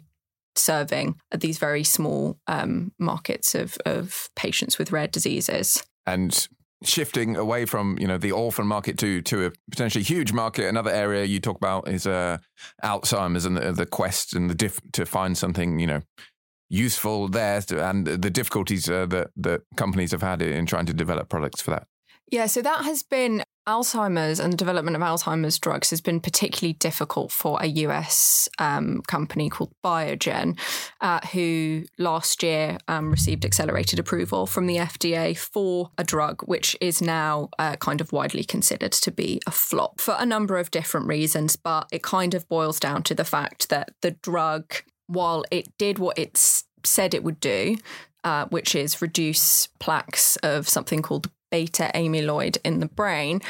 serving 0.55 1.15
these 1.37 1.59
very 1.59 1.83
small 1.83 2.37
um, 2.47 2.91
markets 2.99 3.53
of, 3.55 3.77
of 3.85 4.29
patients 4.35 4.77
with 4.77 4.91
rare 4.91 5.07
diseases. 5.07 5.83
And 6.05 6.47
shifting 6.83 7.35
away 7.35 7.65
from 7.65 7.97
you 7.99 8.07
know 8.07 8.19
the 8.19 8.31
orphan 8.31 8.67
market 8.67 8.99
to 8.99 9.21
to 9.23 9.45
a 9.47 9.51
potentially 9.69 10.03
huge 10.03 10.33
market. 10.33 10.67
Another 10.67 10.91
area 10.91 11.25
you 11.25 11.39
talk 11.39 11.57
about 11.57 11.87
is 11.87 12.05
uh, 12.05 12.37
Alzheimer's 12.83 13.45
and 13.45 13.57
the, 13.57 13.71
the 13.71 13.85
quest 13.85 14.33
and 14.33 14.49
the 14.49 14.55
diff 14.55 14.79
to 14.93 15.05
find 15.05 15.37
something 15.37 15.79
you 15.79 15.87
know 15.87 16.01
useful 16.69 17.27
there 17.27 17.61
and 17.71 18.05
the 18.05 18.29
difficulties 18.29 18.89
uh, 18.89 19.05
that, 19.07 19.31
that 19.37 19.61
companies 19.75 20.11
have 20.11 20.21
had 20.21 20.41
in 20.41 20.65
trying 20.65 20.85
to 20.85 20.93
develop 20.93 21.29
products 21.29 21.61
for 21.61 21.71
that? 21.71 21.87
Yeah, 22.29 22.47
so 22.47 22.61
that 22.61 22.83
has 22.83 23.03
been 23.03 23.43
Alzheimer's 23.67 24.39
and 24.39 24.51
the 24.51 24.57
development 24.57 24.95
of 24.95 25.01
Alzheimer's 25.01 25.59
drugs 25.59 25.89
has 25.89 25.99
been 25.99 26.19
particularly 26.19 26.73
difficult 26.73 27.31
for 27.31 27.61
a 27.61 27.67
US 27.67 28.47
um, 28.59 29.01
company 29.07 29.49
called 29.49 29.73
Biogen, 29.83 30.57
uh, 31.01 31.19
who 31.33 31.83
last 31.97 32.43
year 32.43 32.77
um, 32.87 33.11
received 33.11 33.45
accelerated 33.45 33.99
approval 33.99 34.45
from 34.45 34.67
the 34.67 34.77
FDA 34.77 35.37
for 35.37 35.91
a 35.97 36.03
drug 36.03 36.41
which 36.43 36.77
is 36.79 37.01
now 37.01 37.49
uh, 37.59 37.75
kind 37.77 37.99
of 37.99 38.11
widely 38.11 38.43
considered 38.43 38.93
to 38.93 39.11
be 39.11 39.41
a 39.45 39.51
flop 39.51 39.99
for 39.99 40.15
a 40.17 40.25
number 40.25 40.57
of 40.57 40.71
different 40.71 41.07
reasons. 41.07 41.55
But 41.57 41.87
it 41.91 42.03
kind 42.03 42.33
of 42.33 42.47
boils 42.47 42.79
down 42.79 43.03
to 43.03 43.15
the 43.15 43.25
fact 43.25 43.67
that 43.69 43.89
the 44.01 44.11
drug 44.11 44.73
while 45.07 45.43
it 45.51 45.77
did 45.77 45.99
what 45.99 46.17
it 46.17 46.63
said 46.83 47.13
it 47.13 47.23
would 47.23 47.39
do, 47.39 47.77
uh, 48.23 48.45
which 48.47 48.75
is 48.75 49.01
reduce 49.01 49.67
plaques 49.79 50.35
of 50.37 50.67
something 50.69 51.01
called 51.01 51.29
beta 51.51 51.89
amyloid 51.95 52.57
in 52.63 52.79
the 52.79 52.87
brain, 52.87 53.41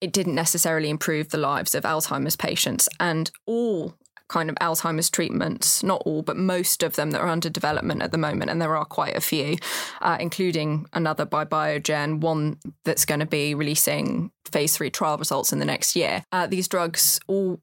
it 0.00 0.12
didn't 0.12 0.34
necessarily 0.34 0.90
improve 0.90 1.30
the 1.30 1.38
lives 1.38 1.74
of 1.74 1.84
Alzheimer's 1.84 2.36
patients. 2.36 2.88
And 3.00 3.30
all 3.46 3.94
kind 4.28 4.50
of 4.50 4.56
Alzheimer's 4.56 5.10
treatments, 5.10 5.82
not 5.82 6.02
all, 6.04 6.22
but 6.22 6.36
most 6.36 6.82
of 6.82 6.96
them 6.96 7.10
that 7.10 7.20
are 7.20 7.28
under 7.28 7.48
development 7.48 8.02
at 8.02 8.10
the 8.10 8.18
moment, 8.18 8.50
and 8.50 8.60
there 8.60 8.76
are 8.76 8.84
quite 8.84 9.16
a 9.16 9.20
few, 9.20 9.56
uh, 10.00 10.16
including 10.18 10.86
another 10.92 11.24
by 11.24 11.44
Biogen, 11.44 12.20
one 12.20 12.58
that's 12.84 13.04
going 13.04 13.20
to 13.20 13.26
be 13.26 13.54
releasing 13.54 14.30
phase 14.50 14.76
three 14.76 14.90
trial 14.90 15.18
results 15.18 15.52
in 15.52 15.58
the 15.58 15.64
next 15.64 15.94
year. 15.94 16.24
Uh, 16.32 16.46
these 16.46 16.68
drugs 16.68 17.20
all 17.28 17.60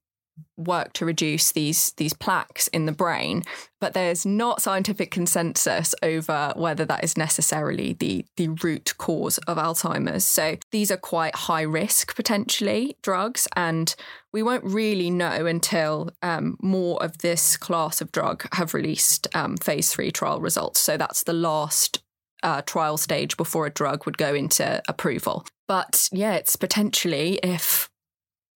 work 0.58 0.94
to 0.94 1.06
reduce 1.06 1.52
these 1.52 1.94
these 1.94 2.14
plaques 2.14 2.68
in 2.70 2.86
the 2.86 2.92
brain 2.92 3.44
but 3.82 3.94
there's 3.94 4.26
not 4.28 4.62
scientific 4.62 5.10
consensus 5.10 5.94
over 6.04 6.54
whether 6.56 6.86
that 6.86 7.04
is 7.04 7.18
necessarily 7.18 7.94
the 7.94 8.24
the 8.38 8.48
root 8.64 8.94
cause 8.98 9.40
of 9.40 9.58
alzheimer's. 9.58 10.26
So 10.26 10.58
these 10.72 10.92
are 10.92 10.98
quite 10.98 11.36
high 11.36 11.64
risk 11.64 12.16
potentially 12.16 12.96
drugs 13.02 13.48
and 13.56 13.94
we 14.32 14.44
won't 14.44 14.64
really 14.64 15.10
know 15.10 15.48
until 15.48 16.12
um, 16.22 16.58
more 16.62 17.04
of 17.04 17.18
this 17.18 17.58
class 17.58 18.00
of 18.00 18.12
drug 18.12 18.46
have 18.54 18.74
released 18.74 19.28
um, 19.36 19.58
phase 19.58 19.92
three 19.92 20.12
trial 20.12 20.40
results. 20.40 20.80
So 20.80 20.96
that's 20.96 21.24
the 21.24 21.34
last 21.34 22.04
uh, 22.44 22.62
trial 22.62 22.98
stage 22.98 23.36
before 23.36 23.66
a 23.66 23.72
drug 23.72 24.06
would 24.06 24.18
go 24.18 24.34
into 24.36 24.82
approval. 24.88 25.46
But 25.68 26.08
yeah 26.12 26.36
it's 26.36 26.56
potentially 26.56 27.40
if 27.42 27.90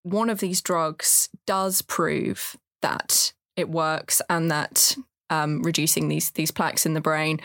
one 0.03 0.29
of 0.29 0.39
these 0.39 0.61
drugs 0.61 1.29
does 1.45 1.81
prove 1.81 2.55
that 2.81 3.33
it 3.55 3.69
works 3.69 4.21
and 4.29 4.51
that 4.51 4.95
um, 5.29 5.61
reducing 5.63 6.07
these 6.07 6.31
these 6.31 6.51
plaques 6.51 6.85
in 6.85 6.93
the 6.93 7.01
brain 7.01 7.39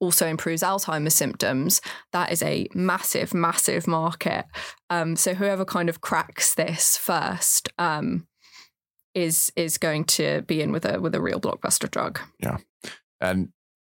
also 0.00 0.26
improves 0.26 0.62
Alzheimer's 0.62 1.14
symptoms, 1.14 1.80
that 2.12 2.30
is 2.30 2.42
a 2.42 2.68
massive, 2.74 3.32
massive 3.32 3.86
market. 3.86 4.44
Um, 4.90 5.16
so 5.16 5.34
whoever 5.34 5.64
kind 5.64 5.88
of 5.88 6.00
cracks 6.00 6.54
this 6.54 6.96
first 6.96 7.68
um, 7.78 8.26
is 9.14 9.52
is 9.56 9.78
going 9.78 10.04
to 10.04 10.42
be 10.42 10.60
in 10.60 10.72
with 10.72 10.84
a 10.84 11.00
with 11.00 11.14
a 11.14 11.20
real 11.20 11.40
blockbuster 11.40 11.90
drug. 11.90 12.20
Yeah, 12.38 12.58
and 13.20 13.48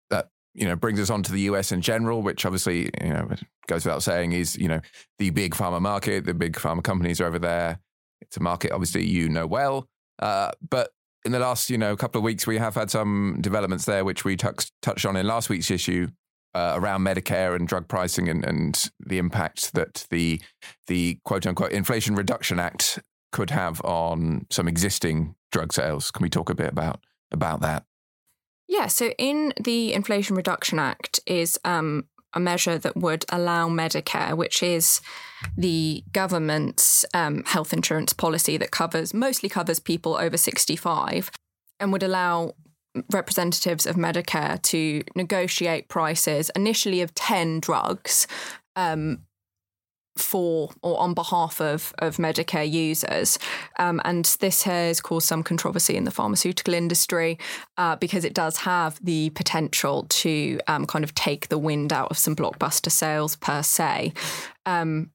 that 0.10 0.30
you 0.54 0.67
know 0.67 0.76
brings 0.76 0.99
us 0.99 1.10
on 1.10 1.23
to 1.23 1.32
the 1.32 1.41
US 1.41 1.71
in 1.71 1.82
general, 1.82 2.21
which 2.21 2.45
obviously 2.45 2.89
you 3.02 3.10
know 3.10 3.30
goes 3.67 3.86
without 3.86 4.04
saying 4.04 4.34
is 4.34 4.58
you 4.58 4.67
know 4.67 4.82
the 5.19 5.30
big 5.32 5.56
pharma 5.56 5.82
market. 5.82 6.26
The 6.26 6.34
big 6.34 6.54
pharma 6.54 6.84
companies 6.84 7.19
are 7.21 7.26
over 7.26 7.39
there. 7.39 7.80
It's 8.24 8.38
a 8.38 8.42
market, 8.42 8.72
obviously, 8.72 9.06
you 9.06 9.30
know 9.30 9.48
well. 9.48 9.88
Uh, 10.20 10.52
but 10.70 10.92
in 11.26 11.32
the 11.32 11.40
last, 11.40 11.70
you 11.70 11.78
know, 11.78 11.96
couple 11.96 12.20
of 12.20 12.24
weeks, 12.24 12.46
we 12.46 12.58
have 12.58 12.76
had 12.76 12.92
some 12.92 13.38
developments 13.42 13.86
there, 13.86 14.04
which 14.04 14.26
we 14.26 14.36
touched 14.36 15.06
on 15.06 15.16
in 15.16 15.26
last 15.26 15.50
week's 15.50 15.72
issue 15.72 16.08
uh, 16.54 16.74
around 16.76 17.02
Medicare 17.02 17.56
and 17.56 17.68
drug 17.68 17.88
pricing 17.88 18.30
and, 18.30 18.46
and 18.46 18.92
the 19.00 19.18
impact 19.18 19.74
that 19.74 20.06
the 20.10 20.42
the 20.88 21.20
quote 21.24 21.48
unquote 21.48 21.72
Inflation 21.72 22.16
Reduction 22.16 22.60
Act 22.60 23.00
could 23.32 23.50
have 23.50 23.82
on 23.84 24.46
some 24.50 24.68
existing 24.68 25.36
drug 25.52 25.74
sales. 25.74 26.12
Can 26.12 26.24
we 26.24 26.30
talk 26.30 26.50
a 26.50 26.56
bit 26.56 26.70
about 26.70 27.00
about 27.32 27.62
that? 27.62 27.86
Yeah. 28.68 28.88
So 28.88 29.12
in 29.18 29.54
the 29.60 29.94
Inflation 29.94 30.36
Reduction 30.36 30.80
Act 30.80 31.20
is 31.26 31.60
um, 31.66 32.06
a 32.34 32.40
measure 32.40 32.78
that 32.78 32.96
would 32.96 33.26
allow 33.30 33.70
Medicare, 33.70 34.36
which 34.36 34.62
is 34.62 35.02
the 35.58 36.04
government's 36.14 37.06
um, 37.14 37.44
health 37.46 37.74
insurance 37.74 38.14
policy 38.14 38.58
that 38.58 38.72
covers 38.72 39.14
mostly 39.14 39.50
covers 39.50 39.80
people 39.80 40.16
over 40.16 40.38
65 40.38 41.32
and 41.80 41.92
would 41.92 42.04
allow 42.04 42.54
representatives 43.12 43.86
of 43.86 43.96
Medicare 43.96 44.62
to 44.62 45.04
negotiate 45.16 45.88
prices 45.88 46.52
initially 46.56 47.02
of 47.02 47.14
10 47.16 47.60
drugs 47.60 48.28
um, 48.76 49.20
for 50.16 50.70
or 50.84 51.00
on 51.00 51.14
behalf 51.14 51.60
of, 51.60 51.94
of 52.00 52.18
Medicare 52.18 52.70
users. 52.70 53.40
Um, 53.80 54.00
and 54.06 54.26
this 54.40 54.64
has 54.64 55.02
caused 55.02 55.28
some 55.28 55.44
controversy 55.44 55.96
in 55.96 56.04
the 56.04 56.12
pharmaceutical 56.12 56.74
industry 56.74 57.40
uh, 57.78 57.96
because 57.96 58.24
it 58.24 58.34
does 58.34 58.58
have 58.58 59.04
the 59.04 59.32
potential 59.32 60.06
to 60.10 60.60
um, 60.68 60.86
kind 60.86 61.04
of 61.04 61.16
take 61.16 61.50
the 61.50 61.58
wind 61.58 61.92
out 61.92 62.12
of 62.12 62.18
some 62.18 62.36
blockbuster 62.36 62.92
sales 62.92 63.36
per 63.36 63.64
se. 63.64 64.14
Um, 64.66 65.10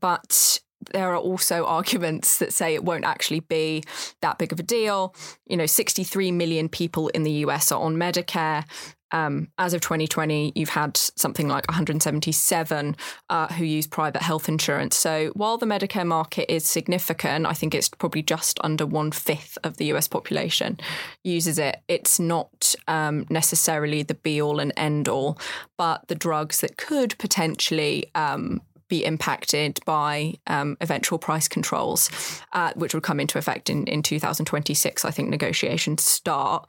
but 0.00 0.60
there 0.92 1.12
are 1.12 1.16
also 1.16 1.64
arguments 1.66 2.38
that 2.38 2.52
say 2.52 2.74
it 2.74 2.84
won't 2.84 3.04
actually 3.04 3.40
be 3.40 3.82
that 4.22 4.38
big 4.38 4.52
of 4.52 4.60
a 4.60 4.62
deal. 4.62 5.14
You 5.46 5.56
know, 5.56 5.66
63 5.66 6.32
million 6.32 6.68
people 6.68 7.08
in 7.08 7.22
the 7.22 7.32
US 7.32 7.72
are 7.72 7.80
on 7.80 7.96
Medicare. 7.96 8.64
Um, 9.10 9.48
as 9.56 9.72
of 9.72 9.80
2020, 9.80 10.52
you've 10.54 10.68
had 10.68 10.96
something 10.96 11.48
like 11.48 11.66
177 11.68 12.94
uh, 13.30 13.46
who 13.48 13.64
use 13.64 13.86
private 13.86 14.20
health 14.20 14.50
insurance. 14.50 14.98
So 14.98 15.30
while 15.34 15.56
the 15.56 15.64
Medicare 15.64 16.06
market 16.06 16.52
is 16.52 16.66
significant, 16.66 17.46
I 17.46 17.54
think 17.54 17.74
it's 17.74 17.88
probably 17.88 18.22
just 18.22 18.58
under 18.62 18.84
one 18.84 19.10
fifth 19.10 19.56
of 19.64 19.78
the 19.78 19.86
US 19.94 20.08
population 20.08 20.78
uses 21.24 21.58
it. 21.58 21.80
It's 21.88 22.20
not 22.20 22.74
um, 22.86 23.24
necessarily 23.30 24.02
the 24.02 24.14
be 24.14 24.42
all 24.42 24.60
and 24.60 24.74
end 24.76 25.08
all, 25.08 25.38
but 25.78 26.06
the 26.08 26.14
drugs 26.14 26.60
that 26.60 26.76
could 26.76 27.16
potentially 27.16 28.10
um, 28.14 28.60
be 28.88 29.04
impacted 29.04 29.80
by 29.84 30.34
um, 30.46 30.76
eventual 30.80 31.18
price 31.18 31.48
controls, 31.48 32.10
uh, 32.52 32.72
which 32.74 32.94
would 32.94 33.02
come 33.02 33.20
into 33.20 33.38
effect 33.38 33.70
in, 33.70 33.86
in 33.86 34.02
2026. 34.02 35.04
I 35.04 35.10
think 35.10 35.28
negotiations 35.28 36.02
start. 36.02 36.68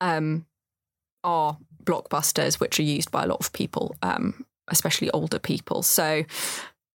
Um, 0.00 0.46
are 1.24 1.58
blockbusters, 1.84 2.60
which 2.60 2.78
are 2.78 2.84
used 2.84 3.10
by 3.10 3.24
a 3.24 3.26
lot 3.26 3.40
of 3.40 3.52
people, 3.52 3.96
um, 4.02 4.44
especially 4.68 5.10
older 5.10 5.38
people. 5.38 5.82
So 5.82 6.24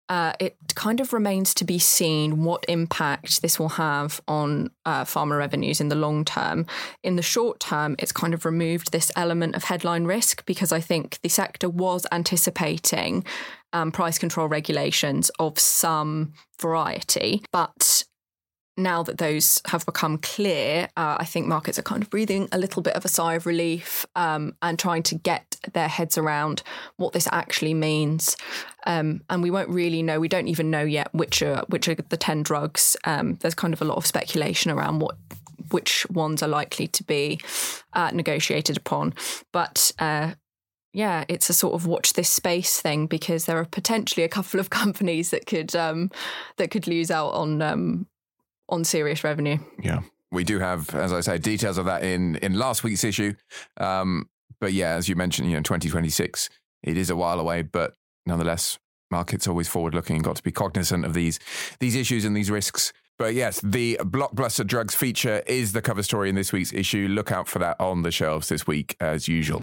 uh, 0.08 0.32
it 0.38 0.56
kind 0.74 1.00
of 1.00 1.12
remains 1.12 1.54
to 1.54 1.64
be 1.64 1.78
seen 1.78 2.44
what 2.44 2.64
impact 2.68 3.40
this 3.40 3.58
will 3.58 3.70
have 3.70 4.20
on 4.28 4.70
uh, 4.84 5.04
pharma 5.04 5.38
revenues 5.38 5.80
in 5.80 5.88
the 5.88 5.94
long 5.94 6.24
term. 6.24 6.66
In 7.02 7.16
the 7.16 7.22
short 7.22 7.60
term, 7.60 7.96
it's 7.98 8.12
kind 8.12 8.34
of 8.34 8.44
removed 8.44 8.92
this 8.92 9.10
element 9.16 9.54
of 9.54 9.64
headline 9.64 10.04
risk 10.04 10.44
because 10.46 10.72
I 10.72 10.80
think 10.80 11.18
the 11.22 11.28
sector 11.28 11.68
was 11.68 12.06
anticipating 12.12 13.24
um, 13.72 13.90
price 13.92 14.18
control 14.18 14.46
regulations 14.46 15.30
of 15.38 15.58
some 15.58 16.34
variety, 16.60 17.42
but 17.50 18.04
now 18.76 19.02
that 19.02 19.18
those 19.18 19.62
have 19.66 19.86
become 19.86 20.18
clear, 20.18 20.88
uh, 20.96 21.16
I 21.18 21.24
think 21.24 21.46
markets 21.46 21.78
are 21.78 21.82
kind 21.82 22.02
of 22.02 22.10
breathing 22.10 22.48
a 22.50 22.58
little 22.58 22.82
bit 22.82 22.94
of 22.94 23.04
a 23.04 23.08
sigh 23.08 23.34
of 23.34 23.46
relief 23.46 24.04
um, 24.16 24.56
and 24.62 24.78
trying 24.78 25.02
to 25.04 25.14
get 25.14 25.56
their 25.72 25.88
heads 25.88 26.18
around 26.18 26.62
what 26.96 27.12
this 27.12 27.28
actually 27.30 27.74
means. 27.74 28.36
Um, 28.86 29.22
and 29.30 29.42
we 29.42 29.50
won't 29.50 29.70
really 29.70 30.02
know. 30.02 30.20
We 30.20 30.28
don't 30.28 30.48
even 30.48 30.70
know 30.70 30.82
yet 30.82 31.12
which 31.14 31.42
are 31.42 31.64
which 31.68 31.88
are 31.88 31.94
the 31.94 32.16
ten 32.16 32.42
drugs. 32.42 32.96
Um, 33.04 33.34
there's 33.36 33.54
kind 33.54 33.72
of 33.72 33.80
a 33.80 33.84
lot 33.84 33.96
of 33.96 34.06
speculation 34.06 34.70
around 34.70 35.00
what 35.00 35.16
which 35.70 36.06
ones 36.10 36.42
are 36.42 36.48
likely 36.48 36.86
to 36.88 37.02
be 37.02 37.40
uh, 37.94 38.10
negotiated 38.12 38.76
upon. 38.76 39.14
But 39.52 39.92
uh, 39.98 40.32
yeah, 40.92 41.24
it's 41.28 41.50
a 41.50 41.54
sort 41.54 41.74
of 41.74 41.86
watch 41.86 42.12
this 42.12 42.28
space 42.28 42.80
thing 42.80 43.06
because 43.06 43.46
there 43.46 43.58
are 43.58 43.64
potentially 43.64 44.22
a 44.22 44.28
couple 44.28 44.60
of 44.60 44.70
companies 44.82 45.30
that 45.30 45.46
could 45.46 45.74
um, 45.74 46.10
that 46.56 46.70
could 46.70 46.86
lose 46.86 47.10
out 47.10 47.30
on 47.30 47.60
um, 47.62 48.06
on 48.68 48.84
serious 48.84 49.24
revenue. 49.24 49.58
Yeah. 49.82 50.00
We 50.30 50.42
do 50.42 50.58
have, 50.58 50.92
as 50.94 51.12
I 51.12 51.20
say, 51.20 51.38
details 51.38 51.78
of 51.78 51.84
that 51.86 52.02
in 52.02 52.36
in 52.36 52.54
last 52.54 52.82
week's 52.82 53.04
issue. 53.04 53.34
Um, 53.76 54.28
but 54.60 54.72
yeah, 54.72 54.94
as 54.94 55.08
you 55.08 55.16
mentioned, 55.16 55.48
you 55.48 55.56
know, 55.56 55.62
2026, 55.62 56.48
it 56.82 56.96
is 56.96 57.10
a 57.10 57.16
while 57.16 57.38
away, 57.38 57.62
but 57.62 57.94
nonetheless, 58.26 58.78
markets 59.10 59.46
always 59.46 59.68
forward 59.68 59.94
looking 59.94 60.16
and 60.16 60.24
got 60.24 60.36
to 60.36 60.42
be 60.42 60.52
cognizant 60.52 61.04
of 61.04 61.14
these 61.14 61.38
these 61.80 61.94
issues 61.94 62.24
and 62.24 62.36
these 62.36 62.50
risks. 62.50 62.92
But 63.16 63.34
yes, 63.34 63.60
the 63.62 63.98
blockbuster 64.02 64.66
drugs 64.66 64.94
feature 64.94 65.42
is 65.46 65.72
the 65.72 65.82
cover 65.82 66.02
story 66.02 66.28
in 66.28 66.34
this 66.34 66.52
week's 66.52 66.72
issue. 66.72 67.06
Look 67.08 67.30
out 67.30 67.46
for 67.46 67.60
that 67.60 67.80
on 67.80 68.02
the 68.02 68.10
shelves 68.10 68.48
this 68.48 68.66
week 68.66 68.96
as 69.00 69.28
usual. 69.28 69.62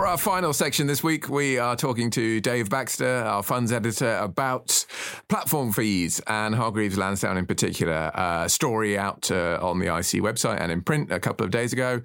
For 0.00 0.06
our 0.06 0.16
final 0.16 0.54
section 0.54 0.86
this 0.86 1.04
week, 1.04 1.28
we 1.28 1.58
are 1.58 1.76
talking 1.76 2.08
to 2.12 2.40
Dave 2.40 2.70
Baxter, 2.70 3.18
our 3.18 3.42
funds 3.42 3.70
editor, 3.70 4.16
about 4.16 4.86
platform 5.28 5.72
fees 5.72 6.22
and 6.26 6.54
Hargreaves 6.54 6.96
Lansdown 6.96 7.36
in 7.36 7.44
particular. 7.44 8.10
A 8.14 8.48
story 8.48 8.96
out 8.96 9.30
uh, 9.30 9.58
on 9.60 9.78
the 9.78 9.94
IC 9.94 10.22
website 10.22 10.58
and 10.58 10.72
in 10.72 10.80
print 10.80 11.12
a 11.12 11.20
couple 11.20 11.44
of 11.44 11.50
days 11.50 11.74
ago. 11.74 12.00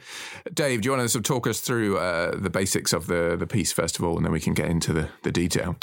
Dave, 0.53 0.81
do 0.81 0.87
you 0.87 0.91
want 0.91 1.03
to 1.03 1.07
sort 1.07 1.21
of 1.21 1.23
talk 1.23 1.47
us 1.47 1.61
through 1.61 1.97
uh, 1.97 2.35
the 2.35 2.49
basics 2.49 2.91
of 2.91 3.07
the, 3.07 3.37
the 3.39 3.47
piece 3.47 3.71
first 3.71 3.97
of 3.97 4.03
all, 4.03 4.17
and 4.17 4.25
then 4.25 4.33
we 4.33 4.41
can 4.41 4.53
get 4.53 4.69
into 4.69 4.91
the, 4.91 5.07
the 5.23 5.31
detail? 5.31 5.77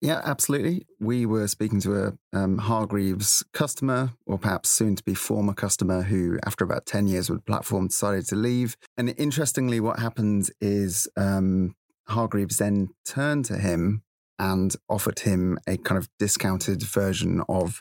Yeah, 0.00 0.20
absolutely. 0.24 0.86
We 1.00 1.24
were 1.24 1.48
speaking 1.48 1.80
to 1.82 2.04
a 2.04 2.12
um, 2.38 2.58
Hargreaves 2.58 3.42
customer, 3.52 4.10
or 4.26 4.38
perhaps 4.38 4.68
soon 4.68 4.96
to 4.96 5.02
be 5.02 5.14
former 5.14 5.54
customer, 5.54 6.02
who, 6.02 6.38
after 6.44 6.64
about 6.64 6.84
10 6.84 7.06
years 7.06 7.30
with 7.30 7.38
the 7.38 7.44
platform, 7.44 7.86
decided 7.86 8.26
to 8.26 8.36
leave. 8.36 8.76
And 8.98 9.14
interestingly, 9.16 9.80
what 9.80 9.98
happened 9.98 10.50
is 10.60 11.08
um, 11.16 11.74
Hargreaves 12.08 12.58
then 12.58 12.88
turned 13.06 13.46
to 13.46 13.56
him 13.56 14.02
and 14.38 14.74
offered 14.90 15.20
him 15.20 15.58
a 15.66 15.76
kind 15.78 15.96
of 15.96 16.08
discounted 16.18 16.82
version 16.82 17.42
of 17.48 17.80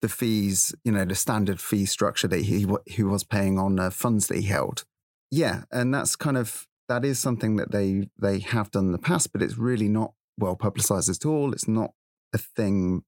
the 0.00 0.08
fees, 0.08 0.74
you 0.84 0.90
know, 0.90 1.04
the 1.04 1.14
standard 1.14 1.60
fee 1.60 1.84
structure 1.84 2.26
that 2.26 2.40
he, 2.40 2.66
he 2.86 3.02
was 3.02 3.22
paying 3.24 3.58
on 3.58 3.78
uh, 3.78 3.90
funds 3.90 4.26
that 4.28 4.38
he 4.38 4.46
held. 4.46 4.84
Yeah, 5.30 5.62
and 5.70 5.94
that's 5.94 6.16
kind 6.16 6.36
of 6.36 6.66
that 6.88 7.04
is 7.04 7.18
something 7.18 7.56
that 7.56 7.70
they 7.70 8.08
they 8.18 8.40
have 8.40 8.70
done 8.70 8.86
in 8.86 8.92
the 8.92 8.98
past, 8.98 9.32
but 9.32 9.42
it's 9.42 9.56
really 9.56 9.88
not 9.88 10.12
well 10.42 10.56
publicized 10.56 11.08
at 11.08 11.24
all. 11.24 11.52
It's 11.52 11.68
not 11.68 11.92
a 12.32 12.38
thing 12.38 13.04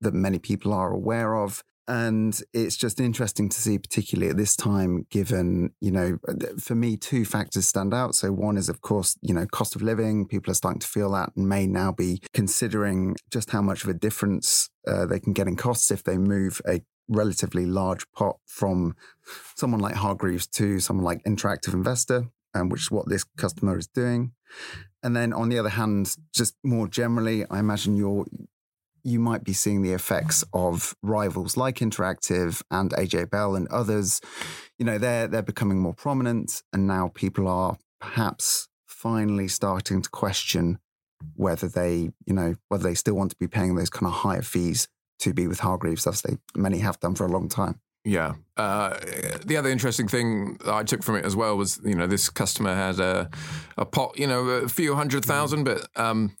that 0.00 0.14
many 0.14 0.38
people 0.38 0.72
are 0.72 0.90
aware 0.90 1.34
of. 1.34 1.62
And 1.88 2.38
it's 2.52 2.76
just 2.76 3.00
interesting 3.00 3.48
to 3.48 3.58
see, 3.58 3.78
particularly 3.78 4.30
at 4.30 4.36
this 4.36 4.54
time, 4.54 5.06
given, 5.08 5.72
you 5.80 5.90
know, 5.90 6.18
for 6.60 6.74
me, 6.74 6.98
two 6.98 7.24
factors 7.24 7.66
stand 7.66 7.94
out. 7.94 8.14
So, 8.14 8.30
one 8.30 8.58
is, 8.58 8.68
of 8.68 8.82
course, 8.82 9.16
you 9.22 9.32
know, 9.32 9.46
cost 9.46 9.74
of 9.74 9.80
living. 9.80 10.26
People 10.26 10.50
are 10.50 10.54
starting 10.54 10.80
to 10.80 10.86
feel 10.86 11.10
that 11.12 11.32
and 11.34 11.48
may 11.48 11.66
now 11.66 11.90
be 11.90 12.20
considering 12.34 13.16
just 13.30 13.50
how 13.50 13.62
much 13.62 13.84
of 13.84 13.88
a 13.88 13.94
difference 13.94 14.68
uh, 14.86 15.06
they 15.06 15.18
can 15.18 15.32
get 15.32 15.48
in 15.48 15.56
costs 15.56 15.90
if 15.90 16.04
they 16.04 16.18
move 16.18 16.60
a 16.68 16.82
relatively 17.08 17.64
large 17.64 18.04
pot 18.12 18.36
from 18.44 18.94
someone 19.56 19.80
like 19.80 19.94
Hargreaves 19.94 20.46
to 20.46 20.80
someone 20.80 21.06
like 21.06 21.24
Interactive 21.24 21.72
Investor, 21.72 22.28
um, 22.54 22.68
which 22.68 22.82
is 22.82 22.90
what 22.90 23.08
this 23.08 23.24
customer 23.38 23.78
is 23.78 23.86
doing. 23.86 24.32
And 25.02 25.14
then 25.14 25.32
on 25.32 25.48
the 25.48 25.58
other 25.58 25.68
hand, 25.68 26.16
just 26.34 26.54
more 26.64 26.88
generally, 26.88 27.44
I 27.50 27.58
imagine 27.58 27.96
you're 27.96 28.26
you 29.04 29.18
might 29.18 29.44
be 29.44 29.52
seeing 29.52 29.82
the 29.82 29.92
effects 29.92 30.44
of 30.52 30.94
rivals 31.02 31.56
like 31.56 31.76
Interactive 31.76 32.62
and 32.70 32.90
AJ 32.90 33.30
Bell 33.30 33.54
and 33.54 33.68
others. 33.68 34.20
You 34.78 34.84
know, 34.84 34.98
they're 34.98 35.26
they're 35.26 35.42
becoming 35.42 35.78
more 35.78 35.94
prominent, 35.94 36.62
and 36.72 36.86
now 36.86 37.10
people 37.14 37.48
are 37.48 37.78
perhaps 38.00 38.68
finally 38.86 39.48
starting 39.48 40.02
to 40.02 40.10
question 40.10 40.78
whether 41.34 41.68
they, 41.68 42.10
you 42.26 42.34
know, 42.34 42.54
whether 42.68 42.84
they 42.84 42.94
still 42.94 43.14
want 43.14 43.30
to 43.30 43.36
be 43.36 43.48
paying 43.48 43.74
those 43.74 43.90
kind 43.90 44.06
of 44.06 44.12
higher 44.12 44.42
fees 44.42 44.88
to 45.20 45.34
be 45.34 45.46
with 45.46 45.60
Hargreaves, 45.60 46.06
as 46.06 46.22
they 46.22 46.38
many 46.54 46.78
have 46.78 47.00
done 47.00 47.14
for 47.14 47.26
a 47.26 47.30
long 47.30 47.48
time. 47.48 47.80
Yeah. 48.04 48.34
Uh, 48.56 48.96
the 49.44 49.56
other 49.56 49.68
interesting 49.68 50.08
thing 50.08 50.58
I 50.66 50.82
took 50.82 51.02
from 51.02 51.16
it 51.16 51.24
as 51.24 51.36
well 51.36 51.56
was, 51.56 51.80
you 51.84 51.94
know, 51.94 52.06
this 52.06 52.30
customer 52.30 52.74
had 52.74 52.98
a, 53.00 53.28
a 53.76 53.84
pot, 53.84 54.18
you 54.18 54.26
know, 54.26 54.48
a 54.48 54.68
few 54.68 54.94
hundred 54.94 55.24
thousand, 55.24 55.64
but 55.64 55.86
um, 55.96 56.36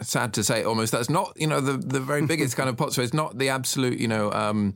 sad 0.00 0.32
to 0.34 0.44
say 0.44 0.62
almost 0.62 0.92
that's 0.92 1.10
not 1.10 1.32
you 1.36 1.46
know 1.46 1.60
the 1.60 1.72
the 1.72 1.98
very 1.98 2.24
biggest 2.24 2.56
kind 2.56 2.68
of 2.68 2.76
pot 2.76 2.92
so 2.92 3.02
it's 3.02 3.14
not 3.14 3.36
the 3.38 3.48
absolute 3.48 3.98
you 3.98 4.06
know 4.06 4.30
um, 4.32 4.74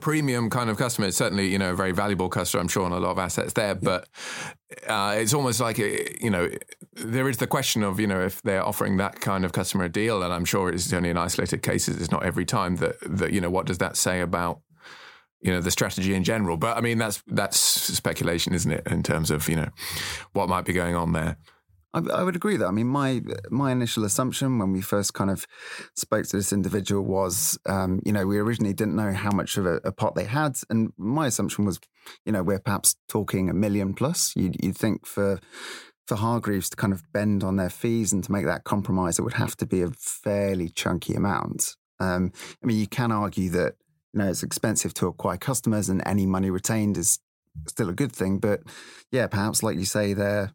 premium 0.00 0.50
kind 0.50 0.68
of 0.68 0.76
customer. 0.76 1.06
It's 1.06 1.16
certainly 1.16 1.48
you 1.48 1.58
know 1.58 1.72
a 1.72 1.76
very 1.76 1.92
valuable 1.92 2.28
customer 2.28 2.60
i'm 2.60 2.68
sure 2.68 2.84
on 2.84 2.92
a 2.92 2.98
lot 2.98 3.10
of 3.10 3.18
assets 3.18 3.52
there 3.52 3.74
but 3.74 4.08
uh, 4.88 5.14
it's 5.16 5.32
almost 5.32 5.60
like 5.60 5.78
a, 5.78 6.16
you 6.20 6.30
know 6.30 6.50
there 6.94 7.28
is 7.28 7.36
the 7.36 7.46
question 7.46 7.82
of 7.84 8.00
you 8.00 8.06
know 8.06 8.20
if 8.20 8.42
they're 8.42 8.64
offering 8.64 8.96
that 8.96 9.20
kind 9.20 9.44
of 9.44 9.52
customer 9.52 9.84
a 9.84 9.88
deal 9.88 10.22
and 10.22 10.32
i'm 10.32 10.44
sure 10.44 10.68
it's 10.68 10.92
only 10.92 11.10
in 11.10 11.16
isolated 11.16 11.62
cases 11.62 12.00
it's 12.00 12.10
not 12.10 12.24
every 12.24 12.44
time 12.44 12.76
that 12.76 12.96
that 13.02 13.32
you 13.32 13.40
know 13.40 13.50
what 13.50 13.66
does 13.66 13.78
that 13.78 13.96
say 13.96 14.20
about 14.20 14.60
you 15.44 15.52
know 15.52 15.60
the 15.60 15.70
strategy 15.70 16.14
in 16.14 16.24
general 16.24 16.56
but 16.56 16.76
i 16.76 16.80
mean 16.80 16.98
that's 16.98 17.22
that's 17.28 17.58
speculation 17.58 18.54
isn't 18.54 18.72
it 18.72 18.86
in 18.86 19.02
terms 19.02 19.30
of 19.30 19.48
you 19.48 19.54
know 19.54 19.68
what 20.32 20.48
might 20.48 20.64
be 20.64 20.72
going 20.72 20.96
on 20.96 21.12
there 21.12 21.36
I, 21.94 22.00
I, 22.12 22.22
would 22.24 22.34
agree 22.34 22.56
that. 22.56 22.66
I 22.66 22.72
mean, 22.72 22.88
my 22.88 23.22
my 23.50 23.70
initial 23.70 24.04
assumption 24.04 24.58
when 24.58 24.72
we 24.72 24.80
first 24.80 25.14
kind 25.14 25.30
of 25.30 25.46
spoke 25.94 26.26
to 26.26 26.36
this 26.36 26.52
individual 26.52 27.04
was, 27.04 27.56
um, 27.66 28.00
you 28.04 28.12
know, 28.12 28.26
we 28.26 28.38
originally 28.38 28.74
didn't 28.74 28.96
know 28.96 29.12
how 29.12 29.30
much 29.30 29.56
of 29.56 29.64
a, 29.64 29.76
a, 29.84 29.92
pot 29.92 30.16
they 30.16 30.24
had, 30.24 30.56
and 30.68 30.92
my 30.96 31.28
assumption 31.28 31.64
was, 31.64 31.78
you 32.26 32.32
know, 32.32 32.42
we're 32.42 32.58
perhaps 32.58 32.96
talking 33.08 33.48
a 33.48 33.54
million 33.54 33.94
plus. 33.94 34.34
You'd, 34.34 34.62
you'd 34.62 34.76
think 34.76 35.06
for 35.06 35.38
for 36.06 36.16
Hargreaves 36.16 36.68
to 36.70 36.76
kind 36.76 36.92
of 36.92 37.02
bend 37.12 37.42
on 37.42 37.56
their 37.56 37.70
fees 37.70 38.12
and 38.12 38.22
to 38.24 38.32
make 38.32 38.44
that 38.44 38.64
compromise, 38.64 39.18
it 39.18 39.22
would 39.22 39.34
have 39.34 39.56
to 39.56 39.66
be 39.66 39.80
a 39.80 39.90
fairly 39.90 40.68
chunky 40.68 41.14
amount. 41.14 41.76
Um, 42.00 42.32
I 42.62 42.66
mean, 42.66 42.78
you 42.78 42.88
can 42.88 43.12
argue 43.12 43.50
that 43.50 43.76
you 44.14 44.20
know 44.20 44.28
it's 44.28 44.42
expensive 44.42 44.94
to 44.94 45.08
acquire 45.08 45.36
customers, 45.36 45.88
and 45.88 46.02
any 46.06 46.24
money 46.24 46.50
retained 46.50 46.96
is 46.96 47.18
still 47.66 47.88
a 47.88 47.94
good 47.94 48.12
thing. 48.12 48.38
But 48.38 48.60
yeah, 49.10 49.26
perhaps 49.26 49.62
like 49.62 49.76
you 49.76 49.84
say, 49.84 50.14
they're 50.14 50.52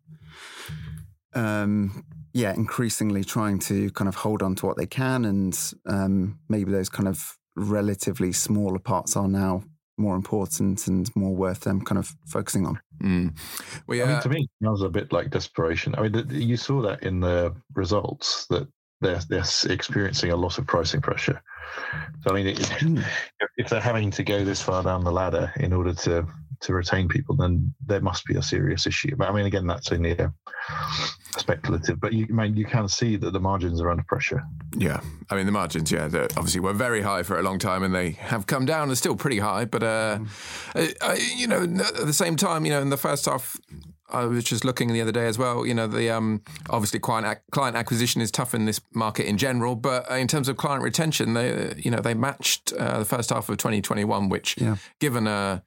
um, 1.34 2.06
yeah, 2.34 2.54
increasingly 2.54 3.24
trying 3.24 3.60
to 3.60 3.92
kind 3.92 4.08
of 4.08 4.16
hold 4.16 4.42
on 4.42 4.56
to 4.56 4.66
what 4.66 4.78
they 4.78 4.88
can, 4.88 5.26
and 5.26 5.58
um, 5.86 6.40
maybe 6.48 6.72
those 6.72 6.90
kind 6.90 7.08
of 7.08 7.38
relatively 7.56 8.32
smaller 8.32 8.80
parts 8.80 9.18
are 9.18 9.28
now 9.28 9.64
more 9.98 10.16
important 10.16 10.88
and 10.88 11.14
more 11.14 11.36
worth 11.36 11.62
them 11.62 11.82
kind 11.82 12.00
of 12.00 12.16
focusing 12.26 12.66
on. 12.66 12.80
Mm. 13.04 13.38
Well, 13.86 13.98
yeah. 13.98 14.06
I 14.06 14.08
mean, 14.14 14.22
to 14.22 14.30
me, 14.30 14.48
that 14.62 14.72
was 14.72 14.82
a 14.82 14.90
bit 14.90 15.12
like 15.12 15.30
desperation. 15.30 15.94
I 15.98 16.04
mean, 16.04 16.12
the, 16.14 16.24
you 16.34 16.56
saw 16.56 16.82
that 16.84 17.04
in 17.04 17.20
the 17.20 17.54
results 17.74 18.46
that 18.48 18.68
they're 19.02 19.20
they're 19.30 19.44
experiencing 19.70 20.32
a 20.32 20.36
lot 20.36 20.58
of 20.58 20.68
pricing 20.68 21.02
pressure. 21.02 21.42
So 22.24 22.32
I 22.32 22.34
mean, 22.34 22.48
it, 22.48 22.66
hmm. 22.80 23.00
if 23.58 23.70
they're 23.70 23.80
having 23.80 24.12
to 24.12 24.24
go 24.24 24.44
this 24.44 24.62
far 24.62 24.84
down 24.84 25.04
the 25.04 25.12
ladder 25.12 25.52
in 25.58 25.74
order 25.74 25.94
to 25.94 26.28
to 26.62 26.74
retain 26.74 27.08
people, 27.08 27.36
then 27.36 27.74
there 27.86 28.02
must 28.02 28.26
be 28.26 28.36
a 28.36 28.42
serious 28.42 28.86
issue. 28.86 29.16
But 29.16 29.30
I 29.30 29.34
mean, 29.34 29.46
again, 29.46 29.66
that's 29.66 29.92
only 29.94 30.12
a 30.12 30.34
speculative, 31.38 32.02
but 32.02 32.12
you 32.12 32.28
I 32.30 32.34
mean 32.34 32.58
you 32.58 32.66
can 32.66 32.88
see 32.88 33.16
that 33.16 33.32
the 33.32 33.40
margins 33.40 33.82
are 33.82 33.90
under 33.90 34.04
pressure. 34.04 34.44
Yeah, 34.76 35.00
I 35.30 35.36
mean 35.36 35.46
the 35.46 35.52
margins, 35.52 35.92
yeah, 35.92 36.06
obviously 36.06 36.60
were 36.60 36.74
very 36.74 37.02
high 37.02 37.24
for 37.24 37.40
a 37.40 37.44
long 37.44 37.60
time, 37.60 37.84
and 37.84 37.96
they 37.96 38.12
have 38.12 38.46
come 38.46 38.66
down. 38.66 38.90
They're 38.90 38.96
still 38.96 39.16
pretty 39.16 39.40
high, 39.40 39.66
but 39.66 39.84
uh, 39.84 40.20
mm. 40.76 41.38
you 41.38 41.48
know, 41.48 41.62
at 41.64 42.06
the 42.06 42.14
same 42.14 42.36
time, 42.36 42.66
you 42.66 42.72
know, 42.72 42.82
in 42.82 42.90
the 42.90 42.98
first 42.98 43.26
half, 43.26 43.58
I 44.12 44.26
was 44.26 44.44
just 44.44 44.66
looking 44.66 44.92
the 44.92 45.02
other 45.02 45.12
day 45.12 45.28
as 45.28 45.38
well. 45.38 45.66
You 45.66 45.74
know, 45.74 45.88
the 45.88 46.10
um, 46.10 46.42
obviously 46.70 47.00
client 47.00 47.40
client 47.52 47.76
acquisition 47.76 48.22
is 48.22 48.32
tough 48.32 48.54
in 48.54 48.66
this 48.66 48.82
market 48.94 49.28
in 49.28 49.38
general, 49.38 49.76
but 49.76 50.10
in 50.12 50.28
terms 50.28 50.50
of 50.50 50.58
client 50.58 50.84
retention, 50.84 51.34
they 51.34 51.76
you 51.78 51.92
know 51.92 52.00
they 52.00 52.14
matched 52.14 52.74
uh, 52.74 53.00
the 53.00 53.06
first 53.06 53.30
half 53.30 53.50
of 53.50 53.58
2021, 53.58 54.30
which 54.30 54.56
yeah. 54.58 54.78
given 55.00 55.28
uh, 55.28 55.60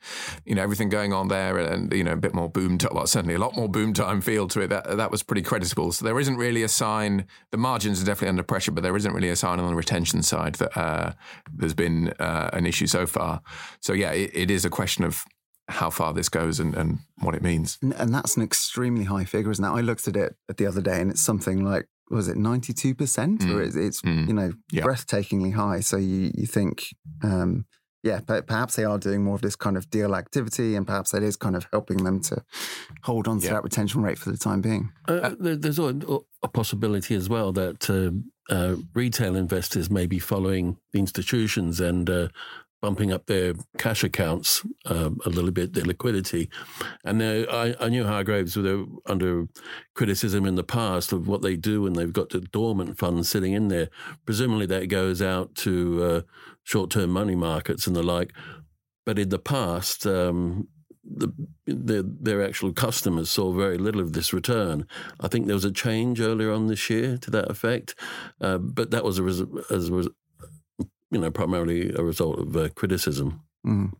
you 0.44 0.54
know 0.54 0.62
everything 0.62 0.88
going 0.88 1.12
on 1.12 1.28
there 1.28 1.58
and 1.58 1.92
you 1.92 2.04
know 2.04 2.12
a 2.12 2.16
bit 2.16 2.34
more 2.34 2.48
boom 2.48 2.78
time, 2.78 2.94
well 2.94 3.06
certainly 3.06 3.34
a 3.34 3.38
lot 3.38 3.56
more 3.56 3.68
boom 3.68 3.92
time 3.92 4.20
feel 4.20 4.48
to 4.48 4.60
it. 4.60 4.68
That 4.68 4.96
that 4.96 5.10
was 5.10 5.22
pretty 5.22 5.42
creditable. 5.42 5.92
So 5.92 6.04
there 6.04 6.18
isn't 6.18 6.36
really 6.36 6.62
a 6.62 6.68
sign. 6.68 7.26
The 7.50 7.58
margins 7.58 8.02
are 8.02 8.06
definitely 8.06 8.30
under 8.30 8.42
pressure, 8.42 8.72
but 8.72 8.82
there 8.82 8.96
isn't 8.96 9.12
really 9.12 9.28
a 9.28 9.36
sign 9.36 9.60
on 9.60 9.68
the 9.68 9.76
retention 9.76 10.22
side 10.22 10.56
that 10.56 10.76
uh, 10.76 11.12
there's 11.52 11.74
been 11.74 12.12
uh, 12.18 12.50
an 12.52 12.66
issue 12.66 12.86
so 12.86 13.06
far. 13.06 13.42
So 13.80 13.92
yeah, 13.92 14.12
it, 14.12 14.30
it 14.34 14.50
is 14.50 14.64
a 14.64 14.70
question 14.70 15.04
of 15.04 15.24
how 15.68 15.90
far 15.90 16.12
this 16.12 16.28
goes 16.28 16.60
and, 16.60 16.74
and 16.74 16.98
what 17.20 17.34
it 17.34 17.42
means. 17.42 17.78
And 17.82 18.14
that's 18.14 18.36
an 18.36 18.42
extremely 18.42 19.04
high 19.04 19.24
figure, 19.24 19.50
isn't 19.50 19.64
it? 19.64 19.68
I 19.68 19.80
looked 19.80 20.08
at 20.08 20.16
it 20.16 20.36
the 20.56 20.66
other 20.66 20.80
day 20.80 21.00
and 21.00 21.10
it's 21.10 21.22
something 21.22 21.64
like, 21.64 21.86
was 22.10 22.28
it 22.28 22.36
92%? 22.36 22.94
Mm. 22.94 23.54
Or 23.54 23.62
it's, 23.62 23.76
it's 23.76 24.02
mm. 24.02 24.26
you 24.28 24.34
know, 24.34 24.52
yeah. 24.70 24.82
breathtakingly 24.82 25.54
high. 25.54 25.80
So 25.80 25.96
you, 25.96 26.30
you 26.34 26.46
think, 26.46 26.86
um, 27.22 27.64
yeah, 28.02 28.20
but 28.26 28.46
perhaps 28.46 28.74
they 28.74 28.84
are 28.84 28.98
doing 28.98 29.22
more 29.22 29.36
of 29.36 29.42
this 29.42 29.54
kind 29.54 29.76
of 29.76 29.88
deal 29.88 30.16
activity, 30.16 30.74
and 30.74 30.84
perhaps 30.84 31.12
that 31.12 31.22
is 31.22 31.36
kind 31.36 31.54
of 31.54 31.68
helping 31.72 31.98
them 31.98 32.20
to 32.22 32.42
hold 33.04 33.28
on 33.28 33.38
to 33.38 33.46
yeah. 33.46 33.52
that 33.52 33.62
retention 33.62 34.02
rate 34.02 34.18
for 34.18 34.30
the 34.30 34.36
time 34.36 34.60
being. 34.60 34.92
Uh, 35.06 35.34
there's 35.38 35.78
a 35.78 36.48
possibility 36.52 37.14
as 37.14 37.28
well 37.28 37.52
that 37.52 37.88
uh, 37.88 38.10
uh, 38.52 38.76
retail 38.94 39.36
investors 39.36 39.88
may 39.88 40.06
be 40.06 40.18
following 40.18 40.78
the 40.92 40.98
institutions 40.98 41.80
and 41.80 42.10
uh, 42.10 42.28
bumping 42.82 43.12
up 43.12 43.26
their 43.26 43.54
cash 43.78 44.02
accounts 44.02 44.66
um, 44.86 45.18
a 45.24 45.30
little 45.30 45.52
bit, 45.52 45.72
their 45.72 45.84
liquidity. 45.84 46.50
And 47.04 47.22
I, 47.22 47.74
I, 47.80 47.88
knew 47.88 48.04
Hargreaves 48.04 48.56
were 48.56 48.84
under 49.06 49.46
criticism 49.94 50.44
in 50.44 50.56
the 50.56 50.64
past 50.64 51.12
of 51.12 51.28
what 51.28 51.42
they 51.42 51.56
do 51.56 51.82
when 51.82 51.92
they've 51.92 52.12
got 52.12 52.30
the 52.30 52.40
dormant 52.40 52.98
funds 52.98 53.28
sitting 53.28 53.52
in 53.52 53.68
there. 53.68 53.88
Presumably 54.26 54.66
that 54.66 54.88
goes 54.88 55.22
out 55.22 55.54
to 55.56 56.04
uh, 56.04 56.20
short-term 56.64 57.10
money 57.10 57.36
markets 57.36 57.86
and 57.86 57.94
the 57.94 58.02
like. 58.02 58.32
But 59.06 59.18
in 59.18 59.28
the 59.28 59.38
past, 59.38 60.04
um, 60.04 60.66
the, 61.04 61.32
the, 61.66 62.16
their 62.20 62.44
actual 62.44 62.72
customers 62.72 63.30
saw 63.30 63.52
very 63.52 63.78
little 63.78 64.00
of 64.00 64.12
this 64.12 64.32
return. 64.32 64.86
I 65.20 65.28
think 65.28 65.46
there 65.46 65.54
was 65.54 65.64
a 65.64 65.72
change 65.72 66.20
earlier 66.20 66.52
on 66.52 66.66
this 66.66 66.90
year 66.90 67.16
to 67.18 67.30
that 67.30 67.50
effect, 67.50 67.94
uh, 68.40 68.58
but 68.58 68.90
that 68.90 69.04
was 69.04 69.18
a, 69.18 69.46
as 69.70 69.90
you 71.12 71.20
know, 71.20 71.30
primarily 71.30 71.92
a 71.94 72.02
result 72.02 72.38
of 72.38 72.56
uh, 72.56 72.68
criticism. 72.70 73.42
Mm. 73.66 73.92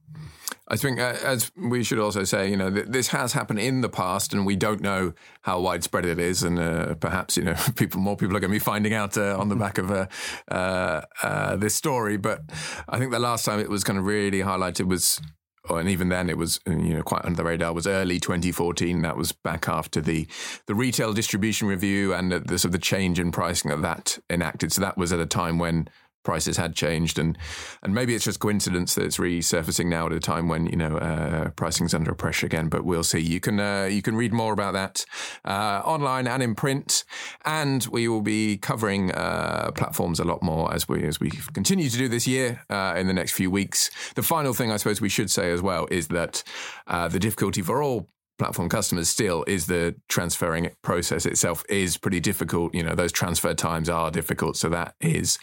I 0.69 0.77
think, 0.77 0.99
uh, 0.99 1.17
as 1.23 1.53
we 1.57 1.85
should 1.85 1.99
also 1.99 2.25
say, 2.25 2.49
you 2.49 2.57
know, 2.57 2.71
th- 2.71 2.87
this 2.89 3.09
has 3.09 3.35
happened 3.35 3.59
in 3.59 3.83
the 3.83 3.89
past, 3.89 4.33
and 4.33 4.47
we 4.47 4.57
don't 4.57 4.81
know 4.81 5.13
how 5.43 5.61
widespread 5.61 6.07
it 6.07 6.19
is, 6.19 6.43
and 6.43 6.59
uh, 6.59 6.95
perhaps 6.95 7.37
you 7.37 7.45
know, 7.45 7.55
people, 7.77 8.01
more 8.01 8.17
people 8.17 8.37
are 8.37 8.41
going 8.41 8.51
to 8.51 8.55
be 8.55 8.59
finding 8.59 8.95
out 8.95 9.19
uh, 9.19 9.37
on 9.39 9.51
the 9.51 9.57
back 9.57 9.79
of 9.79 9.91
uh, 9.91 10.07
uh, 10.51 11.03
uh, 11.23 11.57
this 11.57 11.75
story. 11.75 12.17
But 12.17 12.41
I 12.89 12.99
think 12.99 13.11
the 13.11 13.19
last 13.19 13.45
time 13.45 13.61
it 13.61 13.69
was 13.69 13.85
kind 13.85 13.99
of 13.99 14.07
really 14.07 14.41
highlighted 14.41 14.87
was 14.87 15.21
Oh, 15.69 15.77
and 15.77 15.89
even 15.89 16.09
then 16.09 16.29
it 16.29 16.37
was 16.37 16.59
you 16.67 16.93
know 16.95 17.03
quite 17.03 17.25
under 17.25 17.37
the 17.37 17.45
radar 17.45 17.73
was 17.73 17.87
early 17.87 18.19
2014 18.19 19.03
that 19.03 19.17
was 19.17 19.31
back 19.31 19.69
after 19.69 20.01
the 20.01 20.27
the 20.67 20.75
retail 20.75 21.13
distribution 21.13 21.69
review 21.69 22.13
and 22.13 22.33
the, 22.33 22.41
the 22.41 22.59
sort 22.59 22.71
of 22.71 22.73
the 22.73 22.79
change 22.79 23.21
in 23.21 23.31
pricing 23.31 23.71
that 23.71 23.81
that 23.81 24.19
enacted 24.29 24.73
so 24.73 24.81
that 24.81 24.99
was 24.99 25.13
at 25.13 25.21
a 25.21 25.27
time 25.27 25.61
when 25.61 25.89
prices 26.23 26.57
had 26.57 26.75
changed, 26.75 27.19
and 27.19 27.37
and 27.83 27.95
maybe 27.95 28.15
it's 28.15 28.25
just 28.25 28.41
coincidence 28.41 28.95
that 28.95 29.05
it's 29.05 29.19
resurfacing 29.19 29.87
now 29.87 30.07
at 30.07 30.13
a 30.13 30.21
time 30.21 30.49
when 30.49 30.67
you 30.67 30.77
know 30.77 30.97
uh, 30.97 31.51
pricing's 31.51 31.95
under 31.95 32.15
pressure 32.15 32.47
again. 32.47 32.69
But 32.69 32.85
we'll 32.85 33.05
see. 33.05 33.21
You 33.21 33.41
can 33.41 33.61
uh, 33.61 33.85
you 33.85 34.03
can 34.03 34.17
read 34.17 34.33
more 34.33 34.53
about 34.53 34.73
that 34.75 35.05
uh, 35.45 35.83
online 35.85 36.27
and 36.27 36.43
in 36.43 36.55
print, 36.55 37.05
and 37.45 37.87
we 37.91 38.09
will 38.09 38.23
be 38.23 38.57
covering 38.57 39.13
uh, 39.13 39.71
platforms 39.75 40.21
a 40.21 40.25
lot 40.25 40.43
more 40.43 40.73
as 40.73 40.89
we 40.89 41.05
as 41.05 41.21
we 41.21 41.31
continue 41.31 41.89
to 41.89 41.99
do 41.99 42.09
this 42.09 42.27
year 42.27 42.63
uh, 42.71 42.95
in 42.97 43.07
the 43.07 43.15
next 43.15 43.33
few 43.33 43.51
weeks. 43.51 43.91
The 44.15 44.23
final 44.23 44.55
thing 44.55 44.71
I 44.71 44.77
suppose 44.77 45.01
we 45.01 45.09
should 45.09 45.31
say 45.31 45.51
as 45.53 45.63
well 45.63 45.87
is 45.91 46.09
that 46.09 46.43
uh, 46.87 47.09
the 47.09 47.19
difficulty 47.19 47.63
for 47.63 47.83
all 47.83 48.09
platform 48.43 48.69
customers 48.69 49.09
still 49.09 49.45
is 49.47 49.67
the 49.67 49.95
transferring 50.09 50.69
process 50.83 51.27
itself 51.27 51.65
is 51.69 51.97
pretty 51.97 52.19
difficult. 52.19 52.75
You 52.75 52.83
know, 52.83 52.97
those 52.97 53.13
transfer 53.13 53.55
times 53.55 53.89
are 53.89 54.11
difficult, 54.11 54.57
so 54.57 54.69
that 54.71 54.97
is 55.01 55.39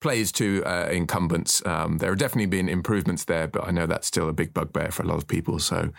plays 0.00 0.30
to 0.32 0.62
uh, 0.66 0.88
incumbents. 0.92 1.64
Um, 1.64 1.96
there 1.96 2.10
have 2.10 2.18
definitely 2.18 2.50
been 2.58 2.68
improvements 2.68 3.24
there, 3.24 3.48
but 3.48 3.66
I 3.66 3.70
know 3.70 3.86
that's 3.86 4.06
still 4.06 4.28
a 4.28 4.34
big 4.34 4.52
bugbear 4.52 4.90
for 4.90 5.02
a 5.02 5.06
lot 5.06 5.16
of 5.16 5.26
people. 5.26 5.60
So 5.60 5.92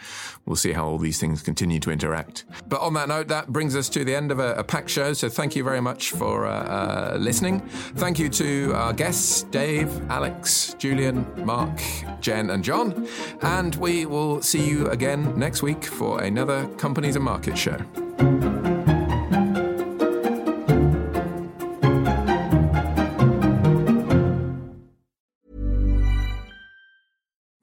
we'll 0.45 0.55
see 0.55 0.73
how 0.73 0.85
all 0.85 0.99
these 0.99 1.19
things 1.19 1.41
continue 1.41 1.79
to 1.79 1.89
interact. 1.89 2.45
But 2.67 2.81
on 2.81 2.93
that 2.93 3.07
note, 3.07 3.29
that 3.29 3.47
brings 3.47 3.75
us 3.75 3.89
to 3.89 4.05
the 4.05 4.13
end 4.13 4.31
of 4.31 4.37
a, 4.37 4.53
a 4.53 4.63
packed 4.63 4.91
show. 4.91 5.13
So 5.13 5.29
thank 5.29 5.55
you 5.55 5.63
very 5.63 5.81
much 5.81 6.11
for 6.11 6.45
uh, 6.45 6.51
uh, 6.51 7.17
listening. 7.19 7.61
Thank 7.95 8.19
you 8.19 8.29
to 8.29 8.73
our 8.75 8.93
guests, 8.93 9.41
Dave, 9.49 9.89
Alex, 10.11 10.75
Julian, 10.77 11.25
Mark, 11.43 11.81
Jen, 12.21 12.51
and 12.51 12.63
John. 12.63 13.07
And 13.41 13.73
we 13.77 14.05
will 14.05 14.43
see 14.43 14.63
you 14.63 14.89
again 14.89 15.33
next 15.35 15.63
week 15.63 15.83
for 15.83 16.21
another 16.21 16.42
Companies 16.77 17.15
and 17.15 17.25
Markets 17.25 17.59
show. 17.59 17.77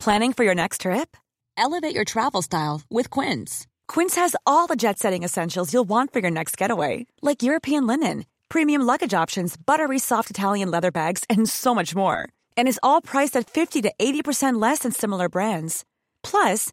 Planning 0.01 0.33
for 0.33 0.45
your 0.45 0.55
next 0.55 0.81
trip? 0.81 1.15
Elevate 1.59 1.95
your 1.95 2.05
travel 2.05 2.41
style 2.41 2.81
with 2.91 3.11
Quince. 3.11 3.67
Quince 3.87 4.15
has 4.17 4.35
all 4.47 4.67
the 4.67 4.75
jet 4.75 4.99
setting 4.99 5.25
essentials 5.25 5.75
you'll 5.75 5.89
want 5.89 6.11
for 6.11 6.21
your 6.21 6.31
next 6.31 6.57
getaway, 6.57 7.07
like 7.21 7.43
European 7.43 7.87
linen, 7.87 8.25
premium 8.49 8.81
luggage 8.81 9.13
options, 9.13 9.57
buttery 9.59 9.99
soft 9.99 10.31
Italian 10.31 10.71
leather 10.71 10.91
bags, 10.91 11.25
and 11.29 11.49
so 11.49 11.75
much 11.75 11.95
more. 11.95 12.27
And 12.57 12.67
is 12.67 12.81
all 12.83 13.03
priced 13.03 13.37
at 13.37 13.51
50 13.51 13.83
to 13.83 13.93
80% 14.01 14.61
less 14.61 14.81
than 14.81 14.93
similar 14.93 15.29
brands. 15.29 15.85
Plus, 16.23 16.73